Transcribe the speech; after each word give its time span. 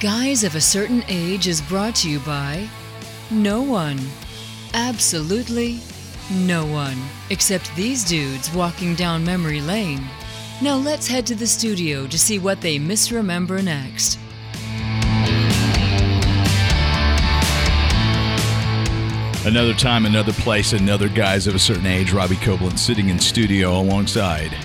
Guys 0.00 0.44
of 0.44 0.54
a 0.54 0.60
Certain 0.62 1.04
Age 1.08 1.46
is 1.46 1.60
brought 1.60 1.94
to 1.96 2.08
you 2.08 2.20
by 2.20 2.66
no 3.30 3.60
one. 3.60 4.00
Absolutely 4.72 5.78
no 6.30 6.64
one. 6.64 6.96
Except 7.28 7.76
these 7.76 8.02
dudes 8.02 8.50
walking 8.54 8.94
down 8.94 9.22
memory 9.22 9.60
lane. 9.60 10.02
Now 10.62 10.76
let's 10.76 11.06
head 11.06 11.26
to 11.26 11.34
the 11.34 11.46
studio 11.46 12.06
to 12.06 12.18
see 12.18 12.38
what 12.38 12.62
they 12.62 12.78
misremember 12.78 13.60
next. 13.60 14.18
Another 19.44 19.74
time, 19.74 20.06
another 20.06 20.32
place, 20.32 20.72
another 20.72 21.10
guys 21.10 21.46
of 21.46 21.54
a 21.54 21.58
certain 21.58 21.84
age. 21.84 22.14
Robbie 22.14 22.36
Copeland 22.36 22.80
sitting 22.80 23.10
in 23.10 23.18
studio 23.18 23.78
alongside. 23.78 24.56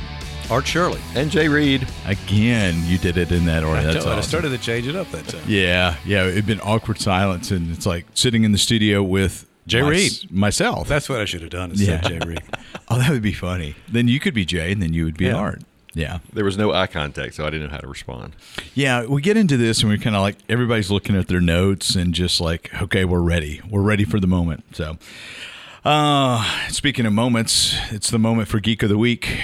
Art 0.51 0.67
Shirley. 0.67 1.01
And 1.15 1.31
Jay 1.31 1.47
Reed. 1.47 1.87
Again, 2.05 2.75
you 2.85 2.97
did 2.97 3.17
it 3.17 3.31
in 3.31 3.45
that 3.45 3.63
order. 3.63 3.79
I, 3.79 3.83
That's 3.83 3.97
told- 4.05 4.09
I 4.15 4.17
awesome. 4.19 4.29
started 4.29 4.49
to 4.49 4.57
change 4.59 4.87
it 4.87 4.95
up 4.95 5.09
that 5.11 5.27
time. 5.27 5.41
Yeah, 5.47 5.95
yeah. 6.05 6.25
It'd 6.27 6.45
been 6.45 6.61
awkward 6.61 6.99
silence, 6.99 7.49
and 7.51 7.71
it's 7.75 7.85
like 7.85 8.05
sitting 8.13 8.43
in 8.43 8.51
the 8.51 8.57
studio 8.57 9.01
with 9.01 9.47
Jay 9.65 9.81
mys- 9.81 10.23
Reed. 10.23 10.31
myself. 10.31 10.87
That's 10.87 11.09
what 11.09 11.19
I 11.19 11.25
should 11.25 11.41
have 11.41 11.49
done 11.49 11.71
instead 11.71 11.87
Yeah. 12.03 12.17
of 12.17 12.21
Jay 12.21 12.27
Reed. 12.27 12.43
oh, 12.89 12.99
that 12.99 13.09
would 13.09 13.23
be 13.23 13.33
funny. 13.33 13.75
Then 13.87 14.07
you 14.07 14.19
could 14.19 14.33
be 14.35 14.45
Jay, 14.45 14.71
and 14.71 14.81
then 14.81 14.93
you 14.93 15.05
would 15.05 15.17
be 15.17 15.25
Yeah. 15.25 15.35
Art. 15.35 15.61
Yeah, 15.95 16.19
There 16.33 16.43
was 16.43 16.57
no 16.57 16.73
eye 16.73 16.87
contact, 16.87 17.35
so 17.35 17.45
I 17.47 17.49
didn't 17.49 17.67
know 17.67 17.71
how 17.71 17.77
to 17.79 17.87
respond. 17.87 18.35
yeah. 18.73 19.05
We 19.05 19.21
get 19.21 19.37
into 19.37 19.55
this, 19.55 19.79
and 19.81 19.89
we're 19.89 19.97
kind 19.97 20.13
of 20.15 20.21
like 20.21 20.35
everybody's 20.49 20.91
looking 20.91 21.15
at 21.15 21.29
their 21.29 21.39
notes 21.39 21.95
and 21.95 22.13
just 22.13 22.41
like, 22.41 22.69
okay, 22.81 23.05
we're 23.05 23.21
ready. 23.21 23.61
We're 23.69 23.81
ready 23.81 24.03
for 24.03 24.19
the 24.19 24.27
moment. 24.27 24.65
So, 24.73 24.97
uh, 25.85 26.43
speaking 26.67 27.05
of 27.05 27.13
moments, 27.13 27.77
it's 27.91 28.09
the 28.09 28.19
moment 28.19 28.49
for 28.49 28.59
Geek 28.59 28.83
of 28.83 28.89
the 28.89 28.97
Week. 28.97 29.39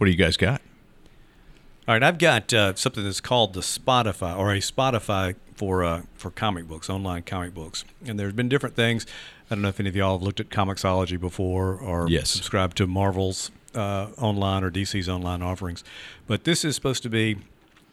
What 0.00 0.06
do 0.06 0.12
you 0.12 0.16
guys 0.16 0.38
got? 0.38 0.62
All 1.86 1.94
right, 1.94 2.02
I've 2.02 2.16
got 2.16 2.54
uh, 2.54 2.74
something 2.74 3.04
that's 3.04 3.20
called 3.20 3.52
the 3.52 3.60
Spotify 3.60 4.34
or 4.34 4.50
a 4.50 4.56
Spotify 4.58 5.34
for 5.54 5.84
uh, 5.84 6.02
for 6.14 6.30
comic 6.30 6.66
books, 6.66 6.88
online 6.88 7.22
comic 7.24 7.52
books. 7.52 7.84
And 8.06 8.18
there's 8.18 8.32
been 8.32 8.48
different 8.48 8.74
things. 8.76 9.04
I 9.50 9.54
don't 9.56 9.60
know 9.60 9.68
if 9.68 9.78
any 9.78 9.90
of 9.90 9.96
y'all 9.96 10.16
have 10.16 10.22
looked 10.22 10.40
at 10.40 10.48
Comixology 10.48 11.20
before 11.20 11.74
or 11.74 12.08
Yes. 12.08 12.30
subscribed 12.30 12.78
to 12.78 12.86
Marvel's 12.86 13.50
uh, 13.74 14.06
online 14.16 14.64
or 14.64 14.70
DC's 14.70 15.06
online 15.06 15.42
offerings, 15.42 15.84
but 16.26 16.44
this 16.44 16.64
is 16.64 16.74
supposed 16.74 17.02
to 17.02 17.10
be 17.10 17.36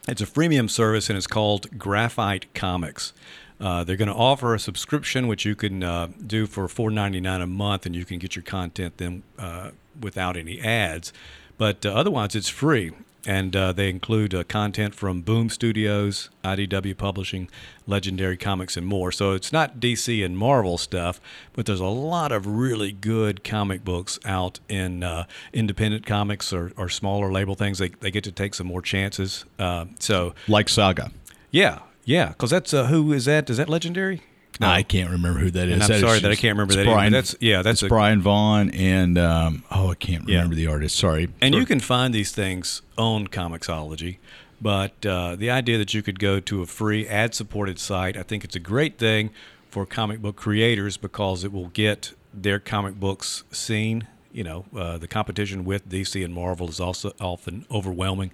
it's 0.08 0.22
a 0.22 0.26
freemium 0.26 0.70
service 0.70 1.10
and 1.10 1.18
it's 1.18 1.28
called 1.28 1.78
Graphite 1.78 2.54
Comics. 2.54 3.12
Uh, 3.60 3.84
they're 3.84 3.98
going 3.98 4.08
to 4.08 4.16
offer 4.16 4.56
a 4.56 4.60
subscription 4.62 5.28
which 5.28 5.44
you 5.44 5.56
can 5.58 5.84
uh, 5.84 6.08
do 6.26 6.48
for 6.48 6.68
$4.99 6.68 7.42
a 7.44 7.48
month, 7.48 7.86
and 7.86 7.94
you 7.98 8.06
can 8.06 8.18
get 8.18 8.34
your 8.34 8.44
content 8.44 8.94
then 8.96 9.24
uh, 9.38 9.72
without 10.00 10.38
any 10.38 10.62
ads. 10.62 11.12
But 11.58 11.86
uh, 11.86 11.90
otherwise, 11.94 12.36
it's 12.36 12.50
free, 12.50 12.92
and 13.26 13.56
uh, 13.56 13.74
they 13.74 13.90
include 13.90 14.34
uh, 14.34 14.44
content 14.44 14.94
from 14.94 15.22
Boom 15.22 15.50
Studios, 15.50 16.30
IDW 16.44 16.96
Publishing, 16.98 17.50
Legendary 17.88 18.38
Comics, 18.38 18.78
and 18.78 18.86
more. 18.86 19.12
So 19.12 19.32
it's 19.32 19.52
not 19.52 19.80
DC 19.80 20.24
and 20.24 20.38
Marvel 20.38 20.78
stuff, 20.78 21.20
but 21.54 21.66
there's 21.66 21.80
a 21.80 21.86
lot 21.86 22.32
of 22.32 22.46
really 22.46 22.92
good 22.92 23.44
comic 23.44 23.84
books 23.84 24.20
out 24.24 24.60
in 24.70 25.04
uh, 25.04 25.26
independent 25.52 26.06
comics 26.06 26.54
or, 26.54 26.72
or 26.78 26.90
smaller 26.90 27.32
label 27.32 27.56
things. 27.56 27.80
They, 27.80 27.90
they 27.90 28.12
get 28.12 28.24
to 28.26 28.32
take 28.32 28.54
some 28.54 28.68
more 28.68 28.82
chances. 28.82 29.46
Uh, 29.58 29.86
so 30.00 30.34
Like 30.48 30.70
Saga. 30.70 31.12
yeah, 31.52 31.80
yeah, 32.06 32.30
because 32.30 32.52
that's 32.52 32.74
uh, 32.74 32.86
who 32.86 33.12
is 33.12 33.26
that? 33.26 33.50
Is 33.50 33.58
that 33.58 33.68
legendary? 33.68 34.22
I 34.60 34.82
can't 34.84 35.12
remember 35.12 35.40
who 35.40 35.52
that 35.52 35.68
is. 35.68 35.74
And 35.76 35.84
I'm 35.84 35.88
That 35.88 35.96
is 35.96 36.02
sorry 36.02 36.20
that 36.20 36.32
I 36.32 36.36
can't 36.36 36.58
remember 36.58 36.74
that. 36.76 36.86
Brian, 36.86 37.12
That's- 37.12 37.36
yeah, 37.40 37.62
that's 37.62 37.84
a- 37.84 37.88
Brian 37.88 38.22
Vaughn 38.22 38.72
and 38.72 39.18
um, 39.18 39.64
oh, 39.72 39.92
I 39.92 39.96
can't 39.96 40.28
Yeah. 40.28 40.38
remember 40.38 40.56
the 40.56 40.68
artist. 40.68 40.96
Sorry. 40.96 41.30
And 41.42 41.54
you 41.54 41.66
can 41.66 41.80
find 41.80 42.14
these 42.14 42.32
things 42.32 42.82
on 42.98 43.28
Comixology, 43.28 44.18
but 44.60 45.06
uh, 45.06 45.36
the 45.36 45.50
idea 45.52 45.78
that 45.78 45.94
you 45.94 46.02
could 46.02 46.20
go 46.20 46.40
to 46.40 46.62
a 46.62 46.66
free 46.66 47.08
ad-supported 47.08 47.78
site, 47.80 48.18
I 48.18 48.24
think 48.24 48.44
it's 48.44 48.56
a 48.56 48.60
great 48.60 48.98
thing 48.98 49.30
for 49.70 49.86
comic 49.86 50.22
book 50.22 50.36
creators 50.36 50.98
because 50.98 51.44
it 51.44 51.52
will 51.54 51.68
get 51.70 52.14
their 52.34 52.60
comic 52.60 53.00
books 53.00 53.44
seen. 53.52 54.08
You 54.34 54.44
know, 54.44 54.66
uh, 54.76 54.98
the 54.98 55.08
competition 55.08 55.66
with 55.66 55.88
DC 55.90 56.24
and 56.24 56.34
Marvel 56.34 56.68
is 56.70 56.80
also 56.80 57.12
often 57.20 57.66
overwhelming, 57.72 58.32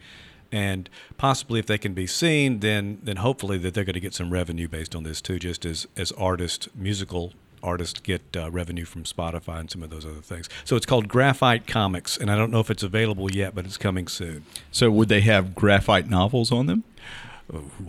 and 0.54 0.90
possibly 1.18 1.60
if 1.60 1.66
they 1.66 1.78
can 1.80 1.94
be 1.94 2.08
seen, 2.08 2.60
then 2.60 3.00
then 3.04 3.18
hopefully 3.18 3.58
that 3.58 3.74
they're 3.74 3.84
going 3.84 3.96
to 3.96 4.00
get 4.00 4.14
some 4.14 4.32
revenue 4.32 4.68
based 4.68 4.96
on 4.96 5.04
this 5.04 5.20
too, 5.20 5.40
just 5.40 5.66
as 5.66 5.88
as 5.98 6.12
artists, 6.14 6.70
musical 6.76 7.34
artists 7.64 8.00
get 8.00 8.22
uh, 8.38 8.52
revenue 8.52 8.86
from 8.86 9.04
Spotify 9.04 9.60
and 9.60 9.72
some 9.72 9.82
of 9.82 9.90
those 9.90 10.06
other 10.06 10.22
things. 10.22 10.50
So 10.64 10.76
it's 10.76 10.86
called 10.86 11.08
Graphite 11.08 11.66
Comics, 11.66 12.18
and 12.18 12.30
I 12.30 12.36
don't 12.38 12.52
know 12.52 12.60
if 12.60 12.70
it's 12.70 12.84
available 12.84 13.32
yet, 13.32 13.56
but 13.56 13.66
it's 13.66 13.78
coming 13.78 14.08
soon. 14.08 14.46
So 14.72 14.92
would 14.92 15.10
they 15.10 15.22
have 15.22 15.56
graphite 15.56 16.10
novels 16.10 16.52
on 16.52 16.68
them? 16.68 16.84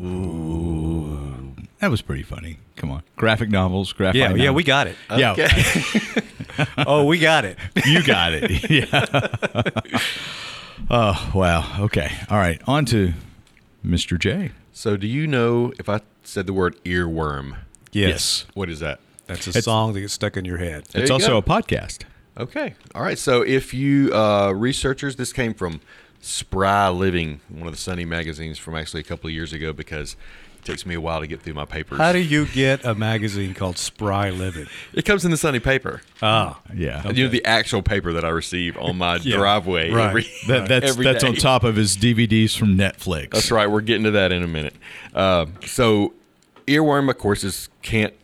Ooh. 0.01 1.55
That 1.81 1.91
was 1.91 2.03
pretty 2.03 2.23
funny. 2.23 2.59
Come 2.77 2.91
on. 2.91 3.03
Graphic 3.17 3.51
novels, 3.51 3.93
graphite 3.93 4.17
Yeah, 4.17 4.35
yeah, 4.35 4.51
we 4.51 4.63
got 4.65 4.87
it. 4.87 4.97
Yeah, 5.15 5.35
Oh, 6.79 7.05
we 7.05 7.19
got 7.19 7.45
it. 7.45 7.59
you 7.85 8.03
got 8.03 8.33
it. 8.33 8.71
Yeah. 8.71 9.29
oh, 10.91 11.31
wow. 11.35 11.77
Okay. 11.85 12.11
All 12.31 12.39
right. 12.39 12.61
On 12.67 12.85
to 12.87 13.13
Mr. 13.85 14.19
J. 14.19 14.51
So, 14.73 14.97
do 14.97 15.07
you 15.07 15.27
know 15.27 15.73
if 15.79 15.89
I 15.89 16.01
said 16.25 16.47
the 16.47 16.53
word 16.53 16.77
earworm, 16.85 17.57
Yes, 17.93 18.47
what 18.55 18.69
is 18.69 18.81
that? 18.81 18.99
that's 19.27 19.47
a 19.47 19.51
It's- 19.51 19.65
song 19.65 19.93
that 19.93 20.01
gets 20.01 20.13
stuck 20.13 20.37
in 20.37 20.45
your 20.45 20.59
head. 20.59 20.85
There 20.93 21.03
It's 21.03 21.09
you 21.11 21.15
also 21.15 21.29
go. 21.29 21.37
a 21.39 21.43
podcast. 21.43 22.03
Okay. 22.37 22.75
All 22.95 23.03
right. 23.03 23.19
So, 23.19 23.43
if 23.43 23.73
you 23.73 24.13
uh, 24.13 24.53
researchers, 24.53 25.17
this 25.17 25.33
came 25.33 25.55
from 25.55 25.81
Spry 26.21 26.89
Living, 26.89 27.41
one 27.49 27.67
of 27.69 27.73
the 27.73 27.79
Sunny 27.81 28.05
magazines 28.05 28.59
from 28.59 28.75
actually 28.75 29.01
a 29.01 29.05
couple 29.05 29.29
of 29.29 29.35
years 29.35 29.53
ago, 29.53 29.73
because 29.73 30.13
it 30.13 30.19
takes 30.65 30.85
me 30.87 30.95
a 30.95 31.01
while 31.01 31.21
to 31.21 31.27
get 31.27 31.43
through 31.43 31.55
my 31.55 31.65
papers. 31.65 31.99
How 31.99 32.13
do 32.13 32.19
you 32.19 32.47
get 32.47 32.85
a 32.85 32.95
magazine 32.95 33.55
called 33.55 33.79
Spry 33.79 34.31
Living? 34.31 34.67
it 34.93 35.05
comes 35.05 35.25
in 35.25 35.31
the 35.31 35.37
Sunday 35.37 35.61
paper. 35.61 36.01
Ah, 36.23 36.61
Yeah. 36.75 37.07
You 37.11 37.25
know 37.25 37.31
the 37.31 37.45
actual 37.45 37.83
paper 37.83 38.13
that 38.15 38.25
I 38.25 38.29
receive 38.31 38.77
on 38.79 38.97
my 38.99 39.17
Yeah. 39.23 39.37
driveway 39.37 39.91
Right. 39.91 40.09
every, 40.09 40.27
That, 40.49 40.69
that's 40.69 40.91
every 40.91 41.05
that's 41.05 41.23
on 41.25 41.35
top 41.35 41.65
of 41.65 41.77
his 41.77 41.97
DVDs 41.97 42.57
from 42.57 42.77
Netflix. 42.77 43.31
That's 43.31 43.51
right. 43.51 43.67
We're 43.71 43.81
getting 43.83 44.05
to 44.05 44.11
that 44.13 44.33
in 44.33 44.43
a 44.43 44.49
minute. 44.49 44.75
Uh, 45.15 45.47
so, 45.67 46.15
earworm, 46.67 47.11
of 47.11 47.19
course, 47.19 47.45
is 47.45 47.69
can't 47.83 48.15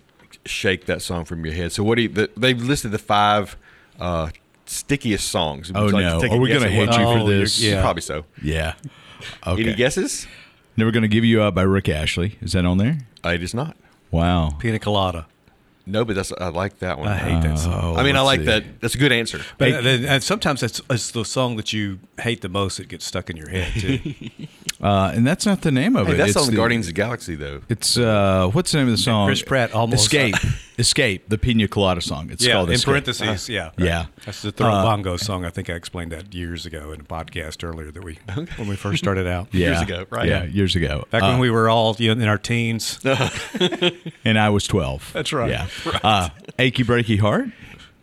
shake 0.46 0.86
that 0.86 1.02
song 1.02 1.24
from 1.24 1.44
your 1.44 1.54
head. 1.54 1.72
So, 1.72 1.84
what 1.84 1.96
do 1.96 2.02
you? 2.02 2.08
The, 2.08 2.30
they've 2.36 2.60
listed 2.60 2.90
the 2.92 2.98
five 2.98 3.56
uh, 4.00 4.30
stickiest 4.66 5.28
songs. 5.28 5.70
Would 5.72 5.76
Oh, 5.78 5.86
like 5.86 6.04
no. 6.04 6.20
Are 6.34 6.38
we 6.38 6.48
gonna 6.48 6.66
at 6.66 6.70
hate 6.72 6.86
you 6.88 6.92
for 6.94 7.00
Oh, 7.02 7.16
you're- 7.26 7.40
this? 7.40 7.60
yeah. 7.60 7.82
Probably 7.82 8.02
so. 8.02 8.24
Yeah. 8.42 8.74
Okay. 9.46 9.62
Any 9.64 9.74
guesses? 9.74 10.26
Never 10.80 10.92
gonna 10.92 11.08
give 11.08 11.26
you 11.26 11.42
up 11.42 11.54
by 11.54 11.60
Rick 11.60 11.90
Astley. 11.90 12.38
Is 12.40 12.52
that 12.52 12.64
on 12.64 12.78
there? 12.78 13.00
Uh, 13.22 13.28
it 13.28 13.42
is 13.42 13.52
not. 13.52 13.76
Wow. 14.10 14.56
Pina 14.58 14.78
Colada. 14.78 15.26
No, 15.86 16.04
but 16.04 16.14
that's 16.14 16.32
I 16.40 16.48
like 16.48 16.78
that 16.80 16.98
one. 16.98 17.08
I 17.08 17.16
hate 17.16 17.42
that 17.42 17.58
song. 17.58 17.80
Oh, 17.82 17.96
I 17.96 18.02
mean, 18.04 18.16
I 18.16 18.20
like 18.20 18.40
see. 18.40 18.46
that. 18.46 18.80
That's 18.80 18.94
a 18.94 18.98
good 18.98 19.12
answer. 19.12 19.40
But 19.58 19.72
uh, 19.72 19.80
then- 19.80 20.04
and 20.04 20.22
sometimes 20.22 20.62
it's, 20.62 20.80
it's 20.90 21.10
the 21.10 21.24
song 21.24 21.56
that 21.56 21.72
you 21.72 21.98
hate 22.20 22.42
the 22.42 22.48
most 22.48 22.76
that 22.78 22.88
gets 22.88 23.04
stuck 23.06 23.30
in 23.30 23.36
your 23.36 23.48
head 23.48 23.72
too. 23.74 24.00
Uh, 24.80 25.12
and 25.14 25.26
that's 25.26 25.44
not 25.44 25.60
the 25.60 25.70
name 25.70 25.94
of 25.94 26.06
Hey, 26.06 26.14
it. 26.14 26.16
that's 26.16 26.30
It's 26.30 26.38
on 26.38 26.46
the- 26.50 26.56
Guardians 26.56 26.86
of 26.88 26.94
the 26.94 26.96
Galaxy, 27.02 27.34
though. 27.34 27.60
It's 27.68 27.98
uh, 27.98 28.48
what's 28.54 28.72
the 28.72 28.78
name 28.78 28.86
of 28.86 28.92
the 28.92 28.96
song? 28.96 29.26
Chris 29.28 29.42
Pratt 29.42 29.74
almost- 29.74 30.04
Escape. 30.04 30.34
Escape. 30.78 31.28
The 31.28 31.36
Pina 31.36 31.68
Colada 31.68 32.00
song. 32.00 32.30
It's 32.30 32.42
yeah, 32.42 32.54
called 32.54 32.70
in 32.70 32.76
Escape. 32.76 32.86
parentheses. 32.92 33.50
yeah, 33.50 33.72
Yeah. 33.76 34.06
That's 34.24 34.40
the 34.40 34.52
Throw 34.52 34.68
Uh, 34.68 34.82
Bongo 34.82 35.18
song. 35.18 35.44
I 35.44 35.50
think 35.50 35.68
I 35.68 35.74
explained 35.74 36.12
that 36.12 36.32
years 36.32 36.64
ago 36.64 36.92
in 36.92 37.00
a 37.02 37.04
podcast 37.04 37.62
earlier 37.62 37.90
that 37.90 38.02
we 38.02 38.18
when 38.56 38.68
we 38.68 38.76
first 38.76 39.00
started 39.00 39.26
out. 39.26 39.48
Yeah. 39.52 39.66
Years 39.72 39.82
ago, 39.82 40.06
right? 40.08 40.26
Yeah, 40.26 40.44
years 40.44 40.74
ago. 40.74 41.04
Back 41.10 41.24
Uh, 41.24 41.26
when 41.32 41.40
we 41.40 41.50
were 41.50 41.68
all 41.68 41.94
you 41.98 42.14
know, 42.14 42.22
in 42.22 42.26
our 42.26 42.38
teens. 42.38 42.98
and 44.24 44.38
I 44.38 44.48
was 44.48 44.66
twelve. 44.66 45.10
That's 45.12 45.34
right. 45.34 45.50
Yeah. 45.50 45.66
Uh, 46.02 46.30
achy 46.58 46.84
breaky 46.84 47.18
heart. 47.18 47.48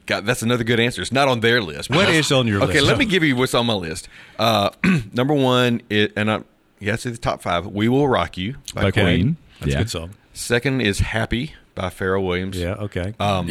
God, 0.06 0.26
that's 0.26 0.42
another 0.42 0.64
good 0.64 0.80
answer. 0.80 1.02
It's 1.02 1.12
not 1.12 1.28
on 1.28 1.42
their 1.42 1.62
list. 1.62 1.90
What 1.90 2.10
is 2.10 2.32
on 2.32 2.48
your 2.48 2.58
okay, 2.58 2.68
list? 2.68 2.78
Okay, 2.78 2.88
let 2.88 2.98
me 2.98 3.06
give 3.06 3.24
you 3.24 3.36
what's 3.36 3.54
on 3.54 3.66
my 3.66 3.74
list. 3.74 4.08
Uh, 4.40 4.70
number 5.14 5.34
one, 5.34 5.82
it, 5.90 6.14
and 6.16 6.32
I, 6.32 6.44
yeah, 6.80 6.94
it's 6.94 7.04
the 7.04 7.18
top 7.18 7.42
five. 7.42 7.68
"We 7.68 7.90
Will 7.90 8.08
Rock 8.08 8.38
You" 8.38 8.56
by, 8.74 8.84
By 8.84 8.92
Queen. 8.92 9.04
Queen. 9.04 9.38
That's 9.60 9.72
yeah. 9.72 9.78
a 9.78 9.82
good 9.82 9.90
song. 9.90 10.12
Second 10.34 10.82
is 10.82 11.00
"Happy" 11.00 11.56
by 11.76 11.90
Pharrell 11.90 12.26
Williams. 12.26 12.58
Yeah. 12.58 12.76
Okay. 12.76 13.16
Um, 13.20 13.50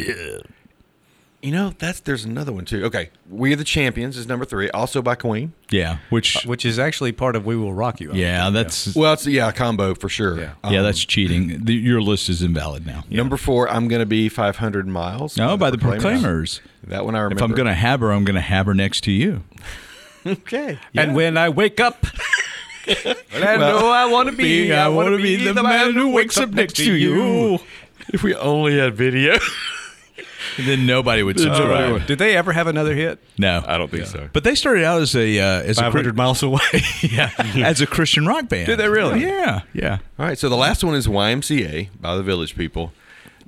You 1.42 1.52
know, 1.52 1.74
that's 1.78 2.00
there's 2.00 2.24
another 2.24 2.50
one 2.52 2.64
too. 2.64 2.84
Okay, 2.86 3.10
"We 3.28 3.52
Are 3.52 3.56
the 3.56 3.62
Champions" 3.62 4.16
is 4.16 4.26
number 4.26 4.44
three, 4.44 4.68
also 4.70 5.00
by 5.02 5.14
Queen. 5.14 5.52
Yeah. 5.70 5.98
Which. 6.10 6.44
Which 6.44 6.64
is 6.64 6.78
actually 6.78 7.12
part 7.12 7.36
of 7.36 7.44
"We 7.46 7.56
Will 7.56 7.74
Rock 7.74 8.00
You." 8.00 8.12
I 8.12 8.14
yeah, 8.16 8.42
think. 8.44 8.54
that's. 8.54 8.96
Well, 8.96 9.12
it's 9.12 9.26
yeah, 9.26 9.48
a 9.48 9.52
combo 9.52 9.94
for 9.94 10.08
sure. 10.08 10.38
Yeah. 10.38 10.54
yeah, 10.68 10.78
Um, 10.78 10.84
that's 10.84 11.04
cheating. 11.04 11.64
The, 11.64 11.74
your 11.74 12.00
list 12.00 12.28
is 12.28 12.42
invalid 12.42 12.86
now. 12.86 13.04
number 13.10 13.36
four. 13.36 13.68
I'm 13.70 13.86
gonna 13.86 14.06
be 14.06 14.28
500 14.28 14.88
miles. 14.88 15.36
No, 15.36 15.56
by 15.56 15.70
the 15.70 15.78
Proclaimers. 15.78 16.60
That 16.84 17.04
one 17.04 17.14
I 17.14 17.20
remember. 17.20 17.44
If 17.44 17.50
I'm 17.50 17.54
gonna 17.56 17.74
have 17.74 18.00
her, 18.00 18.12
I'm 18.12 18.24
gonna 18.24 18.40
have 18.40 18.66
her 18.66 18.74
next 18.74 19.02
to 19.04 19.12
you. 19.12 19.44
okay, 20.26 20.78
And 20.96 21.14
when 21.14 21.36
I 21.36 21.50
wake 21.50 21.78
up, 21.80 22.06
I 22.88 23.56
know 23.56 23.90
I 23.90 24.06
want 24.06 24.30
to 24.30 24.36
be. 24.36 24.72
I 24.72 24.88
want 24.88 25.14
to 25.16 25.22
be 25.22 25.36
the 25.52 25.62
man 25.62 25.92
who 25.92 26.10
wakes 26.10 26.38
up 26.38 26.50
next 26.50 26.76
to 26.76 26.92
you. 26.92 27.58
If 28.08 28.22
we 28.22 28.34
only 28.34 28.78
had 28.78 28.94
video. 28.96 29.36
And 30.58 30.66
then 30.66 30.86
nobody 30.86 31.22
would 31.22 31.38
subscribe. 31.38 32.06
Did 32.06 32.18
they 32.18 32.36
ever 32.36 32.52
have 32.52 32.66
another 32.66 32.94
hit? 32.94 33.18
no, 33.38 33.62
I 33.66 33.76
don't 33.78 33.90
think 33.90 34.06
so. 34.06 34.28
But 34.32 34.44
they 34.44 34.54
started 34.54 34.84
out 34.84 35.00
as 35.02 35.14
a 35.14 35.38
uh, 35.38 35.62
as 35.62 35.78
a 35.78 35.82
Five 35.82 35.92
hundred 35.92 36.16
miles 36.16 36.42
away. 36.42 36.60
yeah, 37.02 37.30
as 37.38 37.80
a 37.80 37.86
Christian 37.86 38.26
rock 38.26 38.48
band. 38.48 38.66
Did 38.66 38.78
they 38.78 38.88
really? 38.88 39.20
Yeah, 39.22 39.62
yeah. 39.72 39.98
All 40.18 40.26
right, 40.26 40.38
so 40.38 40.48
the 40.48 40.56
last 40.56 40.82
one 40.84 40.94
is 40.94 41.06
YMCA 41.06 41.88
by 42.00 42.16
the 42.16 42.22
Village 42.22 42.56
People. 42.56 42.92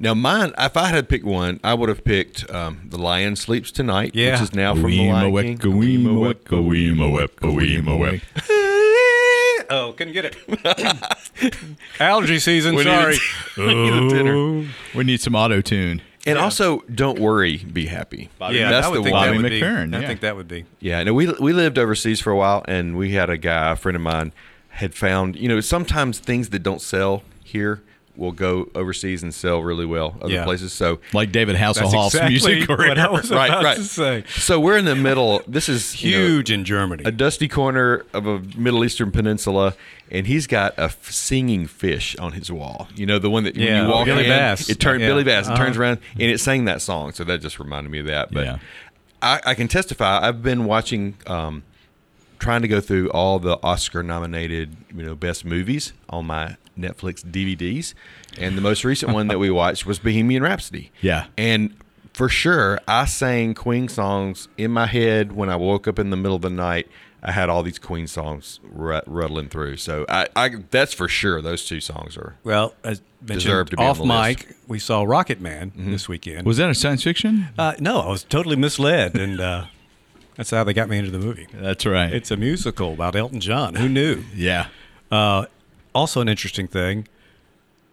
Now, 0.01 0.15
mine, 0.15 0.53
if 0.57 0.77
I 0.77 0.89
had 0.91 1.09
picked 1.09 1.25
one, 1.25 1.59
I 1.65 1.75
would 1.75 1.89
have 1.89 2.05
picked 2.05 2.49
um, 2.51 2.83
The 2.89 2.99
Lion 2.99 3.35
Sleeps 3.35 3.73
Tonight, 3.73 4.13
Yeah. 4.15 4.33
which 4.33 4.43
is 4.43 4.55
now 4.55 4.75
from 4.75 4.91
The 4.93 5.11
Lion 5.11 5.33
King. 5.59 5.59
oh, 9.71 9.93
couldn't 9.97 10.13
get 10.13 10.25
it. 10.25 11.57
Allergy 12.01 12.39
season. 12.39 12.75
We 12.77 12.85
sorry. 12.85 13.17
needed- 13.17 13.21
we 13.57 13.75
needed 13.75 14.09
dinner. 14.11 14.69
We 14.95 15.05
need 15.05 15.21
some 15.21 15.35
auto 15.35 15.61
tune. 15.61 16.01
And 16.27 16.37
also, 16.39 16.81
Don't 16.93 17.19
Worry, 17.19 17.59
Be 17.59 17.87
Happy. 17.87 18.29
yeah, 18.41 18.71
that's 18.71 18.89
would 18.89 18.99
the 18.99 19.03
think 19.05 19.15
one. 19.15 19.27
that 19.29 19.33
Bobby 19.35 19.43
would 19.43 19.51
be. 19.51 19.61
McFerrin, 19.61 19.95
I 19.97 20.07
think 20.07 20.21
that 20.21 20.37
would 20.37 20.49
be. 20.49 20.65
Yeah, 20.81 21.03
no, 21.05 21.15
we 21.15 21.33
we 21.41 21.53
lived 21.53 21.79
overseas 21.79 22.21
for 22.21 22.31
a 22.31 22.37
while, 22.37 22.65
and 22.69 22.97
we 22.97 23.13
had 23.13 23.31
a 23.31 23.39
guy, 23.39 23.73
a 23.73 23.77
friend 23.77 23.97
of 23.97 24.03
mine, 24.03 24.33
had 24.71 24.95
found. 24.95 25.37
You 25.37 25.49
know, 25.49 25.61
sometimes 25.61 26.19
things 26.19 26.51
that 26.51 26.61
don't 26.63 26.83
sell 26.83 27.23
here 27.45 27.83
will 28.19 28.33
go 28.33 28.69
overseas 28.75 29.23
and 29.23 29.33
sell 29.33 29.63
really 29.63 29.87
well 29.87 30.17
other 30.21 30.35
Yeah. 30.35 30.45
places. 30.45 30.73
So, 30.73 30.99
Like 31.13 31.31
David 31.33 31.57
Hasselhoff's 31.57 32.15
exactly 32.15 32.31
music 32.57 32.69
what 32.69 32.79
career. 32.79 32.95
I 32.99 33.09
was 33.11 33.31
right, 33.31 33.49
about 33.49 33.65
right. 33.65 33.77
to 33.77 33.85
say. 33.85 34.25
So 34.37 34.59
we're 34.61 34.77
in 34.77 34.85
the 34.85 34.97
middle. 34.97 35.43
This 35.47 35.69
is 35.69 36.03
you 36.03 36.11
know, 36.13 36.27
Huge 36.27 36.51
in 36.51 36.65
Germany. 36.65 37.05
a 37.07 37.11
dusty 37.13 37.47
corner 37.49 38.05
of 38.13 38.27
a 38.27 38.41
Middle 38.57 38.85
Eastern 38.85 39.11
peninsula, 39.13 39.75
and 40.11 40.27
he's 40.27 40.47
got 40.47 40.77
a 40.77 40.85
f- 40.85 41.11
singing 41.11 41.67
fish 41.67 42.17
on 42.17 42.33
his 42.33 42.51
wall. 42.51 42.89
You 42.97 43.07
know, 43.07 43.19
the 43.19 43.31
one 43.31 43.45
that 43.45 43.55
when 43.57 43.65
Yeah, 43.67 43.83
you 43.87 43.89
walk 43.89 44.07
Billy 44.07 44.25
in, 44.25 44.31
Bass. 44.31 44.69
it 44.69 44.81
turns 44.81 45.01
Yeah. 45.03 45.07
Billy 45.09 45.25
Bass. 45.25 45.47
It 45.49 45.55
turns 45.57 45.77
Uh-huh. 45.77 45.83
around 45.83 45.99
and 46.15 46.23
it 46.23 46.41
sang 46.41 46.65
that 46.65 46.83
song. 46.83 47.13
So 47.13 47.23
that 47.25 47.41
just 47.41 47.59
reminded 47.61 47.91
me 47.91 48.01
of 48.01 48.07
that. 48.07 48.33
But. 48.33 48.59
I, 49.21 49.41
I 49.47 49.55
can 49.55 49.67
testify. 49.69 50.21
I've 50.27 50.43
been 50.43 50.65
watching, 50.65 51.15
um, 51.27 51.63
trying 52.39 52.63
to 52.63 52.69
go 52.69 52.81
through 52.81 53.11
all 53.11 53.39
the 53.39 53.59
Oscar-nominated, 53.63 54.77
you 54.95 55.03
know, 55.03 55.15
best 55.15 55.45
movies 55.45 55.93
on 56.09 56.27
my 56.27 56.57
Netflix 56.79 57.25
DVDs, 57.25 57.95
and 58.39 58.57
the 58.57 58.61
most 58.63 58.85
recent 58.85 59.13
one 59.13 59.29
that 59.29 59.39
we 59.39 59.51
watched 59.63 59.85
was 59.87 59.99
Bohemian 59.99 60.43
Rhapsody. 60.43 60.93
Yeah. 61.01 61.27
And 61.37 61.75
for 62.13 62.29
sure, 62.29 62.81
I 62.87 63.05
sang 63.07 63.55
Queen 63.55 63.89
songs 63.89 64.49
in 64.57 64.71
my 64.71 64.87
head 64.87 65.33
when 65.33 65.49
I 65.51 65.57
woke 65.57 65.89
up 65.89 65.99
in 65.99 66.11
the 66.11 66.17
middle 66.17 66.37
of 66.37 66.43
the 66.43 66.51
night. 66.51 66.89
I 67.21 67.33
had 67.33 67.49
all 67.49 67.65
these 67.65 67.81
Queen 67.81 68.07
songs 68.07 68.61
rut- 68.63 69.03
ruttling 69.09 69.49
through. 69.49 69.79
So 69.79 70.07
I, 70.09 70.29
I, 70.37 70.51
that's 70.71 70.95
for 70.95 71.09
sure. 71.09 71.43
Those 71.43 71.67
two 71.67 71.81
songs 71.81 72.17
are. 72.17 72.37
well, 72.45 72.75
as 72.85 73.03
Deserve 73.25 73.71
to 73.71 73.77
be 73.77 73.83
on 73.83 73.89
off 73.91 73.97
the 73.97 74.05
list. 74.05 74.47
mic, 74.47 74.57
we 74.69 74.79
saw 74.79 75.03
Rocket 75.03 75.41
Man 75.41 75.73
this 75.77 76.09
weekend. 76.09 76.47
Was 76.47 76.59
that 76.59 76.71
a 76.71 76.75
science 76.77 77.03
fiction? 77.03 77.49
uh, 77.59 77.75
no, 77.81 77.99
I 77.99 78.09
was 78.09 78.23
totally 78.23 78.55
misled, 78.55 79.17
and 79.17 79.41
uh, 79.41 79.65
that's 80.39 80.51
how 80.51 80.65
they 80.65 80.73
got 80.73 80.89
me 80.89 80.97
into 80.97 81.11
the 81.11 81.19
movie. 81.19 81.47
That's 81.53 81.85
right. 81.85 82.11
It's 82.13 82.31
a 82.31 82.37
musical 82.39 82.95
about 82.95 83.15
Elton 83.15 83.41
John. 83.41 83.75
Who 83.75 83.89
knew? 83.91 84.25
yeah. 84.35 84.69
Uh, 85.11 85.45
also, 85.95 86.21
an 86.23 86.29
interesting 86.29 86.67
thing. 86.69 87.07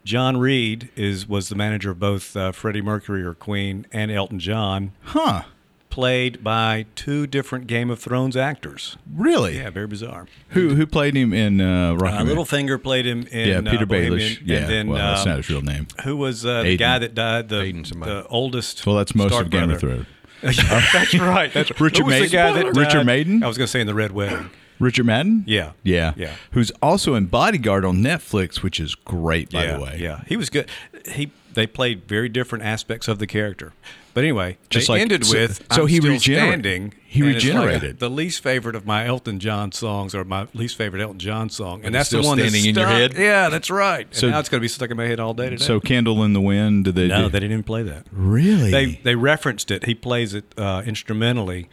John 0.04 0.36
Reid 0.36 0.88
is 0.96 1.28
was 1.28 1.48
the 1.48 1.56
manager 1.56 1.90
of 1.90 1.98
both 1.98 2.36
uh, 2.36 2.52
Freddie 2.52 2.80
Mercury 2.82 3.22
or 3.24 3.34
Queen 3.34 3.86
and 3.92 4.10
Elton 4.10 4.38
John, 4.38 4.92
Huh. 5.02 5.42
played 5.90 6.44
by 6.44 6.86
two 6.94 7.26
different 7.26 7.66
Game 7.66 7.90
of 7.90 7.98
Thrones 7.98 8.36
actors. 8.36 8.96
Really? 9.12 9.56
Yeah, 9.56 9.70
very 9.70 9.88
bizarre. 9.88 10.26
Who 10.50 10.76
who 10.76 10.86
played 10.86 11.16
him 11.16 11.32
in 11.32 11.60
uh, 11.60 11.94
Rocky 11.94 12.16
Uh, 12.18 12.24
Man? 12.24 12.36
Littlefinger 12.36 12.80
played 12.80 13.04
him 13.06 13.26
in 13.32 13.48
Yeah, 13.48 13.60
Peter 13.72 13.82
uh, 13.82 13.86
Bohemian, 13.86 14.12
Baelish. 14.20 14.42
Yeah. 14.44 14.58
and 14.58 14.68
then 14.70 14.88
well, 14.90 14.98
that's 14.98 15.22
um, 15.22 15.28
not 15.30 15.36
his 15.38 15.50
real 15.50 15.62
name. 15.62 15.88
who 16.04 16.16
was 16.16 16.46
uh, 16.46 16.62
the 16.62 16.76
guy 16.76 17.00
that 17.00 17.14
died? 17.16 17.48
The, 17.48 17.72
the 17.98 18.26
oldest. 18.28 18.86
Well, 18.86 18.94
that's 18.96 19.14
most 19.14 19.32
Stark 19.32 19.46
of 19.46 19.50
Game 19.50 19.70
of. 19.70 19.80
Thrones. 19.80 20.06
Yeah, 20.42 20.50
uh, 20.70 20.82
that's 20.92 21.14
right. 21.14 21.52
That's 21.52 21.70
Richard 21.80 22.06
Maiden? 22.06 22.28
guy 22.30 22.52
that. 22.52 22.76
Richard? 22.76 23.04
Maiden? 23.04 23.42
I 23.42 23.48
was 23.48 23.58
going 23.58 23.66
to 23.66 23.70
say 23.70 23.80
in 23.80 23.86
the 23.86 23.94
Red 23.94 24.12
Wedding. 24.12 24.50
Richard 24.78 25.06
Madden? 25.06 25.44
Yeah. 25.46 25.72
Yeah. 25.82 26.12
Yeah. 26.16 26.34
Who's 26.52 26.70
also 26.82 27.14
in 27.14 27.26
Bodyguard 27.26 27.84
on 27.84 27.98
Netflix, 27.98 28.62
which 28.62 28.78
is 28.78 28.94
great, 28.94 29.50
by 29.50 29.64
yeah, 29.64 29.76
the 29.76 29.82
way. 29.82 29.98
Yeah, 29.98 30.22
he 30.26 30.36
was 30.36 30.50
good. 30.50 30.68
He 31.10 31.30
they 31.54 31.66
played 31.66 32.06
very 32.06 32.28
different 32.28 32.64
aspects 32.64 33.08
of 33.08 33.18
the 33.18 33.26
character. 33.26 33.72
But 34.16 34.24
anyway, 34.24 34.56
Just 34.70 34.86
they 34.86 34.94
like- 34.94 35.02
ended 35.02 35.26
so- 35.26 35.36
with 35.38 35.62
so 35.70 35.82
I'm 35.82 35.88
he 35.88 35.96
still 35.98 36.12
regenerate- 36.12 36.48
standing. 36.48 36.94
he 37.06 37.20
and 37.20 37.28
it's 37.36 37.44
like 37.44 37.54
regenerated. 37.54 37.98
the 37.98 38.08
least 38.08 38.42
favorite 38.42 38.74
of 38.74 38.86
my 38.86 39.04
Elton 39.04 39.38
John 39.40 39.72
songs, 39.72 40.14
or 40.14 40.24
my 40.24 40.46
least 40.54 40.76
favorite 40.78 41.02
Elton 41.02 41.18
John 41.18 41.50
song, 41.50 41.80
and 41.84 41.88
it's 41.88 41.92
that's 41.92 42.08
the 42.10 42.16
still 42.22 42.28
one 42.30 42.38
that's 42.38 42.48
standing 42.48 42.70
in 42.70 42.74
your 42.76 42.86
stuck. 42.86 43.12
head? 43.14 43.22
Yeah, 43.22 43.50
that's 43.50 43.68
right. 43.70 44.06
So- 44.12 44.28
and 44.28 44.32
now 44.32 44.38
it's 44.40 44.48
going 44.48 44.60
to 44.60 44.64
be 44.64 44.68
stuck 44.68 44.90
in 44.90 44.96
my 44.96 45.04
head 45.06 45.20
all 45.20 45.34
day 45.34 45.50
today. 45.50 45.62
So 45.62 45.80
Candle 45.80 46.24
in 46.24 46.32
the 46.32 46.40
Wind, 46.40 46.86
did 46.86 46.94
they 46.94 47.08
no, 47.08 47.24
do? 47.24 47.28
they 47.28 47.40
didn't 47.40 47.52
even 47.52 47.62
play 47.62 47.82
that. 47.82 48.06
really? 48.10 48.70
They 48.70 49.00
they 49.04 49.16
referenced 49.16 49.70
it. 49.70 49.84
He 49.84 49.94
plays 49.94 50.32
it 50.32 50.46
uh, 50.56 50.82
instrumentally. 50.86 51.68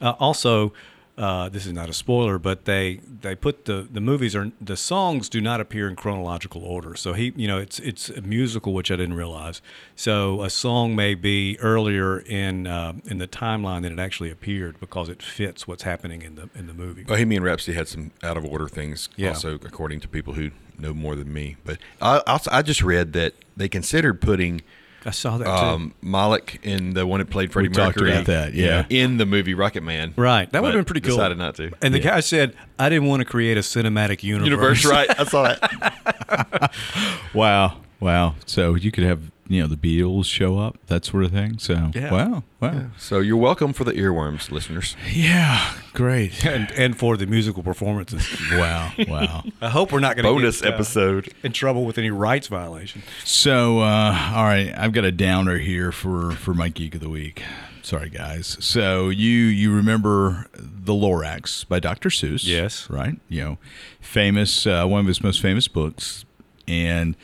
Uh, 0.00 0.10
also, 0.20 0.72
uh, 1.20 1.48
this 1.50 1.66
is 1.66 1.72
not 1.72 1.88
a 1.90 1.92
spoiler, 1.92 2.38
but 2.38 2.64
they 2.64 3.00
they 3.20 3.34
put 3.34 3.66
the 3.66 3.86
the 3.92 4.00
movies 4.00 4.34
are 4.34 4.50
the 4.60 4.76
songs 4.76 5.28
do 5.28 5.40
not 5.40 5.60
appear 5.60 5.86
in 5.86 5.94
chronological 5.94 6.64
order. 6.64 6.96
So 6.96 7.12
he 7.12 7.32
you 7.36 7.46
know 7.46 7.58
it's 7.58 7.78
it's 7.78 8.08
a 8.08 8.22
musical, 8.22 8.72
which 8.72 8.90
I 8.90 8.96
didn't 8.96 9.14
realize. 9.14 9.60
So 9.94 10.42
a 10.42 10.48
song 10.50 10.96
may 10.96 11.14
be 11.14 11.58
earlier 11.60 12.18
in 12.20 12.66
uh, 12.66 12.94
in 13.04 13.18
the 13.18 13.28
timeline 13.28 13.82
than 13.82 13.92
it 13.92 14.02
actually 14.02 14.30
appeared 14.30 14.80
because 14.80 15.08
it 15.10 15.22
fits 15.22 15.68
what's 15.68 15.82
happening 15.82 16.22
in 16.22 16.36
the 16.36 16.48
in 16.54 16.66
the 16.66 16.74
movie. 16.74 17.04
Bohemian 17.04 17.42
Rhapsody 17.42 17.76
had 17.76 17.86
some 17.88 18.12
out 18.22 18.36
of 18.38 18.44
order 18.44 18.68
things, 18.68 19.08
Yeah. 19.16 19.28
also 19.28 19.54
according 19.56 20.00
to 20.00 20.08
people 20.08 20.32
who 20.34 20.50
know 20.78 20.94
more 20.94 21.14
than 21.14 21.30
me. 21.30 21.56
But 21.64 21.76
I, 22.00 22.22
also, 22.26 22.50
I 22.50 22.62
just 22.62 22.82
read 22.82 23.12
that 23.12 23.34
they 23.56 23.68
considered 23.68 24.22
putting 24.22 24.62
I 25.04 25.10
saw 25.10 25.38
that 25.38 25.44
too. 25.44 25.50
um, 25.50 25.94
Malek 26.02 26.60
in 26.62 26.94
the 26.94 27.06
one 27.06 27.20
that 27.20 27.30
played 27.30 27.52
Freddie 27.52 27.68
We 27.68 27.74
talked 27.74 28.00
about 28.00 28.26
that, 28.26 28.54
yeah. 28.54 28.84
in 28.90 29.16
the 29.16 29.26
movie 29.26 29.54
Rocket 29.54 29.82
Man. 29.82 30.12
Right, 30.16 30.50
that 30.52 30.62
would 30.62 30.74
have 30.74 30.78
been 30.78 30.84
pretty 30.84 31.00
cool. 31.00 31.16
Decided 31.16 31.38
not 31.38 31.54
to. 31.56 31.72
And 31.82 31.94
the 31.94 32.00
guy 32.00 32.20
said, 32.20 32.54
"I 32.78 32.88
didn't 32.88 33.08
want 33.08 33.20
to 33.20 33.24
create 33.24 33.56
a 33.56 33.60
cinematic 33.60 34.22
universe." 34.22 34.48
Universe, 34.48 34.84
right? 34.84 35.20
I 35.20 35.24
saw 35.24 35.42
that. 35.44 36.72
wow. 37.34 37.76
Wow. 38.00 38.34
So 38.46 38.74
you 38.74 38.90
could 38.90 39.04
have, 39.04 39.30
you 39.50 39.60
know, 39.60 39.66
the 39.66 39.76
Beatles 39.76 40.26
show 40.26 40.58
up, 40.60 40.78
that 40.86 41.04
sort 41.04 41.24
of 41.24 41.32
thing. 41.32 41.58
So, 41.58 41.90
Yeah. 41.92 42.12
wow. 42.12 42.44
Wow. 42.60 42.86
So 42.98 43.18
you're 43.18 43.36
welcome 43.36 43.72
for 43.72 43.82
the 43.84 43.92
earworms, 43.94 44.50
listeners. 44.52 44.96
Yeah. 45.12 45.74
Great. 45.92 46.44
and 46.46 46.70
and 46.72 46.96
for 46.96 47.16
the 47.16 47.26
musical 47.26 47.62
performances. 47.64 48.24
wow. 48.52 48.92
Wow. 49.08 49.42
I 49.60 49.68
hope 49.68 49.90
we're 49.92 49.98
not 49.98 50.14
going 50.14 50.24
to 50.24 50.30
Bonus 50.32 50.60
get, 50.60 50.70
uh, 50.70 50.74
episode. 50.74 51.34
in 51.42 51.52
trouble 51.52 51.84
with 51.84 51.98
any 51.98 52.10
rights 52.10 52.46
violation. 52.46 53.02
So, 53.24 53.80
uh, 53.80 54.32
all 54.34 54.44
right, 54.44 54.72
I've 54.76 54.92
got 54.92 55.04
a 55.04 55.10
downer 55.12 55.58
here 55.58 55.90
for 55.90 56.30
for 56.32 56.54
my 56.54 56.68
geek 56.68 56.94
of 56.94 57.00
the 57.00 57.08
week. 57.10 57.42
Sorry, 57.82 58.08
guys. 58.10 58.56
So 58.60 59.08
you 59.08 59.30
you 59.30 59.74
remember 59.74 60.46
the 60.54 60.92
Lorax 60.92 61.66
by 61.66 61.80
Dr. 61.80 62.08
Seuss? 62.10 62.44
Yes. 62.46 62.88
Right. 62.88 63.18
You 63.28 63.40
know, 63.44 63.58
famous 64.00 64.64
uh, 64.64 64.86
one 64.86 65.00
of 65.00 65.06
his 65.06 65.22
most 65.24 65.40
famous 65.42 65.66
books, 65.66 66.24
and 66.68 67.16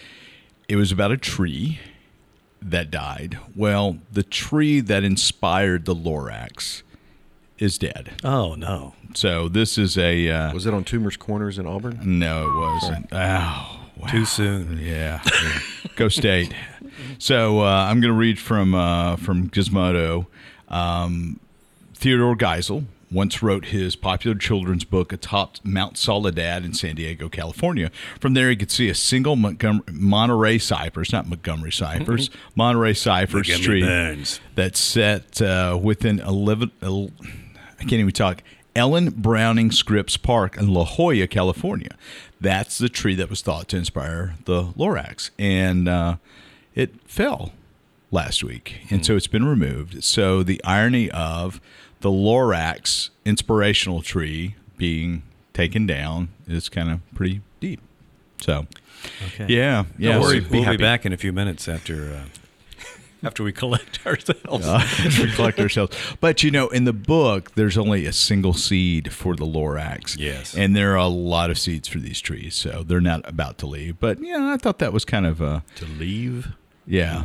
it 0.68 0.74
was 0.76 0.90
about 0.90 1.12
a 1.12 1.16
tree 1.16 1.78
that 2.62 2.90
died. 2.90 3.38
Well, 3.54 3.98
the 4.12 4.22
tree 4.22 4.80
that 4.80 5.04
inspired 5.04 5.84
the 5.84 5.94
Lorax 5.94 6.82
is 7.58 7.78
dead. 7.78 8.12
Oh 8.24 8.54
no! 8.54 8.94
So 9.14 9.48
this 9.48 9.78
is 9.78 9.96
a 9.96 10.28
uh, 10.28 10.52
Was 10.52 10.66
it 10.66 10.74
on 10.74 10.84
Toomer's 10.84 11.16
Corners 11.16 11.58
in 11.58 11.66
Auburn? 11.66 12.00
no, 12.04 12.48
it 12.50 12.54
wasn't. 12.54 13.08
Oh, 13.12 13.16
wow. 13.96 14.08
Too 14.10 14.24
soon. 14.24 14.78
Yeah. 14.78 15.22
Go 15.96 16.08
State. 16.08 16.52
So 17.18 17.60
uh, 17.60 17.64
I'm 17.88 18.00
going 18.00 18.12
to 18.12 18.18
read 18.18 18.38
from 18.38 18.74
uh, 18.74 19.16
from 19.16 19.48
Gizmodo. 19.50 20.26
Um, 20.68 21.40
Theodore 21.94 22.36
Geisel 22.36 22.84
once 23.16 23.42
wrote 23.42 23.66
his 23.66 23.96
popular 23.96 24.36
children's 24.36 24.84
book 24.84 25.10
atop 25.10 25.56
Mount 25.64 25.96
Soledad 25.96 26.66
in 26.66 26.74
San 26.74 26.96
Diego, 26.96 27.30
California. 27.30 27.90
From 28.20 28.34
there, 28.34 28.50
he 28.50 28.56
could 28.56 28.70
see 28.70 28.90
a 28.90 28.94
single 28.94 29.36
Montgomery, 29.36 29.84
Monterey 29.90 30.58
cypress, 30.58 31.12
not 31.12 31.26
Montgomery 31.26 31.72
cypress, 31.72 32.28
Monterey 32.54 32.92
cypress 32.92 33.48
Montgomery 33.48 33.80
tree 33.80 33.88
Burns. 33.88 34.38
that's 34.54 34.78
set 34.78 35.40
uh, 35.40 35.78
within 35.82 36.20
11, 36.20 36.70
el- 36.82 37.10
I 37.80 37.84
can't 37.84 37.94
even 37.94 38.12
talk, 38.12 38.42
Ellen 38.74 39.08
Browning 39.08 39.70
Scripps 39.70 40.18
Park 40.18 40.58
in 40.58 40.68
La 40.68 40.84
Jolla, 40.84 41.26
California. 41.26 41.96
That's 42.38 42.76
the 42.76 42.90
tree 42.90 43.14
that 43.14 43.30
was 43.30 43.40
thought 43.40 43.68
to 43.68 43.78
inspire 43.78 44.34
the 44.44 44.64
Lorax. 44.76 45.30
And 45.38 45.88
uh, 45.88 46.16
it 46.74 46.92
fell 47.06 47.52
last 48.10 48.44
week. 48.44 48.80
And 48.90 49.04
so 49.06 49.16
it's 49.16 49.26
been 49.26 49.46
removed. 49.46 50.04
So 50.04 50.42
the 50.42 50.62
irony 50.62 51.10
of 51.10 51.62
the 52.00 52.10
Lorax 52.10 53.10
inspirational 53.24 54.02
tree 54.02 54.54
being 54.76 55.22
taken 55.52 55.86
down 55.86 56.28
is 56.46 56.68
kind 56.68 56.90
of 56.90 57.00
pretty 57.14 57.40
deep. 57.60 57.80
So, 58.40 58.66
Okay. 59.28 59.46
yeah. 59.54 59.84
Yeah. 59.98 60.12
Don't 60.14 60.22
worry, 60.22 60.40
so- 60.42 60.48
we'll 60.50 60.62
happy. 60.64 60.76
be 60.78 60.82
back 60.82 61.06
in 61.06 61.12
a 61.12 61.16
few 61.16 61.32
minutes 61.32 61.68
after 61.68 62.12
uh, 62.12 62.24
after 63.22 63.42
we 63.42 63.52
collect 63.52 64.00
ourselves. 64.06 64.66
uh, 64.66 64.86
we 65.20 65.30
collect 65.32 65.58
ourselves. 65.58 65.96
But 66.20 66.42
you 66.42 66.50
know, 66.50 66.68
in 66.68 66.84
the 66.84 66.92
book, 66.92 67.54
there's 67.54 67.78
only 67.78 68.04
a 68.06 68.12
single 68.12 68.52
seed 68.52 69.12
for 69.12 69.34
the 69.34 69.46
Lorax. 69.46 70.16
Yes. 70.18 70.54
and 70.54 70.76
there 70.76 70.92
are 70.92 70.96
a 70.96 71.06
lot 71.08 71.50
of 71.50 71.58
seeds 71.58 71.88
for 71.88 71.98
these 71.98 72.20
trees, 72.20 72.54
so 72.54 72.82
they're 72.86 73.00
not 73.00 73.26
about 73.28 73.58
to 73.58 73.66
leave. 73.66 73.98
But 73.98 74.22
yeah, 74.22 74.52
I 74.52 74.58
thought 74.58 74.78
that 74.80 74.92
was 74.92 75.04
kind 75.04 75.24
of 75.26 75.40
uh, 75.40 75.60
To 75.76 75.86
leave? 75.86 76.52
yeah. 76.86 77.24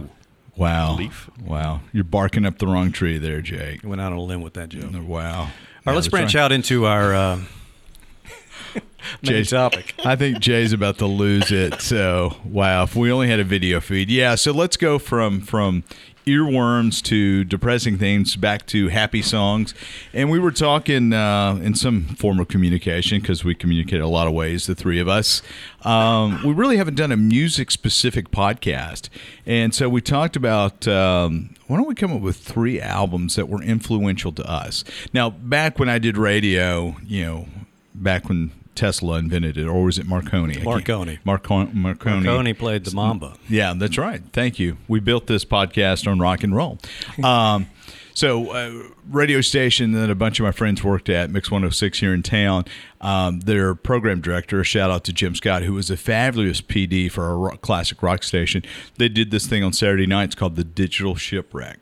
Wow. 0.56 0.96
Leaf. 0.98 1.30
Wow. 1.44 1.82
You're 1.94 2.04
barking 2.04 2.46
up 2.46 2.58
the 2.60 2.68
wrong 2.68 2.92
tree 2.92 3.18
there, 3.18 3.42
Jake. 3.42 3.84
Went 3.84 4.02
out 4.02 4.12
on 4.12 4.18
a 4.20 4.22
limb 4.22 4.42
with 4.42 4.54
that 4.56 4.70
joke. 4.70 4.92
Wow. 4.94 5.42
All 5.42 5.48
right, 5.86 5.96
let's 5.96 6.08
branch 6.08 6.36
out 6.36 6.52
into 6.52 6.86
our 6.86 7.14
uh, 7.16 7.36
main 8.76 8.84
Jay's- 9.24 9.50
topic. 9.50 9.96
I 10.06 10.16
think 10.16 10.40
Jay's 10.40 10.74
about 10.74 10.98
to 11.00 11.08
lose 11.08 11.52
it. 11.52 11.82
So 11.82 12.36
wow, 12.46 12.84
if 12.84 12.96
we 12.96 13.12
only 13.12 13.28
had 13.30 13.40
a 13.40 13.44
video 13.44 13.80
feed, 13.80 14.10
yeah. 14.10 14.36
So 14.36 14.52
let's 14.52 14.78
go 14.78 15.00
from 15.00 15.42
from 15.42 15.84
earworms 16.26 17.02
to 17.04 17.44
depressing 17.44 17.98
things 17.98 18.36
back 18.36 18.66
to 18.68 18.90
happy 18.90 19.22
songs, 19.22 19.74
and 20.14 20.30
we 20.30 20.40
were 20.40 20.52
talking 20.52 21.14
uh, 21.14 21.60
in 21.62 21.76
some 21.76 22.04
form 22.16 22.40
of 22.40 22.48
communication 22.48 23.20
because 23.20 23.44
we 23.44 23.56
communicate 23.56 24.02
a 24.02 24.08
lot 24.08 24.28
of 24.28 24.34
ways. 24.34 24.68
The 24.68 24.76
three 24.76 25.00
of 25.00 25.08
us, 25.08 25.42
um, 25.84 26.42
we 26.46 26.54
really 26.54 26.78
haven't 26.78 26.96
done 26.96 27.12
a 27.12 27.18
music 27.18 27.72
specific 27.72 28.32
podcast, 28.32 29.10
and 29.46 29.74
so 29.74 29.90
we 29.90 30.02
talked 30.02 30.36
about. 30.36 30.88
Um, 30.88 31.56
why 31.68 31.78
don't 31.78 31.88
we 31.88 31.96
come 31.96 32.12
up 32.12 32.20
with 32.20 32.36
three 32.36 32.82
albums 32.82 33.38
that 33.38 33.48
were 33.48 33.64
influential 33.64 34.34
to 34.34 34.44
us? 34.44 34.84
Now, 35.14 35.30
back 35.30 35.80
when 35.80 35.88
I 35.88 36.00
did 36.00 36.18
radio, 36.18 36.98
you 37.08 37.24
know, 37.24 37.48
back 37.96 38.28
when 38.28 38.52
Tesla 38.76 39.18
invented 39.18 39.58
it, 39.58 39.68
or 39.68 39.84
was 39.84 39.98
it 40.00 40.06
Marconi? 40.06 40.62
Marconi. 40.64 41.20
Marco- 41.24 41.66
Marconi. 41.74 42.24
Marconi 42.24 42.54
played 42.54 42.86
the 42.86 42.96
Mamba. 42.96 43.36
Yeah, 43.50 43.74
that's 43.76 43.98
right. 43.98 44.22
Thank 44.34 44.60
you. 44.60 44.78
We 44.88 45.00
built 45.00 45.28
this 45.28 45.44
podcast 45.46 46.10
on 46.10 46.20
rock 46.20 46.44
and 46.44 46.56
roll. 46.56 46.80
Um, 47.24 47.68
so, 48.14 48.50
uh, 48.52 48.90
radio 49.10 49.40
station 49.40 49.94
that 49.94 50.10
a 50.10 50.16
bunch 50.16 50.38
of 50.40 50.44
my 50.44 50.52
friends 50.52 50.84
worked 50.84 51.08
at, 51.08 51.30
Mix 51.30 51.50
106 51.50 52.00
here 52.00 52.14
in 52.14 52.22
town, 52.24 52.66
um, 53.00 53.40
their 53.40 53.74
program 53.74 54.20
director, 54.20 54.60
a 54.60 54.66
shout 54.66 54.92
out 54.92 55.06
to 55.06 55.14
Jim 55.14 55.34
Scott, 55.34 55.64
who 55.64 55.74
was 55.74 55.90
a 55.90 55.96
fabulous 55.96 56.60
PD 56.62 57.10
for 57.10 57.30
a 57.30 57.36
rock, 57.38 57.62
classic 57.62 58.04
rock 58.04 58.24
station. 58.24 58.64
They 58.98 59.08
did 59.08 59.32
this 59.32 59.48
thing 59.48 59.64
on 59.64 59.72
Saturday 59.72 60.08
nights 60.08 60.36
called 60.36 60.58
the 60.58 60.64
Digital 60.66 61.16
Shipwreck 61.16 61.78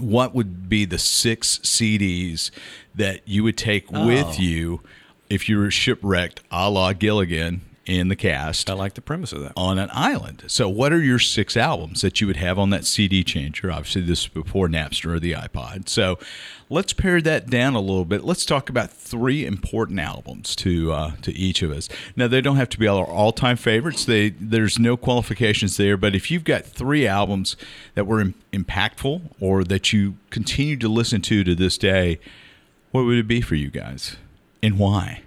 what 0.00 0.34
would 0.34 0.68
be 0.68 0.84
the 0.84 0.98
six 0.98 1.58
CDs 1.58 2.50
that 2.96 3.20
you 3.28 3.44
would 3.44 3.56
take 3.56 3.88
with 3.92 4.26
Oh. 4.26 4.34
you 4.40 4.80
if 5.34 5.48
you 5.48 5.58
were 5.58 5.70
shipwrecked, 5.70 6.40
a 6.50 6.70
la 6.70 6.92
Gilligan 6.92 7.62
in 7.86 8.08
the 8.08 8.16
cast? 8.16 8.70
I 8.70 8.72
like 8.72 8.94
the 8.94 9.02
premise 9.02 9.32
of 9.32 9.40
that. 9.42 9.52
on 9.56 9.78
an 9.78 9.90
island. 9.92 10.44
So, 10.46 10.68
what 10.68 10.92
are 10.92 11.02
your 11.02 11.18
six 11.18 11.56
albums 11.56 12.00
that 12.00 12.20
you 12.20 12.26
would 12.26 12.36
have 12.36 12.58
on 12.58 12.70
that 12.70 12.84
CD 12.86 13.22
changer? 13.24 13.70
Obviously, 13.70 14.02
this 14.02 14.20
is 14.22 14.28
before 14.28 14.68
Napster 14.68 15.14
or 15.14 15.20
the 15.20 15.32
iPod. 15.32 15.88
So, 15.88 16.18
let's 16.70 16.92
pare 16.92 17.20
that 17.20 17.50
down 17.50 17.74
a 17.74 17.80
little 17.80 18.04
bit. 18.04 18.24
Let's 18.24 18.46
talk 18.46 18.70
about 18.70 18.90
three 18.90 19.44
important 19.44 20.00
albums 20.00 20.56
to 20.56 20.92
uh, 20.92 21.12
to 21.22 21.32
each 21.32 21.62
of 21.62 21.70
us. 21.70 21.88
Now, 22.16 22.28
they 22.28 22.40
don't 22.40 22.56
have 22.56 22.70
to 22.70 22.78
be 22.78 22.86
all 22.86 22.98
our 22.98 23.06
all 23.06 23.32
time 23.32 23.56
favorites. 23.56 24.04
They 24.04 24.30
there's 24.30 24.78
no 24.78 24.96
qualifications 24.96 25.76
there. 25.76 25.96
But 25.96 26.14
if 26.14 26.30
you've 26.30 26.44
got 26.44 26.64
three 26.64 27.06
albums 27.06 27.56
that 27.94 28.06
were 28.06 28.20
im- 28.20 28.34
impactful 28.52 29.32
or 29.40 29.64
that 29.64 29.92
you 29.92 30.16
continue 30.30 30.76
to 30.78 30.88
listen 30.88 31.20
to 31.22 31.44
to 31.44 31.54
this 31.54 31.76
day, 31.76 32.18
what 32.92 33.04
would 33.04 33.18
it 33.18 33.28
be 33.28 33.40
for 33.40 33.56
you 33.56 33.70
guys, 33.70 34.16
and 34.62 34.78
why? 34.78 35.23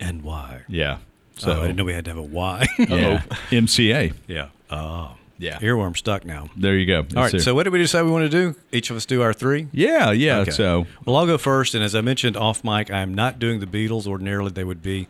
And 0.00 0.22
why? 0.22 0.62
Yeah. 0.68 0.98
So 1.36 1.46
So 1.48 1.52
I 1.58 1.66
didn't 1.66 1.76
know 1.76 1.84
we 1.84 1.92
had 1.92 2.04
to 2.06 2.10
have 2.10 2.18
a 2.18 2.22
why. 2.22 2.66
yeah, 2.78 3.22
MCA. 3.50 4.14
yeah. 4.26 4.48
Oh. 4.70 5.16
Yeah. 5.38 5.58
Earworm 5.58 5.94
stuck 5.96 6.24
now. 6.24 6.48
There 6.56 6.76
you 6.78 6.86
go. 6.86 7.00
All 7.14 7.24
right. 7.24 7.40
So 7.40 7.54
what 7.54 7.64
did 7.64 7.72
we 7.74 7.78
decide 7.78 8.04
we 8.04 8.10
want 8.10 8.24
to 8.24 8.30
do? 8.30 8.58
Each 8.72 8.88
of 8.90 8.96
us 8.96 9.04
do 9.04 9.20
our 9.20 9.34
three. 9.34 9.68
Yeah, 9.70 10.10
yeah. 10.10 10.38
Okay. 10.38 10.50
So 10.50 10.86
Well, 11.04 11.14
I'll 11.16 11.26
go 11.26 11.36
first. 11.36 11.74
And 11.74 11.84
as 11.84 11.94
I 11.94 12.00
mentioned 12.00 12.38
off 12.38 12.64
mic, 12.64 12.90
I'm 12.90 13.12
not 13.12 13.38
doing 13.38 13.60
the 13.60 13.66
Beatles. 13.66 14.06
Ordinarily, 14.06 14.50
they 14.50 14.64
would 14.64 14.82
be, 14.82 15.08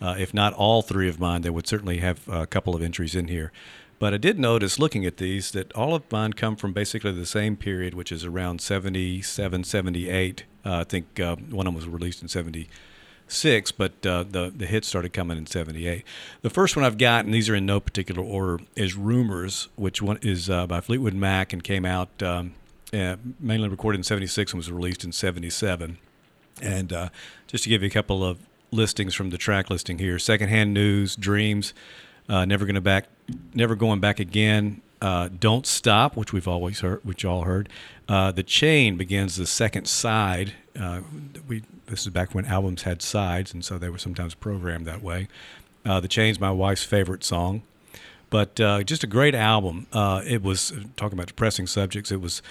uh, 0.00 0.14
if 0.16 0.32
not 0.32 0.52
all 0.52 0.82
three 0.82 1.08
of 1.08 1.18
mine, 1.18 1.42
they 1.42 1.50
would 1.50 1.66
certainly 1.66 1.98
have 1.98 2.20
a 2.28 2.46
couple 2.46 2.76
of 2.76 2.82
entries 2.82 3.16
in 3.16 3.26
here. 3.26 3.50
But 3.98 4.14
I 4.14 4.16
did 4.16 4.38
notice 4.38 4.78
looking 4.78 5.04
at 5.06 5.16
these 5.16 5.50
that 5.52 5.72
all 5.72 5.92
of 5.96 6.02
mine 6.12 6.34
come 6.34 6.54
from 6.54 6.72
basically 6.72 7.10
the 7.10 7.26
same 7.26 7.56
period, 7.56 7.94
which 7.94 8.12
is 8.12 8.24
around 8.24 8.60
77, 8.60 9.64
78. 9.64 10.44
Uh, 10.64 10.72
I 10.72 10.84
think 10.84 11.18
uh, 11.18 11.34
one 11.34 11.66
of 11.66 11.72
them 11.72 11.74
was 11.74 11.88
released 11.88 12.22
in 12.22 12.28
76, 13.34 13.72
but 13.72 14.06
uh, 14.06 14.22
the, 14.22 14.52
the 14.54 14.66
hits 14.66 14.88
started 14.88 15.12
coming 15.12 15.36
in 15.36 15.46
78. 15.46 16.04
The 16.42 16.50
first 16.50 16.76
one 16.76 16.84
I've 16.84 16.98
got, 16.98 17.24
and 17.24 17.34
these 17.34 17.48
are 17.48 17.54
in 17.54 17.66
no 17.66 17.80
particular 17.80 18.22
order, 18.22 18.62
is 18.76 18.96
Rumors, 18.96 19.68
which 19.76 20.00
one 20.00 20.18
is 20.22 20.48
uh, 20.48 20.66
by 20.66 20.80
Fleetwood 20.80 21.14
Mac 21.14 21.52
and 21.52 21.62
came 21.62 21.84
out 21.84 22.22
um, 22.22 22.54
uh, 22.92 23.16
mainly 23.40 23.68
recorded 23.68 23.98
in 23.98 24.04
76 24.04 24.52
and 24.52 24.58
was 24.58 24.70
released 24.70 25.04
in 25.04 25.12
77. 25.12 25.98
And 26.62 26.92
uh, 26.92 27.08
just 27.48 27.64
to 27.64 27.70
give 27.70 27.82
you 27.82 27.88
a 27.88 27.90
couple 27.90 28.24
of 28.24 28.38
listings 28.70 29.14
from 29.14 29.30
the 29.30 29.38
track 29.38 29.68
listing 29.68 29.98
here: 29.98 30.18
Secondhand 30.20 30.72
News, 30.72 31.16
Dreams, 31.16 31.74
uh, 32.28 32.44
Never 32.44 32.64
Gonna 32.64 32.80
Back, 32.80 33.06
Never 33.52 33.74
Going 33.74 33.98
Back 33.98 34.20
Again, 34.20 34.80
uh, 35.02 35.28
Don't 35.28 35.66
Stop, 35.66 36.16
which 36.16 36.32
we've 36.32 36.46
always 36.46 36.80
heard, 36.80 37.04
which 37.04 37.24
you 37.24 37.30
all 37.30 37.42
heard. 37.42 37.68
The 38.06 38.44
Chain 38.46 38.96
begins 38.96 39.34
the 39.34 39.46
second 39.46 39.88
side. 39.88 40.52
We 41.48 41.62
this 41.86 42.02
is 42.02 42.08
back 42.08 42.34
when 42.34 42.44
albums 42.46 42.82
had 42.82 43.02
sides, 43.02 43.52
and 43.52 43.64
so 43.64 43.78
they 43.78 43.88
were 43.88 43.98
sometimes 43.98 44.34
programmed 44.34 44.86
that 44.86 45.02
way. 45.02 45.28
Uh, 45.84 46.00
the 46.00 46.08
Chain's 46.08 46.40
my 46.40 46.50
wife's 46.50 46.84
favorite 46.84 47.24
song 47.24 47.62
but 48.34 48.58
uh, 48.58 48.82
just 48.82 49.04
a 49.04 49.06
great 49.06 49.36
album. 49.36 49.86
Uh, 49.92 50.20
it 50.26 50.42
was 50.42 50.72
talking 50.96 51.16
about 51.16 51.28
depressing 51.28 51.68
subjects. 51.68 52.10
It 52.10 52.20
was 52.20 52.42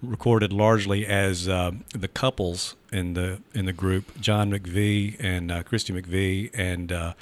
recorded 0.00 0.52
largely 0.52 1.04
as 1.04 1.48
uh, 1.48 1.72
the 1.92 2.06
couples 2.06 2.76
in 2.92 3.14
the 3.14 3.40
in 3.52 3.66
the 3.66 3.72
group, 3.72 4.20
John 4.20 4.52
McVie 4.52 5.16
and 5.18 5.50
uh, 5.50 5.64
Christy 5.64 5.92
McVie 5.92 6.50
and 6.54 6.92
uh, 6.92 7.14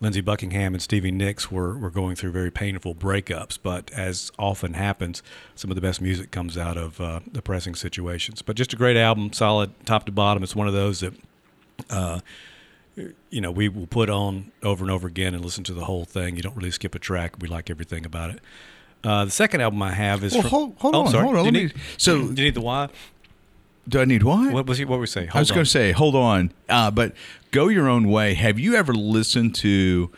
Lindsey 0.00 0.20
Buckingham 0.22 0.72
and 0.74 0.82
Stevie 0.82 1.10
Nicks 1.10 1.50
were 1.50 1.76
were 1.76 1.90
going 1.90 2.16
through 2.16 2.32
very 2.32 2.50
painful 2.50 2.94
breakups. 2.94 3.58
But 3.62 3.90
as 3.92 4.32
often 4.38 4.74
happens, 4.74 5.22
some 5.54 5.70
of 5.70 5.74
the 5.74 5.80
best 5.82 6.00
music 6.00 6.30
comes 6.30 6.56
out 6.56 6.76
of 6.78 7.00
uh, 7.00 7.20
depressing 7.30 7.74
situations. 7.74 8.40
But 8.42 8.56
just 8.56 8.72
a 8.72 8.76
great 8.76 8.96
album, 8.96 9.32
solid 9.32 9.72
top 9.84 10.06
to 10.06 10.12
bottom. 10.12 10.42
It's 10.42 10.56
one 10.56 10.66
of 10.68 10.72
those 10.72 11.00
that 11.00 11.14
you 13.30 13.40
know, 13.40 13.50
we 13.50 13.68
will 13.68 13.86
put 13.86 14.10
on 14.10 14.52
over 14.62 14.84
and 14.84 14.90
over 14.90 15.06
again 15.06 15.34
and 15.34 15.44
listen 15.44 15.64
to 15.64 15.72
the 15.72 15.84
whole 15.84 16.04
thing. 16.04 16.36
You 16.36 16.42
don't 16.42 16.56
really 16.56 16.70
skip 16.70 16.94
a 16.94 16.98
track. 16.98 17.34
We 17.40 17.48
like 17.48 17.70
everything 17.70 18.04
about 18.04 18.30
it. 18.30 18.40
Uh, 19.02 19.24
the 19.24 19.30
second 19.30 19.62
album 19.62 19.80
I 19.82 19.92
have 19.92 20.22
is 20.22 20.32
Well, 20.34 20.42
from, 20.42 20.50
hold- 20.50 20.74
hold 20.78 20.94
oh, 20.94 21.00
on, 21.02 21.10
sorry. 21.10 21.24
hold 21.24 21.36
on, 21.36 21.42
Do 21.44 21.46
you 21.46 21.52
need, 21.68 21.74
me- 21.76 21.82
so- 21.96 22.18
do 22.28 22.42
you 22.42 22.48
need 22.48 22.54
the 22.54 22.60
why? 22.60 22.88
Do 23.88 24.00
I 24.00 24.04
need 24.04 24.22
what? 24.22 24.52
What 24.52 24.66
was 24.66 24.78
he? 24.78 24.84
What 24.84 24.96
were 24.96 25.00
we 25.02 25.06
saying? 25.06 25.30
I 25.34 25.38
was 25.40 25.50
going 25.50 25.64
to 25.64 25.70
say, 25.70 25.92
hold 25.92 26.14
on, 26.14 26.52
uh, 26.68 26.90
but 26.90 27.12
go 27.50 27.68
your 27.68 27.88
own 27.88 28.08
way. 28.08 28.34
Have 28.34 28.58
you 28.58 28.74
ever 28.74 28.92
listened 28.94 29.54
to 29.56 30.10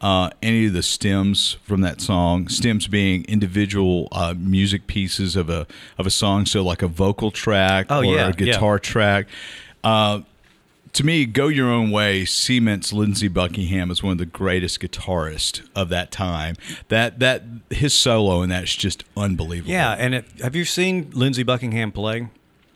uh, 0.00 0.30
any 0.42 0.66
of 0.66 0.72
the 0.72 0.82
stems 0.82 1.58
from 1.62 1.80
that 1.82 2.00
song? 2.00 2.48
Stems 2.48 2.88
being 2.88 3.24
individual 3.26 4.08
uh, 4.12 4.34
music 4.36 4.86
pieces 4.86 5.36
of 5.36 5.48
a 5.50 5.66
of 5.98 6.06
a 6.06 6.10
song, 6.10 6.46
so 6.46 6.62
like 6.62 6.82
a 6.82 6.88
vocal 6.88 7.30
track 7.30 7.86
Oh, 7.90 7.98
or 8.00 8.04
yeah, 8.04 8.28
a 8.28 8.32
guitar 8.32 8.74
yeah. 8.76 8.78
track. 8.78 9.26
Uh, 9.84 10.20
to 10.94 11.06
me, 11.06 11.24
Go 11.24 11.46
Your 11.46 11.68
Own 11.70 11.92
Way 11.92 12.24
cements 12.24 12.92
Lindsey 12.92 13.28
Buckingham 13.28 13.92
as 13.92 14.02
one 14.02 14.10
of 14.12 14.18
the 14.18 14.26
greatest 14.26 14.80
guitarists 14.80 15.60
of 15.76 15.88
that 15.90 16.10
time. 16.10 16.56
That 16.88 17.20
that 17.20 17.44
his 17.70 17.94
solo 17.94 18.42
in 18.42 18.48
that 18.50 18.64
is 18.64 18.74
just 18.74 19.04
unbelievable. 19.16 19.70
Yeah, 19.70 19.92
and 19.92 20.14
it, 20.16 20.24
have 20.42 20.56
you 20.56 20.64
seen 20.64 21.10
Lindsey 21.12 21.44
Buckingham 21.44 21.92
play? 21.92 22.26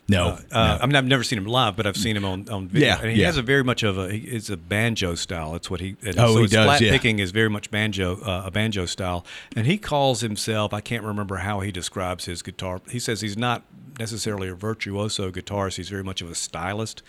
No, 0.07 0.27
Uh, 0.27 0.37
no. 0.51 0.79
I 0.81 0.85
mean, 0.85 0.95
I've 0.95 1.05
never 1.05 1.23
seen 1.23 1.39
him 1.39 1.45
live, 1.45 1.75
but 1.75 1.87
I've 1.87 1.97
seen 1.97 2.15
him 2.15 2.25
on, 2.25 2.47
on 2.49 2.67
video. 2.67 2.87
Yeah, 2.89 3.01
and 3.01 3.11
he 3.11 3.21
yeah. 3.21 3.25
has 3.27 3.37
a 3.37 3.41
very 3.41 3.63
much 3.63 3.81
of 3.83 3.97
a. 3.97 4.13
It's 4.13 4.49
a 4.49 4.57
banjo 4.57 5.15
style. 5.15 5.55
It's 5.55 5.69
what 5.69 5.79
he. 5.81 5.95
And 6.05 6.19
Oh, 6.19 6.27
so 6.27 6.35
he 6.37 6.41
his 6.43 6.51
does, 6.51 6.65
Flat 6.65 6.81
yeah. 6.81 6.91
picking 6.91 7.19
is 7.19 7.31
very 7.31 7.49
much 7.49 7.71
banjo, 7.71 8.19
uh, 8.21 8.43
a 8.45 8.51
banjo 8.51 8.85
style, 8.85 9.25
and 9.55 9.65
he 9.65 9.77
calls 9.77 10.21
himself. 10.21 10.73
I 10.73 10.81
can't 10.81 11.03
remember 11.03 11.37
how 11.37 11.61
he 11.61 11.71
describes 11.71 12.25
his 12.25 12.41
guitar. 12.41 12.81
He 12.89 12.99
says 12.99 13.21
he's 13.21 13.37
not 13.37 13.63
necessarily 13.99 14.47
a 14.49 14.55
virtuoso 14.55 15.31
guitarist. 15.31 15.77
He's 15.77 15.89
very 15.89 16.03
much 16.03 16.21
of 16.21 16.29
a 16.29 16.35
stylist, 16.35 17.01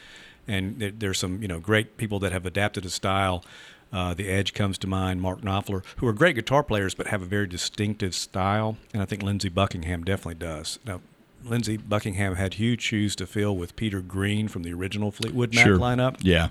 and 0.49 0.79
there, 0.79 0.91
there's 0.93 1.19
some 1.19 1.43
you 1.43 1.49
know 1.49 1.61
great 1.61 1.97
people 1.99 2.19
that 2.21 2.33
have 2.33 2.47
adapted 2.47 2.85
a 2.87 2.91
style. 2.91 3.45
Uh, 3.93 4.15
the 4.15 4.29
Edge 4.29 4.53
comes 4.53 4.79
to 4.79 4.87
mind, 4.88 5.21
Mark 5.23 5.43
Knopfler, 5.43 5.83
who 5.99 6.09
are 6.09 6.12
great 6.12 6.35
guitar 6.35 6.62
players 6.65 6.93
but 6.95 7.07
have 7.09 7.23
a 7.23 7.26
very 7.26 7.47
distinctive 7.47 8.15
style, 8.15 8.76
and 8.93 9.00
I 9.00 9.05
think 9.05 9.23
Lindsey 9.23 9.49
Buckingham 9.49 10.03
definitely 10.03 10.35
does. 10.35 10.79
Now, 10.85 11.00
Lindsey 11.49 11.76
Buckingham 11.76 12.35
had 12.37 12.55
huge 12.55 12.83
shoes 12.83 13.17
to 13.17 13.26
fill 13.26 13.57
with 13.57 13.76
Peter 13.76 14.00
Green 14.00 14.49
from 14.49 14.62
the 14.62 14.73
original 14.73 15.11
Fleetwood 15.11 15.55
Mac 15.55 15.65
sure. 15.65 15.79
lineup. 15.79 16.17
Yeah. 16.21 16.49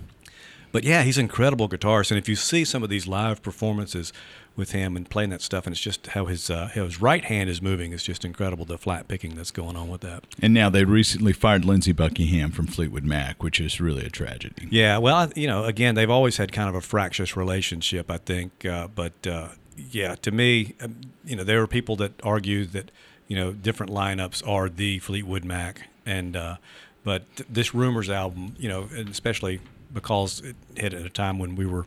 But 0.71 0.83
yeah, 0.83 1.03
he's 1.03 1.17
an 1.17 1.23
incredible 1.25 1.69
guitarist, 1.69 2.11
and 2.11 2.17
if 2.17 2.27
you 2.27 2.35
see 2.35 2.65
some 2.65 2.83
of 2.83 2.89
these 2.89 3.07
live 3.07 3.41
performances 3.41 4.11
with 4.57 4.71
him 4.71 4.97
and 4.97 5.09
playing 5.09 5.29
that 5.29 5.41
stuff, 5.41 5.65
and 5.65 5.73
it's 5.73 5.81
just 5.81 6.07
how 6.07 6.25
his 6.25 6.49
uh, 6.49 6.69
how 6.75 6.83
his 6.83 7.01
right 7.01 7.23
hand 7.23 7.49
is 7.49 7.61
moving 7.61 7.93
is 7.93 8.03
just 8.03 8.25
incredible. 8.25 8.65
The 8.65 8.77
flat 8.77 9.07
picking 9.07 9.35
that's 9.35 9.51
going 9.51 9.77
on 9.77 9.87
with 9.87 10.01
that. 10.01 10.25
And 10.41 10.53
now 10.53 10.69
they 10.69 10.83
recently 10.83 11.31
fired 11.31 11.63
Lindsey 11.63 11.93
Buckingham 11.93 12.51
from 12.51 12.67
Fleetwood 12.67 13.05
Mac, 13.05 13.41
which 13.41 13.61
is 13.61 13.79
really 13.79 14.05
a 14.05 14.09
tragedy. 14.09 14.67
Yeah, 14.69 14.97
well, 14.97 15.15
I- 15.15 15.31
you 15.35 15.47
know, 15.47 15.63
again, 15.63 15.95
they've 15.95 16.09
always 16.09 16.35
had 16.37 16.51
kind 16.51 16.67
of 16.67 16.75
a 16.75 16.81
fractious 16.81 17.37
relationship, 17.37 18.11
I 18.11 18.17
think. 18.17 18.65
Uh, 18.65 18.89
but 18.89 19.25
uh, 19.25 19.49
yeah, 19.77 20.15
to 20.15 20.31
me, 20.31 20.75
um, 20.81 20.99
you 21.23 21.37
know, 21.37 21.45
there 21.45 21.61
are 21.61 21.67
people 21.67 21.95
that 21.97 22.13
argue 22.21 22.65
that 22.65 22.91
you 23.27 23.35
know 23.35 23.51
different 23.51 23.91
lineups 23.91 24.47
are 24.47 24.69
the 24.69 24.99
Fleetwood 24.99 25.43
Mac, 25.45 25.87
and 26.05 26.35
uh, 26.35 26.57
but 27.03 27.23
th- 27.35 27.49
this 27.51 27.73
Rumors 27.73 28.09
album, 28.09 28.55
you 28.57 28.69
know, 28.69 28.89
and 28.95 29.09
especially 29.09 29.59
because 29.93 30.41
it 30.41 30.55
hit 30.75 30.93
at 30.93 31.05
a 31.05 31.09
time 31.09 31.39
when 31.39 31.55
we 31.55 31.65
were 31.65 31.85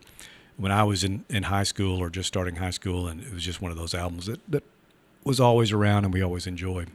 when 0.57 0.73
I 0.73 0.83
was 0.85 1.05
in, 1.05 1.25
in 1.29 1.45
high 1.45 1.63
school 1.63 1.99
or 1.99 2.11
just 2.11 2.27
starting 2.29 2.57
high 2.57 2.71
school, 2.71 3.07
and 3.07 3.23
it 3.23 3.33
was 3.33 3.45
just 3.45 3.61
one 3.63 3.71
of 3.71 3.77
those 3.79 3.95
albums 3.95 4.27
that, 4.27 4.41
that 4.51 4.65
was 5.25 5.39
always 5.41 5.71
around 5.73 6.05
and 6.05 6.13
we 6.13 6.23
always 6.23 6.47
enjoyed. 6.47 6.89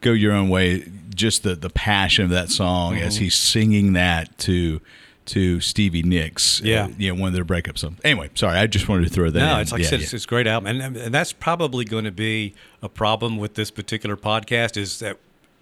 Go 0.00 0.12
your 0.12 0.32
own 0.32 0.48
way. 0.48 0.84
Just 1.14 1.42
the 1.42 1.54
the 1.56 1.70
passion 1.70 2.24
of 2.24 2.30
that 2.30 2.50
song 2.50 2.96
as 2.98 3.14
Mm-hmm. 3.14 3.24
he's 3.24 3.34
singing 3.34 3.92
that 3.94 4.36
to 4.38 4.80
to 5.28 5.60
Stevie 5.60 6.02
Nicks. 6.02 6.60
uh, 6.60 6.64
Yeah. 6.64 6.88
you 6.98 7.14
know, 7.14 7.20
one 7.20 7.28
of 7.28 7.34
their 7.34 7.44
breakups. 7.44 7.78
So 7.78 7.94
anyway, 8.04 8.30
sorry, 8.34 8.58
I 8.58 8.66
just 8.66 8.88
wanted 8.88 9.04
to 9.04 9.10
throw 9.10 9.30
that. 9.30 9.38
No, 9.38 9.54
in. 9.54 9.60
it's 9.60 9.72
like 9.72 9.80
Yeah, 9.82 9.86
I 9.86 9.90
said, 9.90 10.00
yeah. 10.00 10.04
it's, 10.04 10.14
it's 10.14 10.24
a 10.24 10.28
great 10.28 10.46
album, 10.46 10.80
and, 10.80 10.96
and 10.96 11.14
that's 11.14 11.32
probably 11.32 11.84
going 11.84 12.04
to 12.04 12.10
be 12.10 12.54
a 12.82 12.88
problem 12.88 13.36
with 13.38 13.54
this 13.54 13.70
particular 13.70 14.16
podcast. 14.16 14.76
Is 14.76 14.98
that 15.00 15.16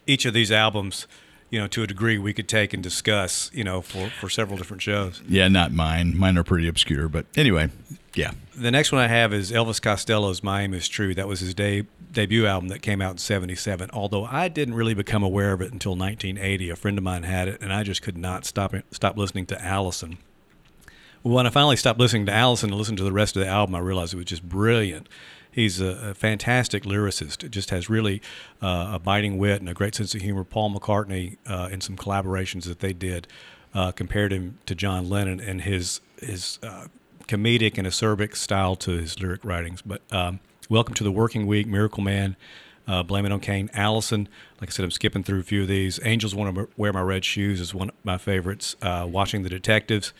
each 0.06 0.24
of 0.24 0.34
these 0.34 0.50
albums, 0.52 1.06
you 1.50 1.58
know, 1.60 1.66
to 1.68 1.82
a 1.82 1.86
degree, 1.86 2.18
we 2.18 2.32
could 2.32 2.48
take 2.48 2.72
and 2.74 2.82
discuss, 2.82 3.50
you 3.54 3.64
know, 3.64 3.80
for 3.80 4.10
for 4.20 4.28
several 4.28 4.56
different 4.58 4.82
shows. 4.82 5.22
yeah, 5.28 5.48
not 5.48 5.72
mine. 5.72 6.16
Mine 6.16 6.36
are 6.38 6.44
pretty 6.44 6.68
obscure, 6.68 7.08
but 7.08 7.26
anyway, 7.36 7.70
yeah. 8.14 8.32
The 8.56 8.70
next 8.70 8.90
one 8.92 9.00
I 9.00 9.08
have 9.08 9.32
is 9.32 9.52
Elvis 9.52 9.80
Costello's 9.80 10.42
"My 10.42 10.62
Aim 10.62 10.74
Is 10.74 10.88
True." 10.88 11.14
That 11.14 11.28
was 11.28 11.40
his 11.40 11.54
de- 11.54 11.86
debut 12.12 12.46
album 12.46 12.68
that 12.68 12.80
came 12.82 13.00
out 13.00 13.12
in 13.12 13.18
'77. 13.18 13.90
Although 13.92 14.24
I 14.24 14.48
didn't 14.48 14.74
really 14.74 14.94
become 14.94 15.22
aware 15.22 15.52
of 15.52 15.60
it 15.60 15.72
until 15.72 15.94
1980. 15.94 16.70
A 16.70 16.76
friend 16.76 16.98
of 16.98 17.04
mine 17.04 17.22
had 17.22 17.48
it, 17.48 17.60
and 17.60 17.72
I 17.72 17.82
just 17.82 18.02
could 18.02 18.16
not 18.18 18.44
stop 18.44 18.74
it, 18.74 18.84
stop 18.90 19.16
listening 19.16 19.46
to 19.46 19.64
Alison. 19.64 20.18
When 21.22 21.46
I 21.46 21.50
finally 21.50 21.76
stopped 21.76 21.98
listening 21.98 22.26
to 22.26 22.32
Alison 22.32 22.70
and 22.70 22.78
listened 22.78 22.98
to 22.98 23.04
the 23.04 23.12
rest 23.12 23.36
of 23.36 23.42
the 23.42 23.48
album, 23.48 23.74
I 23.74 23.80
realized 23.80 24.14
it 24.14 24.16
was 24.16 24.26
just 24.26 24.48
brilliant. 24.48 25.08
He's 25.56 25.80
a, 25.80 26.10
a 26.10 26.14
fantastic 26.14 26.82
lyricist. 26.84 27.50
Just 27.50 27.70
has 27.70 27.88
really 27.88 28.20
uh, 28.60 28.90
a 28.92 28.98
biting 28.98 29.38
wit 29.38 29.60
and 29.60 29.70
a 29.70 29.74
great 29.74 29.94
sense 29.94 30.14
of 30.14 30.20
humor. 30.20 30.44
Paul 30.44 30.70
McCartney, 30.70 31.38
uh, 31.46 31.70
in 31.72 31.80
some 31.80 31.96
collaborations 31.96 32.64
that 32.64 32.80
they 32.80 32.92
did, 32.92 33.26
uh, 33.74 33.90
compared 33.90 34.32
him 34.32 34.58
to 34.66 34.74
John 34.74 35.08
Lennon 35.08 35.40
and 35.40 35.62
his 35.62 36.02
his 36.20 36.58
uh, 36.62 36.88
comedic 37.26 37.78
and 37.78 37.86
acerbic 37.86 38.36
style 38.36 38.76
to 38.76 38.90
his 38.92 39.18
lyric 39.18 39.42
writings. 39.46 39.80
But 39.80 40.02
um, 40.12 40.40
Welcome 40.68 40.94
to 40.96 41.04
the 41.04 41.10
Working 41.10 41.46
Week, 41.46 41.66
Miracle 41.66 42.02
Man, 42.02 42.36
uh, 42.86 43.02
Blame 43.02 43.24
It 43.24 43.32
on 43.32 43.40
Cain, 43.40 43.70
Alison. 43.72 44.28
Like 44.60 44.68
I 44.68 44.72
said, 44.72 44.84
I'm 44.84 44.90
skipping 44.90 45.22
through 45.22 45.40
a 45.40 45.42
few 45.42 45.62
of 45.62 45.68
these. 45.68 45.98
Angels 46.04 46.34
Want 46.34 46.54
to 46.54 46.68
Wear 46.76 46.92
My 46.92 47.00
Red 47.00 47.24
Shoes 47.24 47.62
is 47.62 47.72
one 47.72 47.88
of 47.88 47.94
my 48.04 48.18
favorites. 48.18 48.76
Uh, 48.82 49.06
Watching 49.08 49.42
the 49.42 49.48
Detectives 49.48 50.12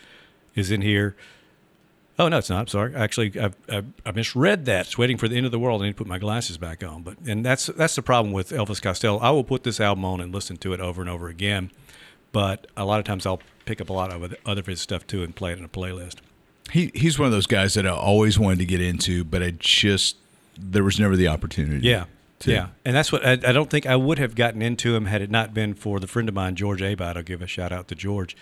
is 0.55 0.71
in 0.71 0.81
here. 0.81 1.15
Oh 2.19 2.27
no, 2.29 2.37
it's 2.39 2.49
not. 2.49 2.59
I'm 2.61 2.67
sorry. 2.67 2.95
Actually, 2.95 3.39
I've, 3.39 3.55
I've, 3.69 3.85
I 4.05 4.11
misread 4.11 4.65
that. 4.65 4.87
It's 4.87 4.97
waiting 4.97 5.17
for 5.17 5.27
the 5.27 5.35
end 5.37 5.45
of 5.45 5.51
the 5.51 5.59
world. 5.59 5.81
I 5.81 5.85
need 5.85 5.91
to 5.91 5.97
put 5.97 6.07
my 6.07 6.17
glasses 6.17 6.57
back 6.57 6.83
on. 6.83 7.03
But 7.03 7.17
and 7.27 7.45
that's 7.45 7.67
that's 7.67 7.95
the 7.95 8.01
problem 8.01 8.33
with 8.33 8.49
Elvis 8.49 8.81
Costello. 8.81 9.19
I 9.19 9.29
will 9.29 9.43
put 9.43 9.63
this 9.63 9.79
album 9.79 10.03
on 10.05 10.19
and 10.19 10.33
listen 10.33 10.57
to 10.57 10.73
it 10.73 10.79
over 10.79 11.01
and 11.01 11.09
over 11.09 11.27
again. 11.27 11.71
But 12.31 12.67
a 12.75 12.85
lot 12.85 12.99
of 12.99 13.05
times 13.05 13.25
I'll 13.25 13.41
pick 13.65 13.79
up 13.81 13.89
a 13.89 13.93
lot 13.93 14.11
of 14.13 14.23
other- 14.23 14.37
other 14.45 14.59
of 14.61 14.65
his 14.65 14.81
stuff 14.81 15.05
too 15.07 15.23
and 15.23 15.35
play 15.35 15.51
it 15.53 15.59
in 15.59 15.63
a 15.63 15.69
playlist. 15.69 16.15
He 16.71 16.91
he's 16.95 17.17
one 17.19 17.27
of 17.27 17.31
those 17.31 17.47
guys 17.47 17.75
that 17.75 17.85
I 17.85 17.91
always 17.91 18.37
wanted 18.39 18.59
to 18.59 18.65
get 18.65 18.81
into, 18.81 19.23
but 19.23 19.41
I 19.43 19.51
just 19.57 20.17
there 20.59 20.83
was 20.83 20.99
never 20.99 21.15
the 21.15 21.27
opportunity. 21.27 21.87
Yeah. 21.87 22.05
to- 22.39 22.51
Yeah, 22.51 22.67
and 22.83 22.95
that's 22.95 23.11
what 23.11 23.25
I, 23.25 23.33
I 23.33 23.51
don't 23.53 23.69
think 23.69 23.85
I 23.85 23.95
would 23.95 24.17
have 24.19 24.33
gotten 24.35 24.61
into 24.63 24.95
him 24.95 25.05
had 25.05 25.21
it 25.21 25.29
not 25.29 25.53
been 25.53 25.75
for 25.75 25.99
the 25.99 26.07
friend 26.07 26.27
of 26.27 26.33
mine, 26.35 26.55
George 26.55 26.81
Abad. 26.81 27.15
I'll 27.15 27.23
give 27.23 27.41
a 27.43 27.47
shout 27.47 27.71
out 27.71 27.87
to 27.89 27.95
George, 27.95 28.35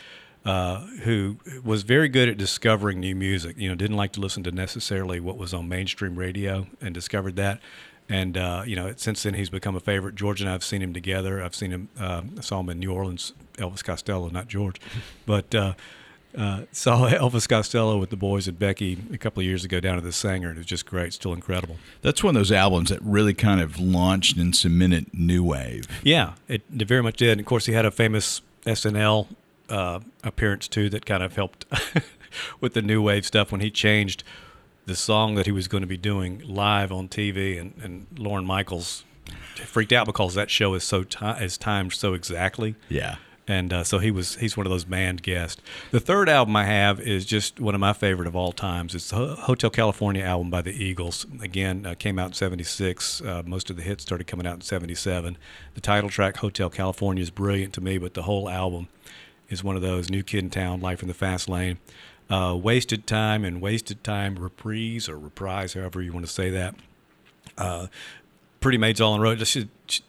uh, 0.46 0.82
who 1.04 1.38
was 1.64 1.82
very 1.84 2.08
good 2.08 2.30
at 2.30 2.38
discovering 2.38 3.00
new 3.00 3.16
music. 3.16 3.58
You 3.58 3.70
know, 3.70 3.76
didn't 3.76 3.98
like 3.98 4.12
to 4.14 4.20
listen 4.20 4.44
to 4.44 4.52
necessarily 4.52 5.20
what 5.20 5.38
was 5.38 5.54
on 5.54 5.68
mainstream 5.68 6.16
radio, 6.16 6.68
and 6.80 6.94
discovered 6.94 7.36
that. 7.38 7.60
And 8.08 8.38
uh, 8.38 8.64
you 8.66 8.76
know, 8.76 8.94
since 8.96 9.24
then 9.24 9.34
he's 9.34 9.50
become 9.50 9.76
a 9.76 9.80
favorite. 9.80 10.16
George 10.16 10.42
and 10.42 10.50
I 10.50 10.54
have 10.54 10.64
seen 10.64 10.82
him 10.82 10.94
together. 10.94 11.42
I've 11.42 11.56
seen 11.56 11.72
him. 11.72 11.90
Uh, 12.00 12.22
I 12.38 12.42
saw 12.42 12.60
him 12.60 12.70
in 12.70 12.80
New 12.80 12.92
Orleans. 12.92 13.34
Elvis 13.56 13.84
Costello, 13.84 14.30
not 14.30 14.48
George, 14.48 14.80
but. 15.26 15.54
Uh, 15.54 15.74
uh, 16.38 16.66
saw 16.74 17.10
Elvis 17.10 17.48
Costello 17.48 17.98
with 17.98 18.10
the 18.10 18.18
boys 18.18 18.50
at 18.50 18.60
Becky 18.60 18.98
a 19.14 19.18
couple 19.18 19.40
of 19.40 19.46
years 19.46 19.64
ago 19.64 19.80
down 19.80 19.98
at 19.98 20.04
the 20.04 20.10
Saenger, 20.10 20.50
and 20.50 20.56
it 20.56 20.58
was 20.58 20.66
just 20.66 20.86
great, 20.86 21.14
still 21.14 21.32
incredible. 21.32 21.78
That's 22.02 22.26
one 22.26 22.36
of 22.36 22.40
those 22.42 22.52
albums 22.52 22.90
that 22.90 23.02
really 23.02 23.34
kind 23.34 23.62
of 23.62 23.80
launched 23.80 24.36
and 24.36 24.54
cemented 24.54 25.14
new 25.14 25.46
wave. 25.46 25.88
Yeah, 26.04 26.34
it, 26.50 26.64
it 26.78 26.90
very 26.90 27.02
much 27.02 27.16
did. 27.16 27.30
And 27.30 27.40
of 27.40 27.46
course, 27.46 27.68
he 27.68 27.72
had 27.72 27.86
a 27.86 27.92
famous 27.92 28.42
SNL 28.66 29.28
uh, 29.70 30.00
appearance 30.24 30.68
too 30.68 30.90
that 30.90 31.06
kind 31.06 31.24
of 31.24 31.36
helped 31.36 31.66
with 32.62 32.74
the 32.74 32.82
new 32.82 33.02
wave 33.02 33.26
stuff 33.26 33.52
when 33.52 33.62
he 33.62 33.72
changed 33.72 34.24
the 34.86 34.96
song 34.96 35.36
that 35.36 35.46
he 35.46 35.52
was 35.52 35.68
going 35.68 35.82
to 35.82 35.88
be 35.88 35.98
doing 35.98 36.42
live 36.46 36.92
on 36.92 37.08
TV, 37.08 37.60
and, 37.60 37.74
and 37.82 38.08
Lorne 38.18 38.46
Michaels 38.46 39.04
freaked 39.66 39.94
out 39.94 40.06
because 40.06 40.36
that 40.36 40.50
show 40.50 40.74
is 40.74 40.84
so 40.84 41.04
ti 41.04 41.26
is 41.42 41.58
timed 41.58 41.94
so 41.94 42.14
exactly. 42.14 42.76
Yeah. 42.90 43.16
And 43.48 43.72
uh, 43.72 43.84
so 43.84 44.00
he 44.00 44.10
was 44.10 44.38
he's 44.38 44.58
one 44.58 44.66
of 44.66 44.72
those 44.72 44.86
band 44.86 45.22
guests. 45.22 45.62
The 45.92 46.00
third 46.00 46.30
album 46.30 46.56
I 46.56 46.66
have 46.66 47.00
is 47.00 47.26
just 47.26 47.60
one 47.60 47.76
of 47.76 47.82
my 47.82 47.94
favorite 47.94 48.28
of 48.28 48.36
all 48.36 48.52
times. 48.52 48.96
It's 48.96 49.12
the 49.12 49.36
Hotel 49.36 49.70
California 49.70 50.24
album 50.24 50.50
by 50.50 50.64
the 50.64 50.72
Eagles. 50.72 51.28
Again, 51.42 51.86
uh, 51.86 51.94
came 51.94 52.18
out 52.18 52.28
in 52.28 52.34
'76. 52.34 53.22
Uh, 53.22 53.44
most 53.46 53.70
of 53.70 53.76
the 53.76 53.84
hits 53.84 54.02
started 54.04 54.26
coming 54.26 54.48
out 54.48 54.56
in 54.56 54.62
'77. 54.62 55.38
The 55.76 55.82
title 55.82 56.10
track 56.10 56.38
Hotel 56.38 56.72
California 56.72 57.22
is 57.22 57.30
brilliant 57.30 57.74
to 57.76 57.82
me, 57.82 58.00
but 58.00 58.16
the 58.16 58.24
whole 58.24 58.50
album 58.50 58.88
is 59.50 59.64
one 59.64 59.76
of 59.76 59.82
those 59.82 60.10
New 60.10 60.24
Kid 60.24 60.44
in 60.44 60.50
Town, 60.50 60.82
Life 60.82 61.02
in 61.02 61.08
the 61.08 61.14
Fast 61.14 61.50
Lane, 61.50 61.78
uh, 62.30 62.58
Wasted 62.60 63.06
Time 63.06 63.44
and 63.46 63.62
Wasted 63.62 64.04
Time 64.04 64.36
reprise 64.36 65.08
or 65.08 65.18
reprise, 65.18 65.74
however 65.74 66.02
you 66.02 66.12
want 66.12 66.26
to 66.26 66.32
say 66.32 66.50
that. 66.50 66.76
Uh, 67.58 67.88
Pretty 68.60 68.78
Maids 68.78 69.00
All 69.00 69.14
on 69.14 69.22
Road. 69.22 69.38
Just, 69.38 69.58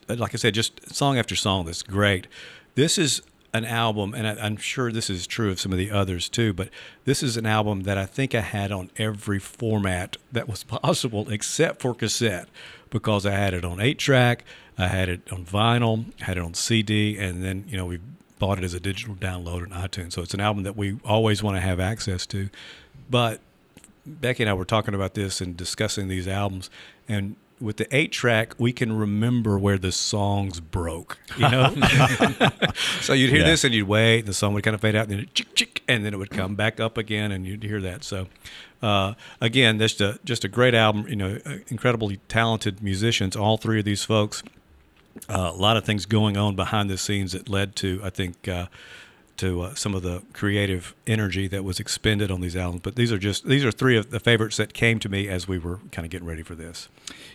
like 0.07 0.33
I 0.33 0.37
said, 0.37 0.53
just 0.53 0.93
song 0.93 1.17
after 1.17 1.35
song 1.35 1.65
that's 1.65 1.83
great. 1.83 2.27
This 2.75 2.97
is 2.97 3.21
an 3.53 3.65
album, 3.65 4.13
and 4.13 4.27
I, 4.27 4.31
I'm 4.43 4.57
sure 4.57 4.91
this 4.91 5.09
is 5.09 5.27
true 5.27 5.51
of 5.51 5.59
some 5.59 5.71
of 5.71 5.77
the 5.77 5.91
others 5.91 6.29
too, 6.29 6.53
but 6.53 6.69
this 7.05 7.21
is 7.21 7.37
an 7.37 7.45
album 7.45 7.83
that 7.83 7.97
I 7.97 8.05
think 8.05 8.33
I 8.35 8.41
had 8.41 8.71
on 8.71 8.89
every 8.97 9.39
format 9.39 10.17
that 10.31 10.47
was 10.47 10.63
possible 10.63 11.29
except 11.29 11.81
for 11.81 11.93
cassette 11.93 12.47
because 12.89 13.25
I 13.25 13.31
had 13.31 13.53
it 13.53 13.65
on 13.65 13.79
8 13.79 13.99
track, 13.99 14.43
I 14.77 14.87
had 14.87 15.09
it 15.09 15.21
on 15.31 15.45
vinyl, 15.45 16.05
had 16.21 16.37
it 16.37 16.43
on 16.43 16.53
CD, 16.53 17.17
and 17.17 17.43
then, 17.43 17.65
you 17.67 17.77
know, 17.77 17.85
we 17.85 17.99
bought 18.39 18.57
it 18.59 18.63
as 18.63 18.73
a 18.73 18.79
digital 18.79 19.15
download 19.15 19.61
on 19.63 19.69
iTunes. 19.69 20.13
So 20.13 20.21
it's 20.21 20.33
an 20.33 20.39
album 20.41 20.63
that 20.63 20.75
we 20.75 20.97
always 21.05 21.41
want 21.43 21.57
to 21.57 21.61
have 21.61 21.79
access 21.79 22.25
to. 22.27 22.49
But 23.09 23.39
Becky 24.05 24.43
and 24.43 24.49
I 24.49 24.53
were 24.53 24.65
talking 24.65 24.93
about 24.93 25.13
this 25.15 25.41
and 25.41 25.55
discussing 25.57 26.07
these 26.07 26.27
albums, 26.27 26.69
and 27.07 27.35
with 27.59 27.77
the 27.77 27.87
eight 27.95 28.11
track, 28.11 28.53
we 28.59 28.71
can 28.71 28.95
remember 28.95 29.57
where 29.57 29.79
the 29.79 29.91
songs 29.91 30.59
broke. 30.59 31.17
You 31.37 31.49
know, 31.49 31.75
so 33.01 33.13
you'd 33.13 33.29
hear 33.31 33.39
Yeah. 33.39 33.45
this 33.45 33.63
and 33.63 33.73
you'd 33.73 33.87
wait, 33.87 34.19
and 34.19 34.27
the 34.27 34.33
song 34.33 34.53
would 34.53 34.63
kind 34.63 34.75
of 34.75 34.81
fade 34.81 34.95
out, 34.95 35.03
and 35.03 35.11
then 35.11 35.19
it 35.21 35.33
chick, 35.33 35.55
chick, 35.55 35.81
and 35.87 36.05
then 36.05 36.13
it 36.13 36.17
would 36.17 36.29
come 36.29 36.55
back 36.55 36.79
up 36.79 36.97
again, 36.97 37.31
and 37.31 37.45
you'd 37.47 37.63
hear 37.63 37.81
that. 37.81 38.03
So, 38.03 38.27
uh, 38.83 39.13
again, 39.41 39.79
just 39.79 40.01
a 40.01 40.19
just 40.23 40.43
a 40.45 40.47
great 40.47 40.75
album. 40.75 41.07
You 41.07 41.15
know, 41.15 41.39
uh, 41.45 41.55
incredibly 41.69 42.17
talented 42.27 42.83
musicians. 42.83 43.35
All 43.35 43.57
three 43.57 43.79
of 43.79 43.85
these 43.85 44.03
folks. 44.03 44.43
Uh, 45.29 45.51
a 45.53 45.57
lot 45.57 45.77
of 45.77 45.85
things 45.85 46.05
going 46.05 46.37
on 46.37 46.55
behind 46.55 46.89
the 46.89 46.97
scenes 46.97 47.31
that 47.33 47.49
led 47.49 47.75
to, 47.77 47.99
I 48.03 48.09
think, 48.09 48.47
uh, 48.47 48.67
to 49.37 49.61
uh, 49.61 49.75
some 49.75 49.93
of 49.93 50.01
the 50.01 50.23
creative 50.33 50.95
energy 51.05 51.47
that 51.47 51.63
was 51.63 51.79
expended 51.79 52.31
on 52.31 52.41
these 52.41 52.55
albums. 52.55 52.81
But 52.83 52.95
these 52.95 53.11
are 53.11 53.19
just 53.19 53.45
these 53.45 53.63
are 53.63 53.71
three 53.71 53.95
of 53.97 54.09
the 54.09 54.19
favorites 54.19 54.57
that 54.57 54.73
came 54.73 54.99
to 54.99 55.09
me 55.09 55.27
as 55.27 55.47
we 55.47 55.57
were 55.59 55.79
kind 55.91 56.05
of 56.05 56.09
getting 56.09 56.27
ready 56.27 56.41
for 56.43 56.55
this. 56.55 56.89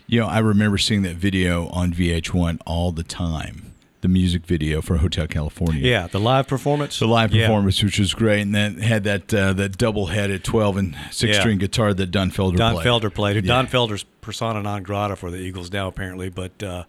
You 0.06 0.20
know, 0.20 0.26
I 0.26 0.38
remember 0.40 0.78
seeing 0.78 1.02
that 1.02 1.16
video 1.16 1.68
on 1.68 1.92
VH1 1.92 2.60
all 2.66 2.90
the 2.92 3.04
time. 3.04 3.68
The 4.00 4.08
music 4.08 4.46
video 4.46 4.82
for 4.82 4.96
Hotel 4.96 5.28
California. 5.28 5.80
Yeah, 5.80 6.08
the 6.08 6.18
live 6.18 6.48
performance. 6.48 6.98
The 6.98 7.06
live 7.06 7.32
Yeah. 7.32 7.46
performance, 7.46 7.80
which 7.84 8.00
was 8.00 8.14
great, 8.14 8.40
and 8.40 8.52
then 8.52 8.78
had 8.78 9.04
that 9.04 9.32
uh, 9.32 9.52
that 9.52 9.78
double 9.78 10.06
headed 10.06 10.42
twelve 10.42 10.76
and 10.76 10.96
six 11.12 11.34
Yeah. 11.36 11.40
string 11.40 11.58
guitar 11.58 11.94
that 11.94 12.10
Don 12.10 12.32
Felder 12.32 12.56
Don 12.56 12.74
played. 12.74 12.84
Felder 12.88 13.14
played. 13.14 13.36
Yeah. 13.36 13.42
Don 13.42 13.68
Felder's 13.68 14.02
persona 14.20 14.60
non 14.60 14.82
grata 14.82 15.14
for 15.14 15.30
the 15.30 15.36
Eagles 15.38 15.70
now, 15.72 15.86
apparently. 15.86 16.30
But 16.30 16.60
uh, 16.64 16.82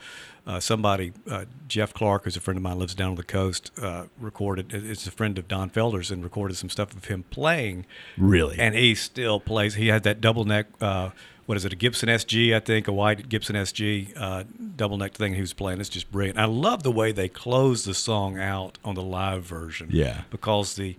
uh, 0.45 0.59
somebody, 0.59 1.13
uh, 1.29 1.45
Jeff 1.67 1.93
Clark, 1.93 2.25
who's 2.25 2.35
a 2.35 2.41
friend 2.41 2.57
of 2.57 2.63
mine, 2.63 2.77
lives 2.77 2.95
down 2.95 3.09
on 3.11 3.15
the 3.15 3.23
coast, 3.23 3.71
uh, 3.81 4.05
recorded. 4.19 4.73
It's 4.73 5.07
a 5.07 5.11
friend 5.11 5.37
of 5.37 5.47
Don 5.47 5.69
Felder's 5.69 6.11
and 6.11 6.23
recorded 6.23 6.57
some 6.57 6.69
stuff 6.69 6.95
of 6.95 7.05
him 7.05 7.23
playing. 7.29 7.85
Really? 8.17 8.59
And 8.59 8.75
he 8.75 8.95
still 8.95 9.39
plays. 9.39 9.75
He 9.75 9.87
had 9.87 10.03
that 10.03 10.19
double 10.19 10.43
neck. 10.43 10.67
Uh, 10.81 11.11
what 11.45 11.57
is 11.57 11.65
it? 11.65 11.73
A 11.73 11.75
Gibson 11.75 12.09
SG, 12.09 12.55
I 12.55 12.59
think, 12.59 12.87
a 12.87 12.93
white 12.93 13.27
Gibson 13.29 13.55
SG 13.55 14.13
uh, 14.15 14.43
double 14.75 14.97
neck 14.97 15.13
thing 15.13 15.33
he 15.33 15.41
was 15.41 15.53
playing. 15.53 15.79
It's 15.79 15.89
just 15.89 16.11
brilliant. 16.11 16.39
I 16.39 16.45
love 16.45 16.83
the 16.83 16.91
way 16.91 17.11
they 17.11 17.27
close 17.27 17.83
the 17.83 17.93
song 17.93 18.39
out 18.39 18.77
on 18.83 18.95
the 18.95 19.01
live 19.01 19.43
version. 19.43 19.89
Yeah. 19.91 20.21
Because 20.29 20.75
the 20.75 20.95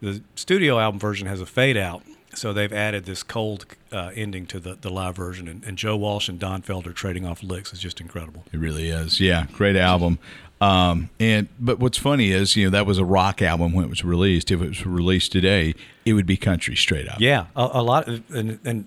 the 0.00 0.22
studio 0.36 0.78
album 0.78 1.00
version 1.00 1.26
has 1.26 1.40
a 1.40 1.46
fade 1.46 1.76
out, 1.76 2.02
so 2.38 2.52
they've 2.52 2.72
added 2.72 3.04
this 3.04 3.22
cold 3.22 3.66
uh, 3.92 4.10
ending 4.14 4.46
to 4.46 4.60
the, 4.60 4.74
the 4.74 4.90
live 4.90 5.16
version. 5.16 5.48
And, 5.48 5.64
and 5.64 5.76
Joe 5.76 5.96
Walsh 5.96 6.28
and 6.28 6.38
Don 6.38 6.62
Felder 6.62 6.94
trading 6.94 7.26
off 7.26 7.42
licks 7.42 7.72
is 7.72 7.78
just 7.78 8.00
incredible. 8.00 8.44
It 8.52 8.58
really 8.58 8.88
is. 8.88 9.20
Yeah, 9.20 9.46
great 9.52 9.76
album. 9.76 10.18
Um, 10.60 11.10
and 11.20 11.48
but 11.60 11.78
what's 11.78 11.98
funny 11.98 12.32
is 12.32 12.56
you 12.56 12.64
know 12.64 12.70
that 12.70 12.84
was 12.84 12.98
a 12.98 13.04
rock 13.04 13.40
album 13.42 13.72
when 13.72 13.84
it 13.84 13.88
was 13.88 14.04
released. 14.04 14.50
If 14.50 14.60
it 14.60 14.68
was 14.68 14.84
released 14.84 15.30
today, 15.30 15.74
it 16.04 16.14
would 16.14 16.26
be 16.26 16.36
country 16.36 16.74
straight 16.74 17.08
up. 17.08 17.20
Yeah, 17.20 17.46
a, 17.54 17.68
a 17.74 17.82
lot, 17.82 18.08
of, 18.08 18.34
and, 18.34 18.58
and 18.64 18.86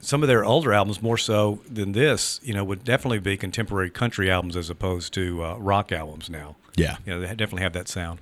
some 0.00 0.22
of 0.22 0.28
their 0.28 0.44
older 0.44 0.72
albums, 0.72 1.00
more 1.00 1.18
so 1.18 1.60
than 1.70 1.92
this, 1.92 2.40
you 2.42 2.54
know, 2.54 2.64
would 2.64 2.84
definitely 2.84 3.18
be 3.18 3.36
contemporary 3.36 3.90
country 3.90 4.30
albums 4.30 4.56
as 4.56 4.70
opposed 4.70 5.14
to 5.14 5.44
uh, 5.44 5.56
rock 5.56 5.92
albums 5.92 6.28
now. 6.28 6.56
Yeah. 6.76 6.96
You 7.04 7.14
know, 7.14 7.20
they 7.20 7.28
definitely 7.28 7.62
have 7.62 7.74
that 7.74 7.88
sound. 7.88 8.20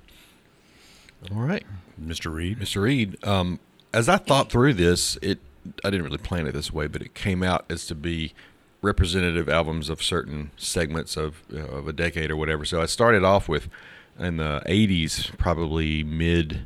All 1.31 1.41
right. 1.41 1.65
Mr. 2.01 2.33
Reed. 2.33 2.59
Mr. 2.59 2.81
Reed, 2.81 3.17
um, 3.25 3.59
as 3.93 4.09
I 4.09 4.17
thought 4.17 4.51
through 4.51 4.73
this, 4.75 5.17
it 5.21 5.39
I 5.83 5.89
didn't 5.89 6.05
really 6.05 6.17
plan 6.17 6.47
it 6.47 6.53
this 6.53 6.71
way, 6.73 6.87
but 6.87 7.01
it 7.01 7.13
came 7.13 7.43
out 7.43 7.65
as 7.69 7.85
to 7.87 7.95
be 7.95 8.33
representative 8.81 9.49
albums 9.49 9.89
of 9.89 10.01
certain 10.01 10.51
segments 10.57 11.17
of 11.17 11.43
you 11.49 11.59
know, 11.59 11.65
of 11.65 11.87
a 11.87 11.93
decade 11.93 12.31
or 12.31 12.37
whatever. 12.37 12.65
So 12.65 12.81
I 12.81 12.85
started 12.85 13.23
off 13.23 13.49
with 13.49 13.69
in 14.17 14.37
the 14.37 14.61
'80s, 14.65 15.37
probably 15.37 16.03
mid, 16.03 16.65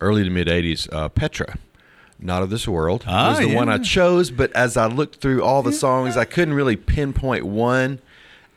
early 0.00 0.24
to 0.24 0.30
mid 0.30 0.48
'80s, 0.48 0.92
uh, 0.92 1.08
Petra. 1.08 1.56
Not 2.20 2.42
of 2.42 2.50
this 2.50 2.66
world 2.66 3.04
Ah, 3.06 3.30
was 3.30 3.38
the 3.38 3.54
one 3.54 3.68
I 3.68 3.78
chose, 3.78 4.32
but 4.32 4.50
as 4.52 4.76
I 4.76 4.86
looked 4.88 5.20
through 5.20 5.44
all 5.44 5.62
the 5.62 5.72
songs, 5.72 6.16
I 6.16 6.24
couldn't 6.24 6.54
really 6.54 6.74
pinpoint 6.74 7.46
one 7.46 8.00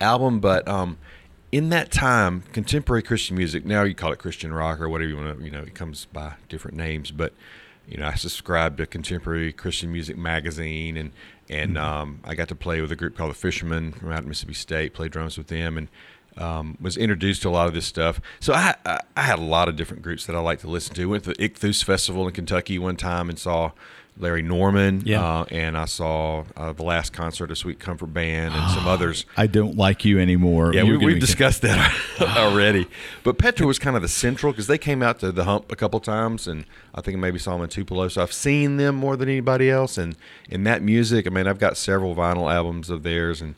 album. 0.00 0.40
But 0.40 0.66
um, 0.66 0.98
in 1.52 1.68
that 1.68 1.92
time, 1.92 2.42
contemporary 2.52 3.02
Christian 3.02 3.36
music, 3.36 3.64
now 3.64 3.84
you 3.84 3.94
call 3.94 4.10
it 4.10 4.18
Christian 4.18 4.52
rock 4.52 4.80
or 4.80 4.88
whatever 4.88 5.10
you 5.10 5.16
want 5.16 5.38
to, 5.38 5.44
you 5.44 5.52
know, 5.52 5.60
it 5.60 5.74
comes 5.76 6.06
by 6.06 6.32
different 6.48 6.76
names. 6.76 7.12
But, 7.12 7.34
you 7.92 7.98
know, 7.98 8.06
I 8.06 8.14
subscribed 8.14 8.78
to 8.78 8.86
Contemporary 8.86 9.52
Christian 9.52 9.92
Music 9.92 10.16
magazine 10.16 10.96
and, 10.96 11.12
and 11.50 11.76
um, 11.76 12.20
I 12.24 12.34
got 12.34 12.48
to 12.48 12.54
play 12.54 12.80
with 12.80 12.90
a 12.90 12.96
group 12.96 13.18
called 13.18 13.30
the 13.30 13.34
Fishermen 13.34 13.92
from 13.92 14.10
out 14.10 14.20
of 14.20 14.26
Mississippi 14.26 14.54
State, 14.54 14.94
Played 14.94 15.12
drums 15.12 15.36
with 15.36 15.48
them 15.48 15.76
and 15.76 15.88
um, 16.38 16.78
was 16.80 16.96
introduced 16.96 17.42
to 17.42 17.50
a 17.50 17.50
lot 17.50 17.68
of 17.68 17.74
this 17.74 17.84
stuff. 17.84 18.18
So 18.40 18.54
I, 18.54 18.76
I, 18.86 19.00
I 19.14 19.22
had 19.22 19.38
a 19.38 19.42
lot 19.42 19.68
of 19.68 19.76
different 19.76 20.02
groups 20.02 20.24
that 20.24 20.34
I 20.34 20.38
like 20.38 20.60
to 20.60 20.68
listen 20.68 20.94
to. 20.94 21.04
Went 21.04 21.24
to 21.24 21.34
the 21.34 21.36
Ichthus 21.36 21.84
Festival 21.84 22.26
in 22.26 22.32
Kentucky 22.32 22.78
one 22.78 22.96
time 22.96 23.28
and 23.28 23.38
saw 23.38 23.72
Larry 24.18 24.42
Norman. 24.42 25.02
Yeah. 25.04 25.22
Uh, 25.22 25.44
and 25.50 25.76
I 25.76 25.86
saw 25.86 26.44
uh, 26.56 26.72
the 26.72 26.82
last 26.82 27.12
concert 27.12 27.50
of 27.50 27.58
Sweet 27.58 27.78
Comfort 27.78 28.12
Band 28.12 28.54
and 28.54 28.70
some 28.72 28.86
others. 28.86 29.24
I 29.36 29.46
don't 29.46 29.76
like 29.76 30.04
you 30.04 30.18
anymore. 30.18 30.74
Yeah, 30.74 30.82
You're 30.82 30.98
we, 30.98 31.06
we've 31.06 31.20
discussed 31.20 31.62
that 31.62 31.94
already. 32.20 32.86
But 33.24 33.38
Petra 33.38 33.66
was 33.66 33.78
kind 33.78 33.96
of 33.96 34.02
the 34.02 34.08
central 34.08 34.52
because 34.52 34.66
they 34.66 34.78
came 34.78 35.02
out 35.02 35.18
to 35.20 35.32
the 35.32 35.44
Hump 35.44 35.72
a 35.72 35.76
couple 35.76 36.00
times, 36.00 36.46
and 36.46 36.64
I 36.94 37.00
think 37.00 37.16
I 37.16 37.20
maybe 37.20 37.38
saw 37.38 37.52
them 37.52 37.62
in 37.62 37.68
Tupelo. 37.68 38.08
So 38.08 38.22
I've 38.22 38.32
seen 38.32 38.76
them 38.76 38.94
more 38.94 39.16
than 39.16 39.28
anybody 39.28 39.70
else. 39.70 39.98
And 39.98 40.16
in 40.48 40.64
that 40.64 40.82
music, 40.82 41.26
I 41.26 41.30
mean, 41.30 41.46
I've 41.46 41.58
got 41.58 41.76
several 41.76 42.14
vinyl 42.14 42.52
albums 42.52 42.90
of 42.90 43.02
theirs, 43.02 43.40
and 43.40 43.54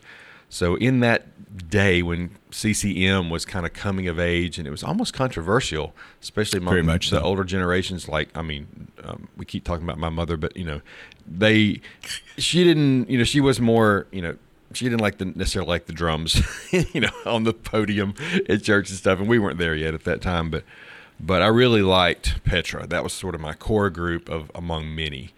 so 0.49 0.75
in 0.75 0.99
that 1.01 1.27
day 1.69 2.01
when 2.01 2.31
CCM 2.51 3.29
was 3.29 3.45
kind 3.45 3.65
of 3.65 3.73
coming 3.73 4.07
of 4.07 4.19
age, 4.19 4.57
and 4.57 4.67
it 4.67 4.71
was 4.71 4.83
almost 4.83 5.13
controversial, 5.13 5.93
especially 6.21 6.59
among 6.59 6.85
the 6.85 6.99
so. 7.01 7.21
older 7.21 7.43
generations. 7.43 8.07
Like, 8.07 8.29
I 8.35 8.41
mean, 8.41 8.91
um, 9.03 9.27
we 9.35 9.45
keep 9.45 9.63
talking 9.63 9.83
about 9.83 9.97
my 9.97 10.09
mother, 10.09 10.37
but 10.37 10.55
you 10.55 10.65
know, 10.65 10.81
they, 11.27 11.81
she 12.37 12.63
didn't, 12.63 13.09
you 13.09 13.17
know, 13.17 13.23
she 13.23 13.41
was 13.41 13.59
more, 13.59 14.07
you 14.11 14.21
know, 14.21 14.37
she 14.73 14.85
didn't 14.85 15.01
like 15.01 15.17
the 15.17 15.25
necessarily 15.25 15.69
like 15.69 15.85
the 15.85 15.93
drums, 15.93 16.41
you 16.71 17.01
know, 17.01 17.11
on 17.25 17.43
the 17.43 17.53
podium 17.53 18.13
at 18.49 18.63
church 18.63 18.89
and 18.89 18.97
stuff, 18.97 19.19
and 19.19 19.27
we 19.27 19.39
weren't 19.39 19.57
there 19.57 19.75
yet 19.75 19.93
at 19.93 20.03
that 20.03 20.21
time. 20.21 20.49
But, 20.49 20.63
but 21.19 21.41
I 21.41 21.47
really 21.47 21.81
liked 21.81 22.43
Petra. 22.43 22.85
That 22.87 23.03
was 23.03 23.13
sort 23.13 23.35
of 23.35 23.41
my 23.41 23.53
core 23.53 23.89
group 23.89 24.29
of 24.29 24.51
among 24.53 24.93
many. 24.93 25.33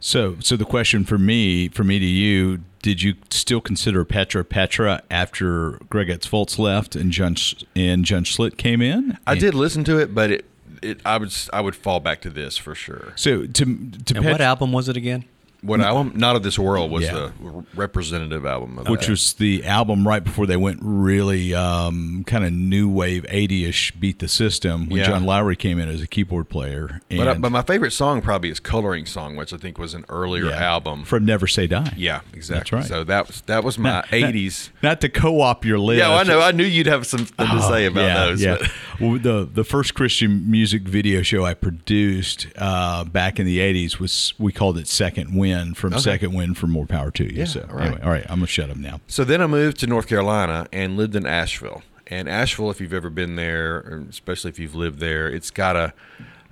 So, 0.00 0.36
so 0.40 0.56
the 0.56 0.64
question 0.66 1.04
for 1.04 1.16
me, 1.18 1.68
for 1.68 1.82
me 1.84 1.98
to 1.98 2.04
you, 2.04 2.60
did 2.82 3.00
you 3.02 3.14
still 3.30 3.60
consider 3.62 4.04
Petra 4.04 4.44
Petra 4.44 5.02
after 5.10 5.78
Greg 5.88 6.08
Volz 6.28 6.58
left 6.58 6.94
and 6.94 7.10
John 7.10 7.36
and 7.74 8.04
John 8.04 8.24
Schlitt 8.24 8.58
came 8.58 8.82
in? 8.82 9.16
I 9.26 9.34
did 9.36 9.54
listen 9.54 9.84
to 9.84 9.98
it, 9.98 10.14
but 10.14 10.30
it, 10.30 10.44
it 10.82 11.00
I 11.06 11.16
would 11.16 11.28
s- 11.28 11.48
I 11.52 11.62
would 11.62 11.74
fall 11.74 12.00
back 12.00 12.20
to 12.22 12.30
this 12.30 12.58
for 12.58 12.74
sure. 12.74 13.14
So 13.16 13.46
to 13.46 13.64
to 13.64 13.66
And 13.66 14.06
Pet- 14.06 14.32
what 14.32 14.40
album 14.42 14.72
was 14.72 14.90
it 14.90 14.96
again? 14.98 15.24
What 15.64 15.80
album? 15.80 16.12
Not 16.14 16.36
of 16.36 16.42
this 16.42 16.58
world 16.58 16.90
was 16.90 17.04
Yeah. 17.04 17.12
the 17.40 17.64
representative 17.74 18.44
album 18.46 18.78
of 18.78 18.84
that. 18.84 18.90
which 18.90 19.02
that. 19.06 19.10
was 19.10 19.32
the 19.34 19.64
album 19.64 20.06
right 20.06 20.22
before 20.22 20.46
they 20.46 20.56
went 20.56 20.78
really 20.82 21.54
um, 21.54 22.22
kind 22.26 22.44
of 22.44 22.52
new 22.52 22.88
wave 22.88 23.24
80ish 23.30 23.98
beat 23.98 24.18
the 24.18 24.28
system 24.28 24.88
when 24.88 25.00
Yeah. 25.00 25.06
John 25.06 25.24
Lawry 25.24 25.56
came 25.56 25.78
in 25.78 25.88
as 25.88 26.02
a 26.02 26.06
keyboard 26.06 26.48
player. 26.48 27.00
And 27.10 27.18
But, 27.18 27.28
uh, 27.28 27.34
but 27.34 27.50
my 27.52 27.62
favorite 27.62 27.92
song 27.92 28.20
probably 28.22 28.50
is 28.50 28.60
"Coloring 28.60 29.06
Song," 29.06 29.36
which 29.36 29.52
I 29.52 29.56
think 29.56 29.78
was 29.78 29.94
an 29.94 30.04
earlier 30.08 30.46
yeah, 30.46 30.62
album. 30.62 31.04
from 31.04 31.24
Never 31.24 31.46
Say 31.46 31.66
Die. 31.66 31.92
yeah, 31.96 32.20
exactly. 32.32 32.78
right. 32.78 32.86
So 32.86 33.04
that 33.04 33.26
was 33.26 33.40
that 33.46 33.64
was 33.64 33.78
my 33.78 33.90
Not- 33.90 34.08
'80s. 34.08 34.70
Not 34.82 35.00
to 35.00 35.08
co-op 35.08 35.64
your 35.64 35.78
list. 35.78 35.98
Yeah, 35.98 36.08
well, 36.10 36.18
I 36.18 36.22
know. 36.24 36.40
I 36.40 36.52
knew 36.52 36.64
you'd 36.64 36.86
have 36.86 37.06
something 37.06 37.34
to 37.38 37.48
Oh, 37.54 37.68
say 37.70 37.86
about 37.86 38.28
those. 38.28 38.42
Yeah. 38.42 38.56
but- 38.60 38.70
well, 39.00 39.18
the 39.18 39.48
the 39.52 39.64
first 39.64 39.94
Christian 39.94 40.50
music 40.50 40.82
video 40.82 41.22
show 41.22 41.44
I 41.44 41.54
produced 41.54 42.46
uh, 42.56 43.04
back 43.04 43.38
in 43.40 43.46
the 43.46 43.58
'80s 43.58 43.98
was 43.98 44.34
we 44.38 44.52
called 44.52 44.78
it 44.78 44.88
Second 44.88 45.34
Wind. 45.36 45.76
From 45.76 45.92
Okay. 45.94 46.02
Second 46.02 46.34
Wind 46.34 46.58
for 46.58 46.66
more 46.66 46.86
power 46.86 47.10
to 47.12 47.24
you. 47.24 47.30
Yeah, 47.38 47.44
so 47.44 47.66
all 47.70 47.76
right. 47.76 47.86
anyway, 47.86 48.02
all 48.02 48.10
right, 48.10 48.24
I'm 48.28 48.36
gonna 48.38 48.46
shut 48.46 48.70
up 48.70 48.76
now. 48.76 49.00
So 49.06 49.24
then 49.24 49.40
I 49.42 49.46
moved 49.46 49.78
to 49.80 49.86
North 49.86 50.06
Carolina 50.08 50.66
and 50.72 50.96
lived 50.96 51.14
in 51.16 51.26
Asheville. 51.26 51.82
And 52.06 52.28
Asheville, 52.28 52.70
if 52.70 52.80
you've 52.80 52.92
ever 52.92 53.08
been 53.10 53.36
there, 53.36 53.80
especially 54.10 54.50
if 54.50 54.58
you've 54.58 54.74
lived 54.74 54.98
there, 55.00 55.26
it's 55.28 55.50
got 55.50 55.74
a, 55.74 55.94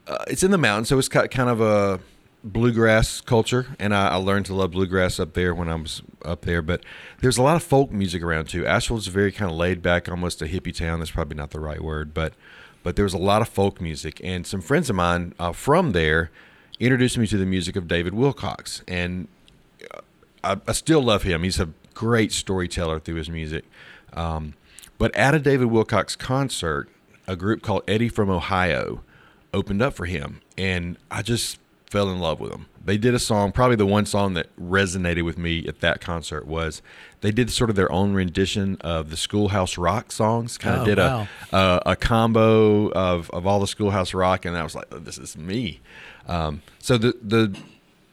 uh, 0.06 0.24
it's 0.26 0.42
in 0.42 0.50
the 0.50 0.56
mountains, 0.58 0.88
so 0.88 0.98
it's 0.98 1.08
got 1.08 1.30
kind 1.30 1.50
of 1.50 1.60
a 1.60 2.00
bluegrass 2.44 3.20
culture. 3.20 3.76
And 3.78 3.94
I, 3.94 4.08
I 4.08 4.16
learned 4.16 4.46
to 4.46 4.54
love 4.54 4.72
bluegrass 4.72 5.20
up 5.20 5.34
there 5.34 5.54
when 5.54 5.68
I 5.68 5.74
was 5.74 6.02
up 6.24 6.42
there. 6.42 6.62
But 6.62 6.84
there's 7.20 7.38
a 7.38 7.42
lot 7.42 7.56
of 7.56 7.62
folk 7.62 7.90
music 7.92 8.22
around 8.22 8.48
too. 8.48 8.66
Asheville's 8.66 9.06
very 9.06 9.32
kind 9.32 9.50
of 9.50 9.56
laid 9.56 9.82
back, 9.82 10.08
almost 10.08 10.42
a 10.42 10.46
hippie 10.46 10.76
town. 10.76 10.98
That's 10.98 11.10
probably 11.10 11.36
not 11.36 11.50
the 11.50 11.60
right 11.60 11.82
word, 11.82 12.14
but 12.14 12.34
but 12.82 12.96
there 12.96 13.04
was 13.04 13.14
a 13.14 13.18
lot 13.18 13.42
of 13.42 13.48
folk 13.48 13.80
music. 13.80 14.20
And 14.24 14.46
some 14.46 14.60
friends 14.60 14.90
of 14.90 14.96
mine 14.96 15.34
uh, 15.38 15.52
from 15.52 15.92
there 15.92 16.30
introduced 16.80 17.16
me 17.16 17.28
to 17.28 17.36
the 17.36 17.46
music 17.46 17.76
of 17.76 17.86
David 17.86 18.12
Wilcox. 18.12 18.82
And 18.88 19.28
I, 20.42 20.60
I 20.66 20.72
still 20.72 21.00
love 21.00 21.22
him. 21.22 21.44
He's 21.44 21.60
a 21.60 21.68
great 21.94 22.32
storyteller 22.32 22.98
through 22.98 23.16
his 23.16 23.30
music. 23.30 23.64
Um, 24.12 24.54
but 24.98 25.14
at 25.16 25.34
a 25.34 25.38
David 25.38 25.66
Wilcox 25.66 26.16
concert, 26.16 26.88
a 27.26 27.36
group 27.36 27.62
called 27.62 27.82
Eddie 27.86 28.08
from 28.08 28.30
Ohio 28.30 29.02
opened 29.54 29.82
up 29.82 29.94
for 29.94 30.06
him, 30.06 30.40
and 30.56 30.96
I 31.10 31.22
just 31.22 31.58
fell 31.92 32.10
in 32.10 32.18
love 32.18 32.40
with 32.40 32.50
them. 32.50 32.66
They 32.84 32.96
did 32.98 33.14
a 33.14 33.18
song, 33.20 33.52
probably 33.52 33.76
the 33.76 33.86
one 33.86 34.06
song 34.06 34.34
that 34.34 34.48
resonated 34.56 35.24
with 35.24 35.38
me 35.38 35.66
at 35.68 35.80
that 35.80 36.00
concert 36.00 36.46
was 36.46 36.82
they 37.20 37.30
did 37.30 37.50
sort 37.50 37.70
of 37.70 37.76
their 37.76 37.92
own 37.92 38.14
rendition 38.14 38.76
of 38.80 39.10
the 39.10 39.16
Schoolhouse 39.16 39.78
Rock 39.78 40.10
songs. 40.10 40.58
Kind 40.58 40.76
of 40.76 40.82
Oh, 40.82 40.84
did 40.86 40.98
wow. 40.98 41.28
a, 41.52 41.56
a 41.56 41.82
a 41.92 41.96
combo 41.96 42.90
of, 42.90 43.30
of 43.30 43.46
all 43.46 43.60
the 43.60 43.66
Schoolhouse 43.68 44.14
Rock, 44.14 44.44
and 44.44 44.56
I 44.56 44.62
was 44.64 44.74
like, 44.74 44.86
oh, 44.90 44.98
this 44.98 45.18
is 45.18 45.36
me. 45.36 45.80
Um, 46.26 46.62
so 46.80 46.98
the 46.98 47.14
the 47.22 47.56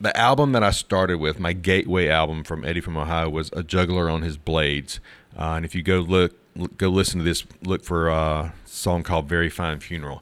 the 0.01 0.15
album 0.15 0.51
that 0.51 0.63
I 0.63 0.71
started 0.71 1.17
with, 1.19 1.39
my 1.39 1.53
gateway 1.53 2.07
album 2.07 2.43
from 2.43 2.63
Eddie 2.63 2.81
from 2.81 2.95
Ohio, 2.97 3.29
was 3.29 3.49
"A 3.53 3.63
Juggler 3.63 4.09
on 4.09 4.21
His 4.21 4.37
Blades." 4.37 4.99
Uh, 5.37 5.53
and 5.55 5.65
if 5.65 5.73
you 5.73 5.81
go 5.81 5.99
look, 5.99 6.33
look- 6.55 6.77
go 6.77 6.89
listen 6.89 7.17
to 7.19 7.23
this, 7.25 7.43
look 7.63 7.83
for 7.83 8.07
a 8.09 8.53
song 8.65 9.03
called 9.03 9.27
"Very 9.27 9.49
Fine 9.49 9.79
Funeral." 9.79 10.21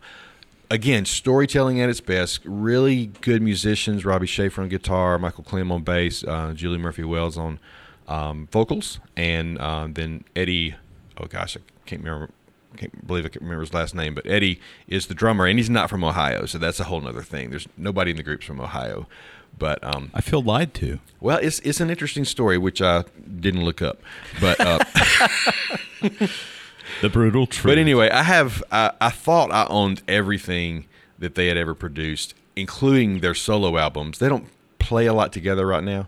Again, 0.70 1.06
storytelling 1.06 1.80
at 1.80 1.90
its 1.90 2.02
best. 2.02 2.42
Really 2.44 3.08
good 3.22 3.42
musicians: 3.42 4.04
Robbie 4.04 4.28
Schaefer 4.28 4.62
on 4.62 4.68
guitar, 4.68 5.18
Michael 5.18 5.44
Clem 5.46 5.72
on 5.72 5.84
bass, 5.84 6.24
uh, 6.26 6.52
Julie 6.54 6.78
Murphy 6.78 7.04
Wells 7.04 7.38
on 7.38 7.60
um, 8.08 8.48
vocals, 8.52 9.00
and 9.16 9.58
uh, 9.60 9.88
then 9.90 10.26
Eddie. 10.36 10.76
Oh 11.18 11.26
gosh, 11.26 11.56
I 11.56 11.62
can't 11.86 12.04
remember. 12.04 12.32
I 12.74 12.78
can't 12.78 13.08
believe 13.08 13.26
I 13.26 13.30
can't 13.30 13.44
remember 13.44 13.62
his 13.62 13.74
last 13.74 13.96
name, 13.96 14.14
but 14.14 14.28
Eddie 14.28 14.60
is 14.90 15.08
the 15.08 15.14
drummer, 15.14 15.46
and 15.46 15.58
he's 15.58 15.70
not 15.70 15.90
from 15.90 16.04
Ohio, 16.04 16.46
so 16.46 16.58
that's 16.58 16.82
a 16.82 16.84
whole 16.86 17.08
other 17.08 17.24
thing. 17.24 17.50
There's 17.50 17.68
nobody 17.78 18.12
in 18.12 18.18
the 18.18 18.24
group's 18.24 18.46
from 18.46 18.60
Ohio, 18.60 19.08
but 19.58 19.82
um, 19.84 20.12
I 20.14 20.20
feel 20.20 20.42
lied 20.42 20.74
to. 20.76 21.00
well, 21.22 21.40
it's 21.42 21.60
it's 21.60 21.80
an 21.80 21.90
interesting 21.90 22.26
story 22.26 22.58
which 22.58 22.82
I 22.82 23.06
didn't 23.40 23.64
look 23.64 23.82
up, 23.82 24.02
but 24.42 24.60
uh, 24.60 24.80
The 27.02 27.10
brutal 27.10 27.46
truth. 27.48 27.72
but 27.72 27.78
anyway, 27.78 28.10
I 28.10 28.24
have 28.24 28.64
I, 28.72 28.92
I 29.02 29.10
thought 29.10 29.52
I 29.52 29.66
owned 29.70 30.02
everything 30.08 30.86
that 31.20 31.36
they 31.36 31.48
had 31.48 31.58
ever 31.58 31.74
produced, 31.74 32.34
including 32.56 33.20
their 33.20 33.34
solo 33.36 33.78
albums. 33.78 34.20
They 34.20 34.30
don't 34.30 34.48
play 34.80 35.06
a 35.06 35.14
lot 35.14 35.34
together 35.34 35.66
right 35.68 35.84
now, 35.84 36.08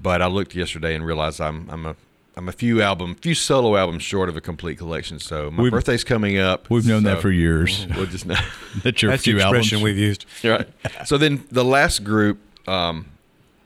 but 0.00 0.22
I 0.22 0.26
looked 0.26 0.54
yesterday 0.54 0.94
and 0.94 1.04
realized 1.04 1.40
I'm 1.40 1.68
I'm 1.70 1.86
a 1.86 1.96
I'm 2.34 2.48
a 2.48 2.52
few 2.52 2.80
album, 2.80 3.14
few 3.16 3.34
solo 3.34 3.76
albums 3.76 4.02
short 4.02 4.30
of 4.30 4.36
a 4.38 4.40
complete 4.40 4.78
collection. 4.78 5.18
So 5.18 5.50
my 5.50 5.64
We've- 5.64 5.70
birthday's 5.70 6.02
coming 6.04 6.38
up. 6.38 6.70
we've 6.70 6.86
known 6.86 7.02
that 7.02 7.20
for 7.20 7.30
years. 7.30 7.86
We'll 7.96 8.06
just 8.06 8.24
know. 8.24 8.36
That's 8.82 9.02
your 9.02 9.10
That's 9.10 9.24
the 9.24 9.32
expression 9.32 9.76
albums. 9.76 9.82
we've 9.82 9.98
used. 9.98 10.24
right. 10.44 10.66
So 11.04 11.18
then 11.18 11.44
the 11.50 11.64
last 11.64 12.04
group, 12.04 12.38
um, 12.66 13.04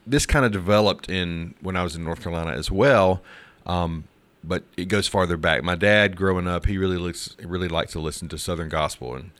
this 0.04 0.26
kind 0.26 0.44
of 0.44 0.50
developed 0.50 1.08
in 1.08 1.54
when 1.60 1.76
I 1.76 1.84
was 1.84 1.94
in 1.94 2.02
North 2.02 2.22
Carolina 2.22 2.52
as 2.56 2.68
well, 2.68 3.22
um, 3.66 4.02
but 4.46 4.62
it 4.76 4.86
goes 4.86 5.08
farther 5.08 5.36
back. 5.36 5.62
My 5.62 5.74
dad, 5.74 6.16
growing 6.16 6.46
up, 6.46 6.66
he 6.66 6.78
really 6.78 6.96
looks, 6.96 7.36
really 7.42 7.68
liked 7.68 7.92
to 7.92 8.00
listen 8.00 8.28
to 8.28 8.38
Southern 8.38 8.68
gospel 8.68 9.14
and 9.14 9.30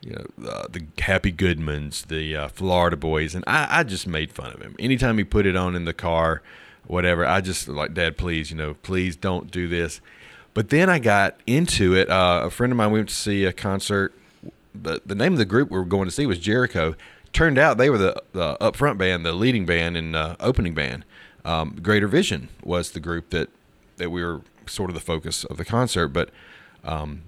you 0.00 0.12
know 0.12 0.48
uh, 0.48 0.66
the 0.68 0.84
Happy 0.98 1.32
Goodmans, 1.32 2.06
the 2.06 2.36
uh, 2.36 2.48
Florida 2.48 2.96
Boys, 2.96 3.34
and 3.34 3.44
I, 3.46 3.80
I 3.80 3.82
just 3.82 4.06
made 4.06 4.32
fun 4.32 4.52
of 4.52 4.60
him 4.60 4.74
anytime 4.78 5.18
he 5.18 5.24
put 5.24 5.46
it 5.46 5.56
on 5.56 5.74
in 5.74 5.84
the 5.84 5.94
car, 5.94 6.42
whatever. 6.86 7.26
I 7.26 7.40
just 7.40 7.68
like, 7.68 7.94
Dad, 7.94 8.16
please, 8.16 8.50
you 8.50 8.56
know, 8.56 8.74
please 8.74 9.16
don't 9.16 9.50
do 9.50 9.68
this. 9.68 10.00
But 10.52 10.70
then 10.70 10.88
I 10.88 11.00
got 11.00 11.36
into 11.46 11.94
it. 11.96 12.08
Uh, 12.08 12.42
a 12.44 12.50
friend 12.50 12.72
of 12.72 12.76
mine 12.76 12.92
went 12.92 13.08
to 13.08 13.14
see 13.14 13.44
a 13.44 13.52
concert 13.52 14.14
the 14.74 15.00
the 15.06 15.14
name 15.14 15.32
of 15.32 15.38
the 15.38 15.44
group 15.44 15.70
we 15.70 15.78
were 15.78 15.84
going 15.84 16.06
to 16.06 16.10
see 16.10 16.26
was 16.26 16.38
Jericho. 16.38 16.96
Turned 17.32 17.58
out 17.58 17.78
they 17.78 17.90
were 17.90 17.98
the, 17.98 18.22
the 18.32 18.62
up 18.62 18.76
front 18.76 18.98
band, 18.98 19.24
the 19.24 19.32
leading 19.32 19.66
band 19.66 19.96
and 19.96 20.14
uh, 20.14 20.36
opening 20.40 20.74
band. 20.74 21.04
Um, 21.44 21.78
Greater 21.82 22.08
Vision 22.08 22.48
was 22.62 22.92
the 22.92 23.00
group 23.00 23.30
that 23.30 23.48
that 23.96 24.10
we 24.10 24.22
were 24.24 24.42
sort 24.68 24.90
of 24.90 24.94
the 24.94 25.00
focus 25.00 25.44
of 25.44 25.56
the 25.56 25.64
concert. 25.64 26.08
But 26.08 26.30
um, 26.82 27.22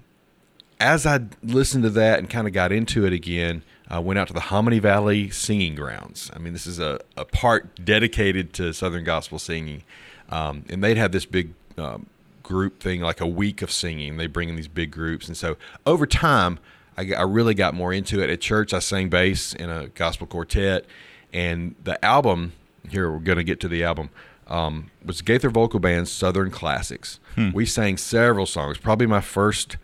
as 0.79 1.05
I 1.05 1.21
listened 1.43 1.83
to 1.83 1.89
that 1.91 2.19
and 2.19 2.29
kind 2.29 2.47
of 2.47 2.53
got 2.53 2.71
into 2.71 3.05
it 3.05 3.13
again, 3.13 3.63
I 3.89 3.99
went 3.99 4.19
out 4.19 4.27
to 4.27 4.33
the 4.33 4.41
Hominy 4.41 4.79
Valley 4.79 5.29
Singing 5.29 5.75
Grounds. 5.75 6.29
I 6.35 6.39
mean, 6.39 6.53
this 6.53 6.67
is 6.67 6.79
a, 6.79 6.99
a 7.15 7.25
park 7.25 7.83
dedicated 7.83 8.53
to 8.53 8.73
Southern 8.73 9.03
gospel 9.03 9.39
singing. 9.39 9.83
Um, 10.29 10.65
and 10.69 10.83
they'd 10.83 10.97
have 10.97 11.13
this 11.13 11.25
big 11.25 11.53
um, 11.77 12.07
group 12.43 12.81
thing, 12.81 13.01
like 13.01 13.21
a 13.21 13.27
week 13.27 13.61
of 13.61 13.71
singing. 13.71 14.17
They 14.17 14.27
bring 14.27 14.49
in 14.49 14.55
these 14.55 14.67
big 14.67 14.91
groups. 14.91 15.27
And 15.27 15.37
so 15.37 15.57
over 15.85 16.05
time, 16.05 16.59
I, 16.97 17.13
I 17.13 17.21
really 17.21 17.53
got 17.53 17.73
more 17.73 17.93
into 17.93 18.21
it. 18.21 18.29
At 18.29 18.41
church, 18.41 18.73
I 18.73 18.79
sang 18.79 19.09
bass 19.09 19.53
in 19.53 19.69
a 19.69 19.87
gospel 19.87 20.27
quartet. 20.27 20.85
And 21.31 21.75
the 21.83 22.03
album, 22.03 22.53
here 22.89 23.11
we're 23.11 23.19
going 23.19 23.37
to 23.37 23.43
get 23.43 23.59
to 23.61 23.67
the 23.67 23.83
album, 23.83 24.09
um, 24.47 24.89
was 25.05 25.21
Gaither 25.21 25.49
Vocal 25.49 25.79
Band's 25.79 26.11
Southern 26.11 26.51
Classics. 26.51 27.19
We 27.53 27.65
sang 27.65 27.97
several 27.97 28.45
songs. 28.45 28.77
Probably 28.79 29.05
my 29.05 29.21
first 29.21 29.77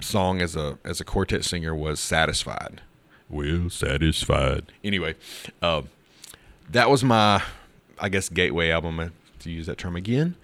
song 0.00 0.40
as 0.40 0.56
a 0.56 0.78
as 0.84 1.00
a 1.00 1.04
quartet 1.04 1.44
singer 1.44 1.74
was 1.74 2.00
satisfied 2.00 2.80
well 3.28 3.68
satisfied 3.68 4.72
anyway 4.82 5.14
uh, 5.62 5.82
that 6.70 6.88
was 6.90 7.04
my 7.04 7.42
i 7.98 8.08
guess 8.08 8.28
gateway 8.28 8.70
album 8.70 8.98
uh, 8.98 9.08
to 9.38 9.50
use 9.50 9.66
that 9.66 9.78
term 9.78 9.96
again 9.96 10.34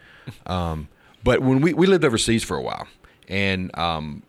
um, 0.46 0.88
but 1.24 1.40
when 1.40 1.60
we, 1.60 1.72
we 1.72 1.86
lived 1.86 2.04
overseas 2.04 2.44
for 2.44 2.56
a 2.56 2.62
while 2.62 2.86
and 3.28 3.76
um, 3.78 4.22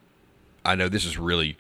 i 0.66 0.76
know 0.76 0.88
this 0.88 1.06
is 1.06 1.18
really 1.18 1.58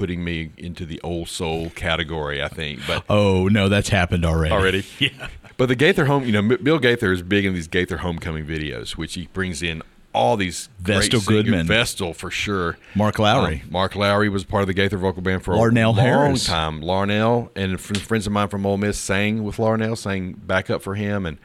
putting 0.00 0.24
me 0.24 0.50
into 0.56 0.86
the 0.86 0.98
old 1.02 1.28
soul 1.28 1.68
category 1.70 2.42
i 2.42 2.48
think 2.48 2.80
but 2.86 3.04
Oh 3.10 3.48
no, 3.48 3.68
that's 3.68 3.90
happened 3.90 4.24
already. 4.24 4.54
already. 4.54 4.84
yeah. 4.98 5.28
But 5.58 5.66
the 5.66 5.74
Gaither 5.74 6.06
home, 6.06 6.24
you 6.24 6.32
know, 6.32 6.56
Bill 6.56 6.78
Gaither 6.78 7.12
is 7.12 7.20
big 7.22 7.44
in 7.44 7.52
these 7.52 7.68
Gaither 7.68 7.98
homecoming 7.98 8.46
videos, 8.46 8.92
which 8.92 9.12
he 9.14 9.26
brings 9.34 9.62
in 9.62 9.82
all 10.14 10.38
these 10.38 10.70
Vestal 10.80 11.20
Goodman. 11.20 11.66
Vestal 11.66 12.14
for 12.14 12.30
sure. 12.30 12.78
Mark 12.94 13.18
Lowry. 13.18 13.60
Um, 13.66 13.70
Mark 13.72 13.94
Lowry 13.94 14.30
was 14.30 14.42
part 14.44 14.62
of 14.62 14.68
the 14.68 14.74
Gaither 14.74 14.96
vocal 14.96 15.20
band 15.22 15.44
for 15.44 15.52
a 15.52 15.56
Larnell 15.58 15.94
long 15.94 15.96
Harris. 15.96 16.46
time. 16.46 16.80
Larnell 16.80 17.50
and 17.54 17.78
friends 17.78 18.26
of 18.26 18.32
mine 18.32 18.48
from 18.48 18.64
Ole 18.64 18.78
Miss 18.78 18.98
sang 18.98 19.44
with 19.44 19.58
Larnell, 19.58 19.98
sang 19.98 20.32
backup 20.32 20.80
for 20.82 20.94
him, 20.94 21.26
and 21.26 21.36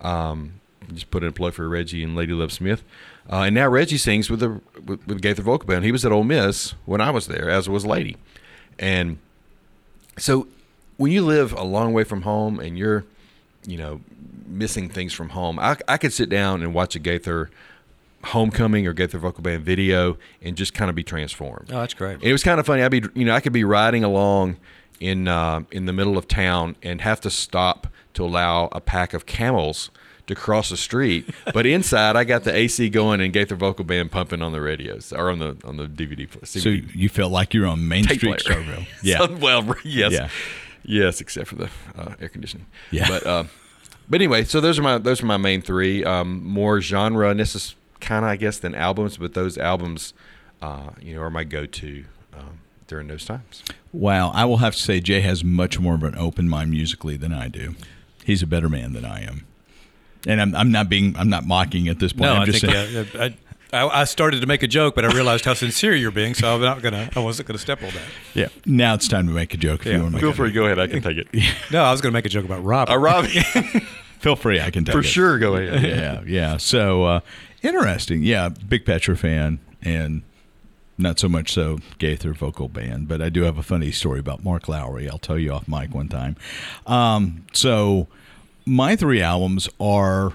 um, 0.00 0.54
just 0.94 1.10
put 1.10 1.22
in 1.22 1.28
a 1.28 1.32
plug 1.32 1.52
for 1.52 1.68
Reggie 1.68 2.02
and 2.02 2.16
Ladye 2.16 2.32
Love 2.34 2.52
Smith. 2.52 2.82
Uh, 3.30 3.42
and 3.42 3.54
now 3.54 3.68
Reggie 3.68 3.98
sings 3.98 4.30
with 4.30 4.40
the 4.40 4.60
with, 4.84 5.06
with 5.06 5.20
Gaither 5.20 5.42
vocal 5.42 5.66
band. 5.66 5.84
He 5.84 5.92
was 5.92 6.04
at 6.04 6.12
Ole 6.12 6.24
Miss 6.24 6.74
when 6.86 7.00
I 7.00 7.10
was 7.10 7.26
there, 7.26 7.50
as 7.50 7.68
was 7.68 7.84
Lady, 7.84 8.16
and 8.78 9.18
so 10.16 10.48
when 10.96 11.12
you 11.12 11.24
live 11.24 11.52
a 11.52 11.62
long 11.62 11.92
way 11.92 12.04
from 12.04 12.22
home 12.22 12.58
and 12.60 12.76
you're, 12.76 13.04
you 13.66 13.78
know, 13.78 14.00
missing 14.46 14.88
things 14.88 15.12
from 15.12 15.30
home, 15.30 15.58
I, 15.58 15.76
I 15.86 15.96
could 15.96 16.12
sit 16.12 16.28
down 16.28 16.62
and 16.62 16.74
watch 16.74 16.96
a 16.96 16.98
Gaither 16.98 17.50
homecoming 18.24 18.86
or 18.86 18.92
Gaither 18.92 19.18
vocal 19.18 19.42
band 19.42 19.64
video 19.64 20.18
and 20.42 20.56
just 20.56 20.74
kind 20.74 20.88
of 20.90 20.96
be 20.96 21.04
transformed. 21.04 21.70
Oh, 21.70 21.80
that's 21.80 21.94
great. 21.94 22.14
And 22.14 22.24
it 22.24 22.32
was 22.32 22.42
kind 22.42 22.58
of 22.58 22.66
funny. 22.66 22.82
I'd 22.82 22.90
be, 22.90 23.02
you 23.14 23.24
know, 23.24 23.34
I 23.34 23.40
could 23.40 23.52
be 23.52 23.64
riding 23.64 24.04
along 24.04 24.56
in 25.00 25.28
uh, 25.28 25.62
in 25.70 25.86
the 25.86 25.92
middle 25.92 26.18
of 26.18 26.26
town 26.26 26.76
and 26.82 27.00
have 27.00 27.20
to 27.22 27.30
stop 27.30 27.86
to 28.14 28.24
allow 28.24 28.68
a 28.72 28.80
pack 28.80 29.14
of 29.14 29.26
camels 29.26 29.90
to 30.28 30.34
cross 30.34 30.70
the 30.70 30.76
street. 30.76 31.28
but 31.52 31.66
inside, 31.66 32.16
I 32.16 32.24
got 32.24 32.44
the 32.44 32.54
AC 32.54 32.88
going 32.90 33.20
and 33.20 33.32
Gaither 33.32 33.56
vocal 33.56 33.84
band 33.84 34.10
pumping 34.10 34.40
on 34.42 34.52
the 34.52 34.60
radios 34.60 35.12
or 35.12 35.30
on 35.30 35.38
the 35.40 35.56
on 35.64 35.76
the 35.76 35.86
DVD. 35.86 36.30
pl- 36.30 36.42
So 36.44 36.68
you 36.70 37.08
felt 37.08 37.32
like 37.32 37.52
you're 37.54 37.66
on 37.66 37.86
Main 37.88 38.04
tape 38.04 38.18
Street 38.18 38.38
player. 38.40 38.86
Yeah. 39.02 39.18
So- 39.18 39.34
well, 39.36 39.74
yes. 39.84 40.12
Yeah. 40.12 40.28
Yes, 40.84 41.20
except 41.20 41.48
for 41.48 41.56
the 41.56 41.68
uh, 41.98 42.14
air 42.20 42.28
conditioning. 42.28 42.66
Yeah. 42.90 43.08
But 43.08 43.26
uh, 43.26 43.44
but 44.08 44.16
anyway, 44.20 44.44
so 44.44 44.60
those 44.60 44.78
are 44.78 44.82
my 44.82 44.96
those 44.98 45.22
are 45.22 45.26
my 45.26 45.36
main 45.36 45.60
three. 45.60 46.02
Um, 46.04 46.42
more 46.46 46.80
genre, 46.80 47.28
and 47.28 47.38
this 47.38 47.54
is 47.54 47.74
kind 48.00 48.24
of 48.24 48.30
I 48.30 48.36
guess 48.36 48.58
than 48.58 48.74
albums, 48.74 49.18
but 49.18 49.34
those 49.34 49.58
albums, 49.58 50.14
uh, 50.62 50.90
you 51.02 51.14
know, 51.14 51.20
are 51.20 51.30
my 51.30 51.44
go-to 51.44 52.04
um, 52.32 52.60
during 52.86 53.08
those 53.08 53.24
times. 53.26 53.62
Wow, 53.92 54.30
I 54.30 54.44
will 54.46 54.58
have 54.58 54.74
to 54.76 54.80
say 54.80 55.00
Jay 55.00 55.20
has 55.20 55.42
much 55.44 55.78
more 55.80 55.94
of 55.94 56.02
an 56.04 56.14
open 56.16 56.48
mind 56.48 56.70
musically 56.70 57.16
than 57.18 57.32
I 57.34 57.48
do. 57.48 57.74
He's 58.24 58.42
a 58.42 58.46
better 58.46 58.68
man 58.70 58.92
than 58.92 59.04
I 59.04 59.22
am, 59.24 59.46
and 60.28 60.40
I'm, 60.40 60.54
I'm 60.54 60.70
not 60.70 60.88
being 60.88 61.16
I'm 61.16 61.28
not 61.28 61.44
mocking 61.44 61.88
at 61.88 61.98
this 61.98 62.12
point. 62.12 62.22
No, 62.30 62.34
I'm 62.34 62.42
I 62.42 62.44
just 62.44 62.60
think 62.60 62.72
saying, 62.72 63.06
yeah, 63.14 63.24
I, 63.24 63.36
I, 63.84 64.00
I 64.00 64.04
started 64.04 64.40
to 64.40 64.46
make 64.46 64.62
a 64.62 64.68
joke, 64.68 64.94
but 64.94 65.04
I 65.04 65.12
realized 65.12 65.44
how 65.44 65.54
sincere 65.54 65.94
you're 65.94 66.10
being, 66.10 66.34
so 66.34 66.54
I'm 66.54 66.60
not 66.60 66.80
gonna. 66.80 67.10
I 67.16 67.20
wasn't 67.20 67.48
gonna 67.48 67.58
step 67.58 67.82
on 67.82 67.90
that. 67.90 68.02
yeah. 68.34 68.48
Now 68.64 68.94
it's 68.94 69.08
time 69.08 69.26
to 69.26 69.32
make 69.32 69.52
a 69.52 69.56
joke. 69.56 69.80
If 69.80 69.86
Yeah, 69.86 69.96
you 69.96 70.02
want 70.04 70.14
to 70.14 70.20
Feel 70.20 70.30
a 70.30 70.34
free, 70.34 70.52
go 70.52 70.64
ahead. 70.66 70.78
I 70.78 70.86
can 70.86 71.02
take 71.02 71.18
it. 71.18 71.28
No, 71.72 71.82
I 71.82 71.90
was 71.90 72.00
gonna 72.00 72.12
make 72.12 72.24
a 72.26 72.30
joke 72.30 72.44
about 72.44 72.62
Rob. 72.64 72.88
Uh, 72.88 72.96
Robbie, 72.96 73.40
Feel 74.20 74.36
free. 74.36 74.60
I 74.60 74.70
can 74.70 74.84
take 74.84 74.92
for 74.92 75.00
it. 75.00 75.02
For 75.02 75.08
sure, 75.08 75.38
go 75.38 75.56
ahead. 75.56 75.82
Yeah, 75.82 76.22
yeah. 76.26 76.56
So 76.56 77.04
uh, 77.04 77.20
interesting. 77.62 78.22
Yeah, 78.22 78.48
big 78.48 78.84
Petra 78.86 79.16
fan, 79.16 79.58
and 79.82 80.22
not 80.96 81.18
so 81.20 81.28
much 81.28 81.52
so 81.52 81.78
Gaither 81.98 82.32
vocal 82.32 82.68
band, 82.68 83.06
but 83.06 83.22
I 83.22 83.28
do 83.28 83.42
have 83.42 83.58
a 83.58 83.62
funny 83.62 83.92
story 83.92 84.18
about 84.18 84.42
Mark 84.42 84.66
Lowry. 84.68 85.08
I'll 85.08 85.18
tell 85.18 85.38
you 85.38 85.52
off 85.52 85.68
mic 85.68 85.94
one 85.94 86.08
time. 86.08 86.36
Um, 86.86 87.44
so 87.52 88.08
my 88.68 88.94
three 88.96 89.20
albums 89.22 89.68
are 89.80 90.32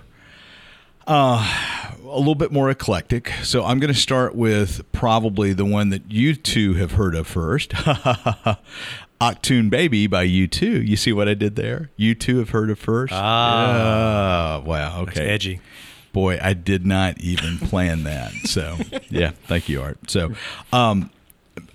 uh, 1.07 1.95
a 2.03 2.17
little 2.17 2.35
bit 2.35 2.51
more 2.51 2.69
eclectic. 2.69 3.31
So 3.43 3.63
I'm 3.63 3.79
going 3.79 3.93
to 3.93 3.99
start 3.99 4.35
with 4.35 4.89
probably 4.91 5.53
the 5.53 5.65
one 5.65 5.89
that 5.89 6.11
you 6.11 6.35
two 6.35 6.73
have 6.75 6.93
heard 6.93 7.15
of 7.15 7.27
first. 7.27 7.71
Achtung 9.21 9.69
Baby 9.69 10.07
by 10.07 10.27
U2. 10.27 10.85
You 10.87 10.95
see 10.97 11.13
what 11.13 11.29
I 11.29 11.33
did 11.33 11.55
there? 11.55 11.91
You 11.95 12.13
two 12.15 12.39
have 12.39 12.49
heard 12.49 12.69
of 12.69 12.79
first? 12.79 13.13
Ah. 13.13 14.61
Wow. 14.65 15.05
That's 15.05 15.17
Okay. 15.17 15.29
edgy. 15.29 15.59
Boy, 16.11 16.39
I 16.41 16.53
did 16.53 16.85
not 16.85 17.19
even 17.21 17.57
plan 17.57 18.03
that. 18.03 18.31
So, 18.45 18.77
yeah, 19.09 19.31
thank 19.47 19.67
you, 19.69 19.81
Art. 19.81 19.97
So, 20.11 20.33
um, 20.71 21.09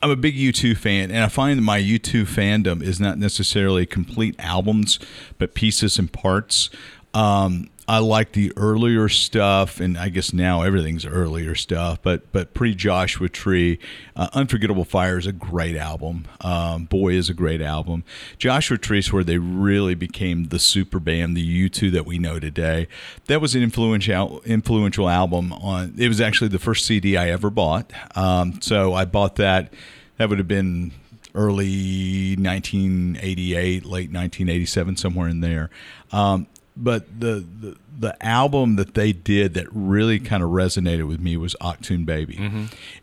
I'm 0.03 0.11
a 0.11 0.17
big 0.17 0.37
U2 0.37 0.77
fan, 0.77 1.11
and 1.11 1.25
I 1.25 1.29
find 1.29 1.62
my 1.62 1.81
U2 1.81 2.23
fandom 2.23 2.83
is 2.83 3.01
not 3.01 3.19
necessarily 3.19 3.87
complete 3.87 4.35
albums, 4.38 4.99
but 5.38 5.55
pieces 5.55 5.99
and 5.99 6.12
parts. 6.12 6.71
Um, 7.14 7.69
I 7.88 8.01
like 8.01 8.33
the 8.33 8.53
earlier 8.55 9.09
stuff, 9.09 9.81
and 9.81 9.96
I 9.96 10.11
guess 10.11 10.35
now 10.35 10.61
everything's 10.61 11.07
earlier 11.07 11.55
stuff. 11.55 12.01
But 12.03 12.31
but 12.33 12.53
pre 12.53 12.74
Joshua 12.74 13.31
Tree, 13.31 13.79
uh, 14.14 14.29
Unforgettable 14.35 14.85
Fire 14.85 15.16
is 15.16 15.27
a 15.27 15.33
great 15.33 15.74
album. 15.74 16.27
Um, 16.42 16.85
Boy 16.85 17.14
is 17.14 17.31
a 17.31 17.35
great 17.35 17.62
album. 17.62 18.05
Joshua 18.37 18.77
Tree 18.77 18.98
is 18.98 19.11
where 19.11 19.24
they 19.24 19.38
really 19.38 19.94
became 19.94 20.48
the 20.48 20.59
super 20.59 21.01
band, 21.01 21.35
the 21.35 21.70
U2 21.70 21.90
that 21.92 22.05
we 22.05 22.18
know 22.18 22.38
today. 22.38 22.88
That 23.24 23.40
was 23.40 23.55
an 23.55 23.62
influential 23.62 24.42
influential 24.44 25.09
album. 25.09 25.55
On 25.55 25.94
it 25.96 26.09
was 26.09 26.20
actually 26.20 26.48
the 26.48 26.59
first 26.59 26.85
CD 26.85 27.16
I 27.16 27.31
ever 27.31 27.48
bought. 27.48 27.90
Um, 28.14 28.61
so 28.61 28.92
I 28.92 29.07
bought 29.07 29.37
that. 29.37 29.72
That 30.18 30.29
would 30.29 30.37
have 30.37 30.48
been 30.48 30.92
early 31.35 32.37
1988, 32.37 33.87
late 33.87 34.12
1987, 34.12 34.96
somewhere 34.96 35.29
in 35.29 35.40
there. 35.40 35.70
Um, 36.12 36.48
but 36.79 37.21
the, 37.21 37.45
the 37.61 37.77
the 38.01 38.25
album 38.25 38.77
that 38.77 38.95
they 38.95 39.12
did 39.12 39.55
that 39.55 39.67
really 39.73 40.21
kind 40.21 40.41
of 40.43 40.51
resonated 40.51 41.09
with 41.09 41.19
me 41.21 41.37
was 41.37 41.57
Achtung 41.61 42.07
Baby, 42.07 42.37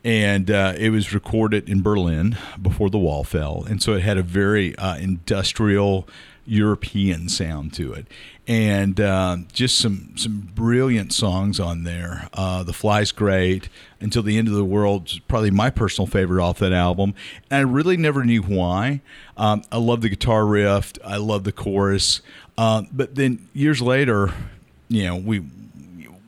and 0.03 0.49
uh, 0.49 0.73
it 0.77 0.89
was 0.89 1.13
recorded 1.13 1.67
in 1.69 1.81
Berlin 1.81 2.37
before 2.61 2.89
the 2.89 2.97
wall 2.97 3.23
fell, 3.25 3.65
and 3.67 3.83
so 3.83 3.93
it 3.93 4.03
had 4.03 4.17
a 4.17 4.23
very 4.23 4.73
uh, 4.77 4.95
industrial 4.97 6.07
European 6.45 7.29
sound 7.29 7.73
to 7.73 7.93
it, 7.93 8.07
and 8.47 8.99
uh, 8.99 9.37
just 9.51 9.77
some 9.77 10.13
some 10.15 10.51
brilliant 10.53 11.13
songs 11.13 11.59
on 11.59 11.83
there. 11.83 12.29
Uh, 12.33 12.63
the 12.63 12.73
Fly's 12.73 13.11
great. 13.11 13.69
Until 14.01 14.21
the 14.21 14.37
End 14.37 14.47
of 14.47 14.53
the 14.53 14.65
World 14.65 15.19
probably 15.27 15.49
my 15.49 15.71
personal 15.71 16.05
favorite 16.05 16.43
off 16.43 16.59
that 16.59 16.73
album, 16.73 17.15
and 17.49 17.67
I 17.67 17.71
really 17.71 17.97
never 17.97 18.23
knew 18.23 18.43
why. 18.43 19.01
Um, 19.35 19.63
I 19.71 19.77
love 19.77 20.01
the 20.01 20.09
guitar 20.09 20.45
riff. 20.45 20.93
I 21.03 21.17
love 21.17 21.43
the 21.43 21.51
chorus. 21.51 22.21
Uh, 22.57 22.83
but 22.91 23.15
then 23.15 23.47
years 23.53 23.81
later, 23.81 24.31
you 24.89 25.05
know, 25.05 25.15
we 25.15 25.43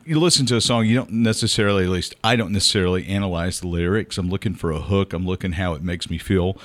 you 0.08 0.18
listen 0.18 0.46
to 0.46 0.56
a 0.56 0.60
song, 0.62 0.86
you 0.86 0.94
don't 0.94 1.10
necessarily, 1.10 1.84
at 1.84 1.90
least 1.90 2.14
I 2.24 2.34
don't 2.34 2.50
necessarily 2.50 3.06
analyze 3.08 3.60
the 3.60 3.68
lyrics. 3.68 4.16
I'm 4.16 4.30
looking 4.30 4.54
for 4.54 4.70
a 4.70 4.80
hook. 4.80 5.12
I'm 5.12 5.26
looking 5.26 5.52
how 5.52 5.74
it 5.74 5.82
makes 5.82 6.08
me 6.08 6.16
feel. 6.16 6.56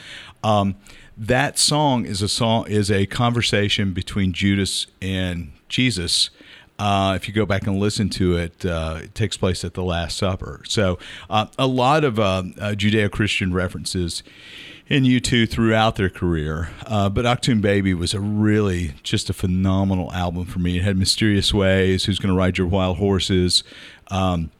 Um, 0.45 0.75
that 1.17 1.57
song 1.59 2.05
is 2.05 2.21
a 2.21 2.27
song 2.27 2.67
is 2.67 2.89
a 2.89 3.05
conversation 3.05 3.93
between 3.93 4.33
Judas 4.33 4.87
and 5.01 5.51
Jesus. 5.69 6.29
Uh, 6.79 7.13
if 7.15 7.27
you 7.27 7.33
go 7.33 7.45
back 7.45 7.67
and 7.67 7.77
listen 7.77 8.09
to 8.09 8.35
it, 8.35 8.65
uh, 8.65 8.99
it 9.03 9.15
takes 9.15 9.37
place 9.37 9.63
at 9.63 9.75
the 9.75 9.83
Last 9.83 10.17
Supper. 10.17 10.61
So 10.67 10.97
uh, 11.29 11.45
a 11.57 11.67
lot 11.67 12.03
of 12.03 12.19
uh, 12.19 12.23
uh, 12.23 12.41
Judeo-Christian 12.71 13.53
references 13.53 14.23
in 14.87 15.03
U2 15.03 15.49
throughout 15.49 15.95
their 15.95 16.09
career. 16.09 16.71
Uh, 16.85 17.09
but 17.09 17.25
Achtung 17.25 17.61
Baby 17.61 17.93
was 17.93 18.13
a 18.13 18.19
really 18.19 18.93
just 19.03 19.29
a 19.29 19.33
phenomenal 19.33 20.11
album 20.13 20.45
for 20.45 20.59
me. 20.59 20.77
It 20.77 20.83
had 20.83 20.97
Mysterious 20.97 21.53
Ways, 21.53 22.05
Who's 22.05 22.19
Gonna 22.19 22.35
Ride 22.35 22.57
Your 22.57 22.67
Wild 22.67 22.97
Horses, 22.97 23.63
um, 24.09 24.51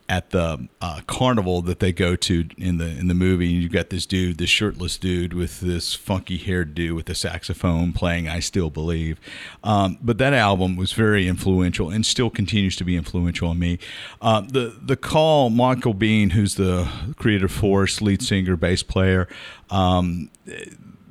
at 0.10 0.32
the 0.32 0.68
uh, 0.82 1.02
carnival 1.06 1.62
that 1.62 1.80
they 1.80 1.94
go 1.94 2.16
to 2.16 2.50
in 2.58 2.80
the 2.80 2.88
in 2.88 3.08
the 3.08 3.14
movie, 3.14 3.54
and 3.54 3.62
you've 3.62 3.72
got 3.72 3.92
this 3.92 4.08
dude, 4.08 4.40
this 4.40 4.50
shirtless 4.50 4.98
dude 4.98 5.34
with 5.34 5.60
this 5.60 5.94
funky 5.94 6.38
haired 6.38 6.74
dude 6.74 6.96
with 6.96 7.08
a 7.10 7.16
saxophone 7.16 7.94
playing 7.94 8.28
"I 8.28 8.40
Still 8.40 8.72
Believe." 8.72 9.20
Um, 9.64 10.00
but 10.02 10.18
that 10.18 10.34
album 10.34 10.76
was 10.76 10.94
very 10.94 11.28
influential 11.28 11.92
and 11.92 12.06
still 12.06 12.32
continues 12.32 12.76
to 12.78 12.84
be 12.84 12.98
influential 12.98 13.50
on 13.50 13.60
me. 13.60 13.78
Uh, 14.22 14.42
the 14.42 14.76
the 14.82 14.98
call, 14.98 15.52
Michael 15.52 15.94
Been, 15.94 16.32
who's 16.32 16.56
the 16.56 16.90
creative 17.16 17.52
force, 17.52 18.02
lead 18.02 18.24
singer, 18.24 18.58
bass 18.58 18.82
player. 18.82 19.28
Um, 19.70 20.32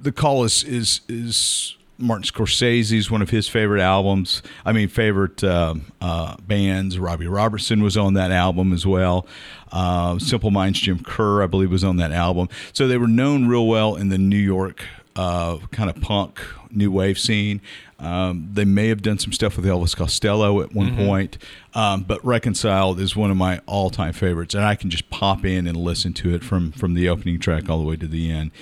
the 0.02 0.12
call 0.12 0.42
is 0.42 0.64
is 0.64 1.02
is 1.08 1.76
Martin 1.98 2.24
Scorsese's 2.24 3.10
one 3.10 3.22
of 3.22 3.30
his 3.30 3.48
favorite 3.48 3.82
albums. 3.82 4.42
I 4.64 4.72
mean, 4.72 4.88
favorite 4.88 5.42
uh, 5.42 5.74
uh, 6.00 6.36
bands. 6.46 6.98
Robbie 6.98 7.26
Robertson 7.26 7.82
was 7.82 7.96
on 7.96 8.14
that 8.14 8.30
album 8.30 8.72
as 8.72 8.86
well. 8.86 9.26
Uh, 9.72 10.18
Simple 10.18 10.52
Minds 10.52 10.80
Jim 10.80 11.02
Kerr, 11.02 11.42
I 11.42 11.46
believe, 11.46 11.70
was 11.70 11.84
on 11.84 11.96
that 11.96 12.12
album. 12.12 12.48
So 12.72 12.86
they 12.86 12.98
were 12.98 13.08
known 13.08 13.48
real 13.48 13.66
well 13.66 13.96
in 13.96 14.08
the 14.08 14.18
New 14.18 14.36
York 14.36 14.84
uh, 15.16 15.58
kind 15.72 15.90
of 15.90 16.00
punk 16.00 16.40
new 16.70 16.90
wave 16.90 17.18
scene. 17.18 17.60
Um, 17.98 18.48
they 18.52 18.64
may 18.64 18.88
have 18.88 19.02
done 19.02 19.18
some 19.18 19.32
stuff 19.32 19.56
with 19.56 19.66
Elvis 19.66 19.96
Costello 19.96 20.60
at 20.60 20.72
one 20.72 20.96
point, 20.96 21.38
um, 21.74 22.04
but 22.04 22.24
Reconciled 22.24 23.00
is 23.00 23.16
one 23.16 23.32
of 23.32 23.36
my 23.36 23.60
all-time 23.66 24.12
favorites, 24.12 24.54
and 24.54 24.64
I 24.64 24.76
can 24.76 24.88
just 24.88 25.10
pop 25.10 25.44
in 25.44 25.66
and 25.66 25.76
listen 25.76 26.12
to 26.14 26.32
it 26.32 26.44
from 26.44 26.70
from 26.70 26.94
the 26.94 27.08
opening 27.08 27.40
track 27.40 27.68
all 27.68 27.78
the 27.78 27.84
way 27.84 27.96
to 27.96 28.06
the 28.06 28.30
end. 28.30 28.52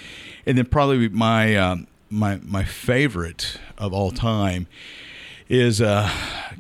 And 0.47 0.57
then 0.57 0.65
probably 0.65 1.11
my 1.11 1.55
um, 1.57 1.87
my 2.11 2.41
my 2.45 2.65
favorite 2.65 3.59
of 3.79 3.93
all 3.93 4.11
time 4.11 4.67
is 5.49 5.81
uh, 5.81 6.11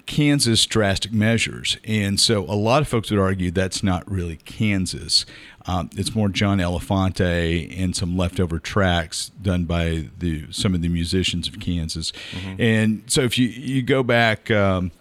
Kansas 0.07 0.65
drastic 0.65 1.13
measures, 1.13 1.77
and 1.85 2.21
so 2.21 2.45
a 2.45 2.55
lot 2.55 2.83
of 2.83 2.89
folks 2.89 3.11
would 3.11 3.19
argue 3.19 3.51
that's 3.51 3.83
not 3.83 4.09
really 4.11 4.37
Kansas. 4.37 5.27
Um, 5.67 5.91
it's 5.97 6.15
more 6.15 6.29
John 6.29 6.59
Elefante 6.59 7.77
and 7.77 7.97
some 7.97 8.17
leftover 8.17 8.61
tracks 8.61 9.31
done 9.43 9.65
by 9.65 10.09
the 10.19 10.45
some 10.53 10.75
of 10.75 10.83
the 10.83 10.89
musicians 10.89 11.49
of 11.49 11.59
Kansas. 11.59 12.13
And 12.59 13.03
so 13.07 13.23
if 13.23 13.37
you 13.39 13.49
you 13.49 13.83
go 13.83 14.03
back. 14.03 14.51
Um, 14.51 14.93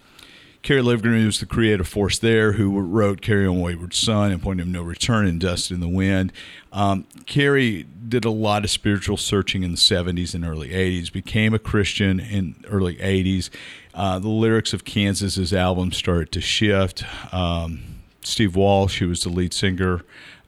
Kerry 0.66 0.82
Livgren 0.82 1.24
was 1.24 1.38
the 1.38 1.46
creative 1.46 1.86
force 1.86 2.18
there, 2.18 2.54
who 2.54 2.76
wrote 2.80 3.20
"Carry 3.20 3.46
On 3.46 3.60
Wayward 3.60 3.94
Son" 3.94 4.32
and 4.32 4.42
"Point 4.42 4.60
of 4.60 4.66
No 4.66 4.82
Return" 4.82 5.24
and 5.24 5.38
"Dust 5.38 5.70
in 5.70 5.78
the 5.78 5.86
Wind." 5.86 6.32
Um, 6.72 7.06
Kerry 7.24 7.84
did 8.08 8.24
a 8.24 8.32
lot 8.32 8.64
of 8.64 8.70
spiritual 8.70 9.16
searching 9.16 9.62
in 9.62 9.70
the 9.70 9.76
'70s 9.76 10.34
and 10.34 10.44
early 10.44 10.70
'80s. 10.70 11.12
Became 11.12 11.54
a 11.54 11.60
Christian 11.60 12.18
in 12.18 12.56
early 12.66 12.96
'80s. 12.96 13.48
Uh, 13.94 14.18
the 14.18 14.28
lyrics 14.28 14.72
of 14.72 14.84
Kansas's 14.84 15.52
album 15.52 15.92
started 15.92 16.32
to 16.32 16.40
shift. 16.40 17.04
Um, 17.32 18.00
Steve 18.24 18.56
Walsh, 18.56 18.98
who 18.98 19.08
was 19.08 19.22
the 19.22 19.28
lead 19.28 19.54
singer, 19.54 20.00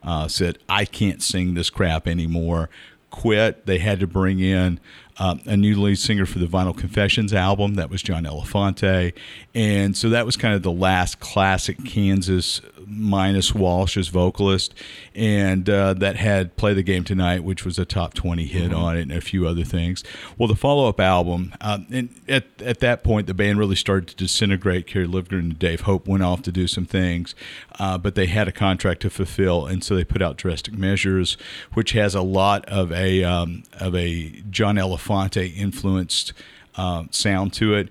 uh, 0.02 0.26
said, 0.26 0.58
"I 0.68 0.84
can't 0.84 1.22
sing 1.22 1.54
this 1.54 1.70
crap 1.70 2.08
anymore." 2.08 2.70
Quit. 3.10 3.66
They 3.66 3.78
had 3.78 4.00
to 4.00 4.08
bring 4.08 4.40
in 4.40 4.80
um, 5.18 5.40
a 5.46 5.56
new 5.56 5.80
lead 5.80 5.98
singer 5.98 6.26
for 6.26 6.38
the 6.38 6.46
Vinyl 6.46 6.76
Confessions 6.76 7.32
album. 7.32 7.74
That 7.74 7.90
was 7.90 8.02
John 8.02 8.24
Elefante, 8.24 9.12
and 9.54 9.96
so 9.96 10.10
that 10.10 10.26
was 10.26 10.36
kind 10.36 10.54
of 10.54 10.62
the 10.62 10.72
last 10.72 11.20
classic 11.20 11.84
Kansas 11.84 12.60
minus 12.88 13.54
Walsh 13.54 13.96
as 13.96 14.08
vocalist, 14.08 14.74
and 15.14 15.68
uh, 15.68 15.94
that 15.94 16.16
had 16.16 16.56
"Play 16.56 16.74
the 16.74 16.82
Game 16.82 17.04
Tonight," 17.04 17.44
which 17.44 17.64
was 17.64 17.78
a 17.78 17.84
top 17.84 18.14
twenty 18.14 18.46
hit 18.46 18.72
on 18.72 18.96
it, 18.96 19.02
and 19.02 19.12
a 19.12 19.20
few 19.20 19.46
other 19.46 19.64
things. 19.64 20.02
Well, 20.36 20.48
the 20.48 20.56
follow-up 20.56 21.00
album, 21.00 21.54
uh, 21.60 21.78
and 21.90 22.08
at 22.28 22.44
at 22.60 22.80
that 22.80 23.04
point, 23.04 23.26
the 23.26 23.34
band 23.34 23.58
really 23.58 23.76
started 23.76 24.08
to 24.08 24.16
disintegrate. 24.16 24.86
Kerry 24.86 25.06
Livgren 25.06 25.38
and 25.40 25.58
Dave 25.58 25.82
Hope 25.82 26.08
went 26.08 26.22
off 26.22 26.42
to 26.42 26.52
do 26.52 26.66
some 26.66 26.86
things, 26.86 27.34
uh, 27.78 27.98
but 27.98 28.14
they 28.14 28.26
had 28.26 28.48
a 28.48 28.52
contract 28.52 29.02
to 29.02 29.10
fulfill, 29.10 29.66
and 29.66 29.84
so 29.84 29.94
they 29.94 30.04
put 30.04 30.22
out 30.22 30.36
Drastic 30.36 30.74
Measures, 30.74 31.36
which 31.74 31.92
has 31.92 32.14
a 32.14 32.22
lot 32.22 32.64
of 32.66 32.92
a 32.92 33.24
um, 33.24 33.64
of 33.74 33.94
a 33.94 34.42
John 34.50 34.76
Elefante 34.76 35.56
influenced 35.56 36.32
uh, 36.76 37.04
sound 37.10 37.52
to 37.54 37.74
it. 37.74 37.88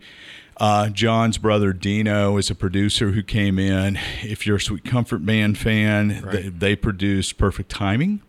Uh, 0.60 0.89
John's 0.89 1.38
brother 1.38 1.72
Dino 1.72 2.38
is 2.38 2.50
a 2.50 2.56
producer 2.56 3.12
who 3.12 3.22
came 3.22 3.60
in. 3.60 4.00
If 4.24 4.48
you're 4.48 4.56
a 4.56 4.60
Sweet 4.62 4.84
Comfort 4.86 5.24
Band 5.24 5.56
fan, 5.58 6.28
they, 6.32 6.50
they 6.50 6.76
produced 6.76 7.38
Perfect 7.38 7.70
Timing, 7.70 8.22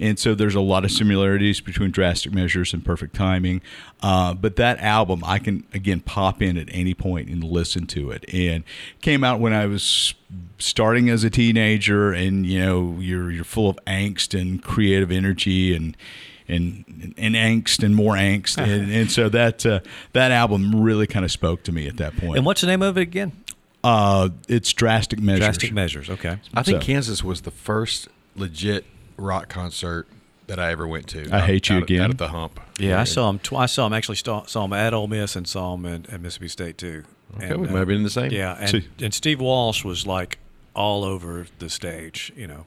and 0.00 0.18
so 0.18 0.34
there's 0.34 0.56
a 0.56 0.60
lot 0.60 0.84
of 0.84 0.90
similarities 0.90 1.60
between 1.60 1.92
Drastic 1.92 2.32
Measures 2.32 2.72
and 2.74 2.84
Perfect 2.84 3.14
Timing. 3.14 3.62
Uh, 4.02 4.34
but 4.34 4.56
that 4.56 4.80
album, 4.80 5.22
I 5.24 5.38
can 5.38 5.64
again 5.72 6.00
pop 6.00 6.42
in 6.42 6.56
at 6.56 6.68
any 6.72 6.94
point 6.94 7.28
and 7.28 7.44
listen 7.44 7.86
to 7.88 8.10
it. 8.10 8.24
And 8.32 8.64
came 9.00 9.22
out 9.22 9.38
when 9.38 9.52
I 9.52 9.66
was 9.66 10.14
starting 10.58 11.08
as 11.08 11.22
a 11.22 11.30
teenager, 11.30 12.12
and 12.12 12.44
you 12.44 12.58
know 12.58 12.96
you're 12.98 13.30
you're 13.30 13.44
full 13.44 13.70
of 13.70 13.78
angst 13.86 14.38
and 14.38 14.62
creative 14.62 15.12
energy 15.12 15.76
and 15.76 15.96
and 16.48 17.14
and 17.16 17.34
angst 17.34 17.82
and 17.82 17.94
more 17.94 18.14
angst, 18.14 18.58
and, 18.58 18.90
and 18.90 19.10
so 19.10 19.28
that 19.28 19.64
uh, 19.66 19.80
that 20.12 20.32
album 20.32 20.82
really 20.82 21.06
kind 21.06 21.24
of 21.24 21.30
spoke 21.30 21.62
to 21.64 21.72
me 21.72 21.86
at 21.86 21.96
that 21.98 22.16
point. 22.16 22.36
And 22.36 22.46
what's 22.46 22.60
the 22.62 22.66
name 22.66 22.82
of 22.82 22.96
it 22.96 23.02
again? 23.02 23.32
Uh, 23.84 24.30
it's 24.48 24.72
drastic 24.72 25.20
measures. 25.20 25.40
Drastic 25.44 25.72
Measures. 25.72 26.10
Okay. 26.10 26.38
I 26.54 26.62
think 26.62 26.82
So- 26.82 26.86
Kansas 26.86 27.22
was 27.22 27.42
the 27.42 27.50
first 27.52 28.08
legit 28.34 28.84
rock 29.16 29.48
concert 29.48 30.08
that 30.48 30.58
I 30.58 30.70
ever 30.72 30.86
went 30.88 31.06
to. 31.08 31.28
I 31.30 31.40
Hate 31.40 31.68
You 31.68 31.76
out, 31.76 31.82
Again. 31.84 32.00
Out 32.02 32.10
at 32.10 32.18
the 32.18 32.28
hump. 32.28 32.58
Yeah, 32.78 33.00
I 33.00 33.04
saw 33.04 33.28
him. 33.30 33.38
Tw- 33.38 33.52
I 33.54 33.66
saw 33.66 33.86
him 33.86 33.92
actually. 33.92 34.16
Saw, 34.16 34.44
saw 34.46 34.64
him 34.64 34.72
at 34.72 34.94
Ole 34.94 35.06
Miss 35.06 35.36
and 35.36 35.46
saw 35.46 35.74
him 35.74 35.84
at, 35.86 36.08
at 36.10 36.20
Mississippi 36.20 36.48
State 36.48 36.78
too. 36.78 37.04
Okay, 37.36 37.54
we 37.54 37.68
might 37.68 37.78
have 37.78 37.86
been 37.88 37.98
in 37.98 38.02
the 38.02 38.10
same. 38.10 38.30
Yeah, 38.32 38.56
and, 38.58 38.88
and 39.00 39.12
Steve 39.14 39.40
Walsh 39.40 39.84
was 39.84 40.06
like 40.06 40.38
all 40.74 41.04
over 41.04 41.46
the 41.58 41.68
stage. 41.68 42.32
You 42.34 42.46
know. 42.46 42.66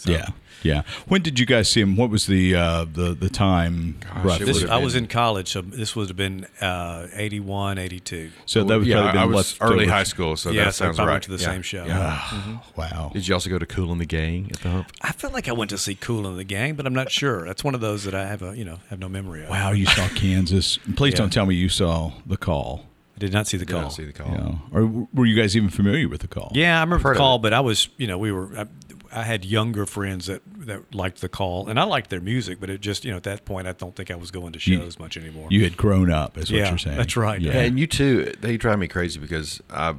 So- 0.00 0.10
Yeah, 0.12 0.28
yeah. 0.62 0.82
When 1.08 1.20
did 1.22 1.38
you 1.38 1.44
guys 1.46 1.68
see 1.70 1.80
him? 1.82 1.96
What 1.96 2.08
was 2.10 2.26
the 2.26 2.54
uh, 2.54 2.84
the 2.84 3.14
the 3.14 3.28
time 3.28 3.98
Gosh, 4.24 4.38
This, 4.40 4.64
I 4.64 4.78
was 4.78 4.94
in 4.94 5.06
college, 5.08 5.48
so 5.48 5.60
this 5.60 5.94
would 5.94 6.08
have 6.08 6.16
been 6.16 6.46
uh, 6.60 7.06
81, 7.14 7.76
82. 7.78 8.30
so 8.46 8.64
that 8.64 8.78
would 8.78 8.86
yeah, 8.86 8.96
probably 8.96 9.12
been 9.12 9.20
I 9.20 9.26
was 9.26 9.56
early 9.60 9.86
high 9.86 10.04
school, 10.04 10.36
so 10.36 10.50
yeah, 10.50 10.64
that 10.64 10.74
so 10.74 10.84
I 10.84 10.88
sounds 10.88 10.96
probably 10.96 11.08
right. 11.08 11.14
went 11.14 11.24
to 11.24 11.30
the 11.32 11.42
Yeah, 11.42 11.46
same 11.52 11.62
show. 11.62 11.84
yeah. 11.84 12.58
Wow. 12.76 13.10
Did 13.12 13.28
you 13.28 13.34
also 13.34 13.50
go 13.50 13.58
to 13.58 13.66
Kool 13.66 13.92
and 13.92 14.00
the 14.00 14.06
Gang 14.06 14.48
at 14.52 14.60
the 14.60 14.70
hump? 14.70 14.92
I 15.02 15.12
feel 15.12 15.30
like 15.30 15.48
I 15.48 15.52
went 15.52 15.70
to 15.70 15.78
see 15.78 15.94
Kool 15.94 16.26
and 16.26 16.38
the 16.38 16.44
Gang, 16.44 16.74
but 16.76 16.86
I'm 16.86 16.94
not 16.94 17.10
sure. 17.10 17.44
That's 17.44 17.62
one 17.62 17.74
of 17.74 17.80
those 17.82 18.04
that 18.04 18.14
I 18.14 18.26
have 18.26 18.42
a 18.42 18.56
you 18.56 18.64
know 18.64 18.78
have 18.88 18.98
no 18.98 19.08
memory 19.08 19.42
of. 19.44 19.50
Wow, 19.50 19.72
you 19.72 19.86
saw 19.86 20.08
Kansas. 20.14 20.78
Please 20.96 21.12
Yeah. 21.12 21.18
don't 21.18 21.32
tell 21.32 21.44
me 21.46 21.54
you 21.54 21.68
saw 21.68 22.12
the 22.26 22.36
call. 22.38 22.86
I 23.16 23.20
did 23.20 23.32
not 23.34 23.46
see 23.46 23.58
the 23.58 23.66
Did 23.66 23.72
call. 23.74 23.82
not 23.82 23.92
see 23.92 24.04
the 24.06 24.14
call. 24.14 24.28
Yeah. 24.32 24.54
Or 24.78 25.06
were 25.12 25.26
you 25.26 25.36
guys 25.36 25.54
even 25.54 25.68
familiar 25.68 26.08
with 26.08 26.22
the 26.22 26.28
call? 26.28 26.52
Yeah, 26.54 26.78
I 26.78 26.80
remember 26.80 27.02
heard 27.08 27.16
the 27.16 27.18
call, 27.18 27.38
but 27.38 27.52
I 27.52 27.60
was, 27.60 27.88
you 27.98 28.06
know, 28.06 28.16
we 28.16 28.32
were. 28.32 28.48
I, 28.56 28.66
I 29.12 29.24
had 29.24 29.44
younger 29.44 29.86
friends 29.86 30.26
that 30.26 30.42
that 30.58 30.94
liked 30.94 31.20
the 31.20 31.28
call, 31.28 31.68
and 31.68 31.80
I 31.80 31.84
liked 31.84 32.10
their 32.10 32.20
music, 32.20 32.58
but 32.60 32.70
it 32.70 32.80
just, 32.80 33.04
you 33.04 33.10
know, 33.10 33.16
at 33.16 33.24
that 33.24 33.44
point, 33.44 33.66
I 33.66 33.72
don't 33.72 33.94
think 33.96 34.10
I 34.10 34.14
was 34.14 34.30
going 34.30 34.52
to 34.52 34.70
You- 34.70 34.78
shows 34.78 34.98
much 34.98 35.16
anymore. 35.16 35.48
You 35.50 35.64
had 35.64 35.76
grown 35.76 36.10
up, 36.10 36.38
is 36.38 36.50
what 36.52 36.58
you're 36.68 36.78
saying. 36.78 36.96
that's 36.96 37.16
right. 37.16 37.40
Yeah. 37.40 37.52
Yeah, 37.54 37.60
and 37.62 37.78
U2, 37.78 38.40
they 38.40 38.56
drive 38.56 38.78
me 38.78 38.86
crazy 38.88 39.18
because 39.18 39.60
I 39.70 39.94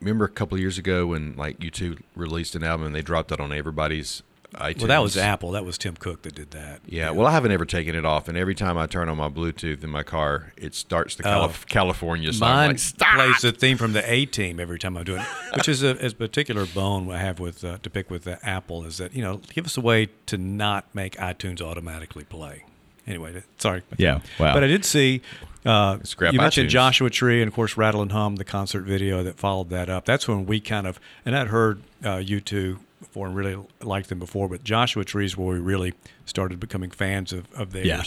remember 0.00 0.24
a 0.24 0.28
couple 0.28 0.54
of 0.56 0.60
years 0.60 0.78
ago 0.78 1.06
when 1.08 1.34
like 1.36 1.58
U2 1.60 1.98
released 2.14 2.54
an 2.54 2.62
album 2.62 2.86
and 2.86 2.94
they 2.94 3.02
dropped 3.02 3.32
it 3.32 3.40
on 3.40 3.52
everybody's 3.52 4.22
iTunes. 4.54 4.78
Well, 4.78 4.88
that 4.88 5.02
was 5.02 5.16
Apple. 5.16 5.52
That 5.52 5.64
was 5.64 5.78
Tim 5.78 5.94
Cook 5.94 6.22
that 6.22 6.34
did 6.34 6.50
that. 6.52 6.80
Yeah, 6.86 7.10
well, 7.10 7.26
I 7.26 7.32
haven't 7.32 7.52
ever 7.52 7.64
taken 7.64 7.94
it 7.94 8.04
off, 8.04 8.28
and 8.28 8.36
every 8.36 8.54
time 8.54 8.78
I 8.78 8.86
turn 8.86 9.08
on 9.08 9.16
my 9.16 9.28
Bluetooth 9.28 9.84
in 9.84 9.90
my 9.90 10.02
car, 10.02 10.52
it 10.56 10.74
starts 10.74 11.16
the 11.16 11.22
Calif- 11.22 11.66
California 11.66 12.32
song. 12.32 12.48
Mine 12.48 12.68
like, 12.68 12.78
Stop! 12.78 13.14
plays 13.16 13.40
the 13.42 13.52
theme 13.52 13.76
from 13.76 13.92
the 13.92 14.10
A 14.10 14.26
Team 14.26 14.58
every 14.60 14.78
time 14.78 14.96
I 14.96 15.02
do 15.02 15.16
it, 15.16 15.22
which 15.56 15.68
is 15.68 15.82
a, 15.82 16.06
a 16.06 16.10
particular 16.10 16.66
bone 16.66 17.10
I 17.10 17.18
have 17.18 17.40
with 17.40 17.64
uh, 17.64 17.78
to 17.82 17.90
pick 17.90 18.10
with 18.10 18.26
uh, 18.26 18.36
Apple 18.42 18.84
is 18.84 18.98
that 18.98 19.14
you 19.14 19.22
know 19.22 19.40
give 19.52 19.66
us 19.66 19.76
a 19.76 19.80
way 19.80 20.08
to 20.26 20.38
not 20.38 20.94
make 20.94 21.16
iTunes 21.16 21.60
automatically 21.60 22.24
play. 22.24 22.64
Anyway, 23.06 23.42
sorry. 23.58 23.82
Yeah, 23.98 24.20
wow. 24.38 24.54
But 24.54 24.64
I 24.64 24.66
did 24.66 24.84
see. 24.84 25.20
Uh, 25.64 25.98
you 26.20 26.38
mentioned 26.38 26.68
iTunes. 26.68 26.70
Joshua 26.70 27.10
Tree 27.10 27.40
and 27.42 27.48
of 27.48 27.54
course 27.54 27.76
Rattle 27.76 28.02
and 28.02 28.12
Hum, 28.12 28.36
the 28.36 28.44
concert 28.44 28.82
video 28.82 29.22
that 29.22 29.36
followed 29.38 29.70
that 29.70 29.88
up. 29.88 30.04
That's 30.04 30.26
when 30.28 30.46
we 30.46 30.60
kind 30.60 30.86
of 30.86 30.98
and 31.24 31.36
I'd 31.36 31.48
heard 31.48 31.82
uh, 32.02 32.16
U2 32.16 32.78
before 33.04 33.26
and 33.26 33.36
really 33.36 33.56
liked 33.82 34.08
them 34.08 34.18
before, 34.18 34.48
but 34.48 34.64
Joshua 34.64 35.04
Tree 35.04 35.24
is 35.24 35.36
where 35.36 35.54
we 35.54 35.60
really 35.60 35.94
started 36.24 36.60
becoming 36.60 36.90
fans 36.90 37.32
of, 37.32 37.52
of 37.54 37.72
theirs. 37.72 37.86
Yeah. 37.86 38.02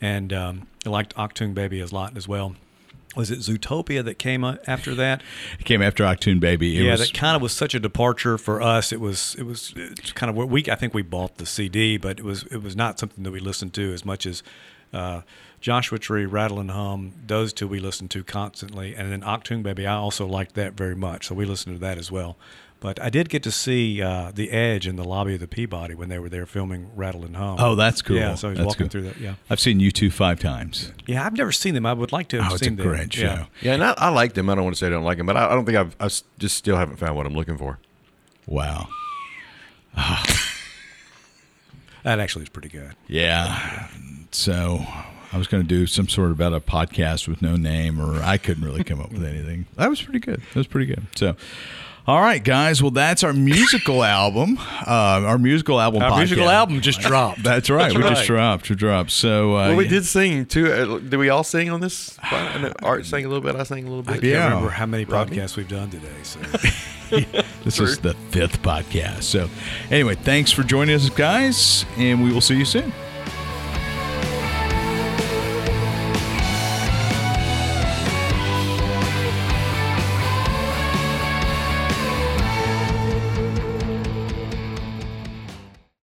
And 0.00 0.32
um, 0.32 0.66
I 0.84 0.88
liked 0.88 1.14
Achtung 1.14 1.54
Baby 1.54 1.80
a 1.80 1.86
lot 1.86 2.16
as 2.16 2.26
well. 2.26 2.56
Was 3.14 3.30
it 3.30 3.40
Zooropa 3.40 4.02
that 4.04 4.18
came 4.18 4.42
after 4.42 4.94
that? 4.94 5.22
It 5.58 5.66
came 5.66 5.82
after 5.82 6.02
Achtung 6.02 6.40
Baby. 6.40 6.78
It 6.78 6.84
yeah, 6.84 6.92
was, 6.92 7.00
that 7.00 7.12
kind 7.12 7.36
of 7.36 7.42
was 7.42 7.52
such 7.52 7.74
a 7.74 7.80
departure 7.80 8.38
for 8.38 8.62
us. 8.62 8.90
It 8.90 9.00
was 9.00 9.36
it 9.38 9.44
was 9.44 9.74
kind 10.14 10.30
of 10.30 10.36
what 10.36 10.48
we 10.48 10.64
I 10.70 10.76
think 10.76 10.94
we 10.94 11.02
bought 11.02 11.36
the 11.36 11.44
CD, 11.44 11.98
but 11.98 12.18
it 12.18 12.24
was 12.24 12.44
it 12.44 12.62
was 12.62 12.74
not 12.74 12.98
something 12.98 13.22
that 13.24 13.30
we 13.30 13.38
listened 13.38 13.74
to 13.74 13.92
as 13.92 14.06
much 14.06 14.24
as 14.24 14.42
uh, 14.94 15.22
Joshua 15.60 15.98
Tree, 15.98 16.24
Rattle 16.24 16.58
and 16.58 16.70
Hum. 16.70 17.12
Those 17.26 17.52
two 17.52 17.68
we 17.68 17.80
listened 17.80 18.10
to 18.12 18.24
constantly, 18.24 18.94
and 18.94 19.12
then 19.12 19.20
Achtung 19.20 19.62
Baby. 19.62 19.86
I 19.86 19.94
also 19.94 20.26
liked 20.26 20.54
that 20.54 20.72
very 20.72 20.96
much, 20.96 21.28
so 21.28 21.34
we 21.34 21.44
listened 21.44 21.76
to 21.76 21.80
that 21.80 21.98
as 21.98 22.10
well. 22.10 22.36
But 22.82 23.00
I 23.00 23.10
did 23.10 23.28
get 23.28 23.44
to 23.44 23.52
see 23.52 24.02
uh, 24.02 24.32
the 24.34 24.50
Edge 24.50 24.88
in 24.88 24.96
the 24.96 25.04
lobby 25.04 25.34
of 25.34 25.40
the 25.40 25.46
Peabody 25.46 25.94
when 25.94 26.08
they 26.08 26.18
were 26.18 26.28
there 26.28 26.46
filming 26.46 26.90
Rattle 26.96 27.24
and 27.24 27.36
Hum. 27.36 27.56
Oh, 27.60 27.76
that's 27.76 28.02
cool. 28.02 28.16
Yeah, 28.16 28.34
so 28.34 28.48
I 28.48 28.50
was 28.50 28.58
That's 28.58 28.66
walking 28.66 28.86
cool. 28.86 28.90
through 28.90 29.02
that. 29.02 29.18
Yeah, 29.18 29.34
I've 29.48 29.60
seen 29.60 29.78
U2 29.78 30.12
five 30.12 30.40
times. 30.40 30.90
yeah. 31.06 31.24
I've 31.24 31.36
never 31.36 31.52
seen 31.52 31.74
them. 31.74 31.86
I 31.86 31.92
would 31.92 32.10
like 32.10 32.26
to 32.28 32.42
have 32.42 32.50
Oh, 32.50 32.54
it's 32.56 32.62
a 32.62 32.64
seen 32.64 32.74
them. 32.76 32.88
great 32.88 33.12
show. 33.12 33.22
Yeah. 33.24 33.44
Yeah, 33.60 33.74
and 33.74 33.84
I, 33.84 33.94
I 33.96 34.08
like 34.08 34.34
them. 34.34 34.50
I 34.50 34.56
don't 34.56 34.64
want 34.64 34.74
to 34.74 34.80
say 34.80 34.88
I 34.88 34.90
don't 34.90 35.04
like 35.04 35.16
them, 35.18 35.26
but 35.26 35.36
I, 35.36 35.46
I 35.46 35.54
don't 35.54 35.64
think 35.64 35.78
I've 35.78 35.94
I 36.00 36.06
s- 36.06 36.24
just 36.40 36.56
still 36.56 36.76
haven't 36.76 36.96
found 36.96 37.14
what 37.16 37.24
I'm 37.24 37.34
looking 37.34 37.56
for. 37.56 37.78
Wow. 38.48 38.88
That 42.04 42.18
actually 42.18 42.42
is 42.42 42.48
pretty 42.48 42.68
good. 42.68 42.96
Yeah. 43.06 43.86
So 44.32 44.84
I 45.32 45.38
was 45.38 45.46
going 45.46 45.62
to 45.62 45.68
do 45.68 45.86
some 45.86 46.08
sort 46.08 46.30
of 46.30 46.36
about 46.40 46.52
a 46.52 46.60
podcast 46.60 47.28
with 47.28 47.40
no 47.42 47.54
name, 47.56 48.00
or 48.00 48.20
I 48.22 48.38
couldn't 48.38 48.64
really 48.64 48.82
come 48.82 49.00
up 49.00 49.12
with 49.12 49.24
anything. 49.24 49.66
That 49.76 49.88
was 49.88 50.02
pretty 50.02 50.18
good. 50.18 50.40
That 50.40 50.56
was 50.56 50.66
pretty 50.66 50.86
good. 50.86 51.06
So. 51.14 51.36
All 52.04 52.20
right, 52.20 52.42
guys. 52.42 52.82
Well, 52.82 52.90
that's 52.90 53.22
our 53.22 53.32
musical 53.32 54.02
album. 54.20 54.58
Uh, 54.58 55.22
our 55.24 55.38
musical 55.38 55.80
album. 55.80 56.02
Our 56.02 56.18
musical 56.18 56.48
album 56.48 56.80
just 56.80 57.00
dropped. 57.00 57.44
That's 57.44 57.70
right. 57.70 57.92
That's 57.92 57.94
we 57.96 58.02
just 58.02 58.26
dropped. 58.26 58.68
We 58.68 58.74
dropped. 58.74 59.12
So 59.12 59.52
uh, 59.56 59.68
Well, 59.68 59.76
we 59.76 59.84
yeah. 59.84 59.90
did 59.90 60.04
sing 60.04 60.46
too. 60.46 60.72
Uh, 60.72 60.98
did 60.98 61.16
we 61.16 61.28
all 61.28 61.44
sing 61.44 61.70
on 61.70 61.80
this? 61.80 62.18
Art 62.82 63.06
sang 63.06 63.24
a 63.24 63.28
little 63.28 63.42
bit. 63.42 63.54
I 63.54 63.62
sang 63.62 63.84
a 63.86 63.88
little 63.88 64.02
bit. 64.02 64.10
I 64.10 64.14
can't 64.14 64.24
Yeah. 64.24 64.48
remember 64.48 64.70
how 64.70 64.86
many 64.86 65.04
Rodney? 65.04 65.36
podcasts 65.36 65.56
we've 65.56 65.68
done 65.68 65.90
today. 65.90 66.08
So. 66.24 66.40
This 67.62 67.78
is 67.78 67.98
the 67.98 68.14
fifth 68.30 68.62
podcast. 68.62 69.24
So, 69.24 69.50
anyway, 69.90 70.14
thanks 70.14 70.50
for 70.50 70.62
joining 70.62 70.94
us, 70.96 71.10
guys, 71.10 71.84
and 71.98 72.24
we 72.24 72.32
will 72.32 72.40
see 72.40 72.56
you 72.56 72.64
soon. 72.64 72.90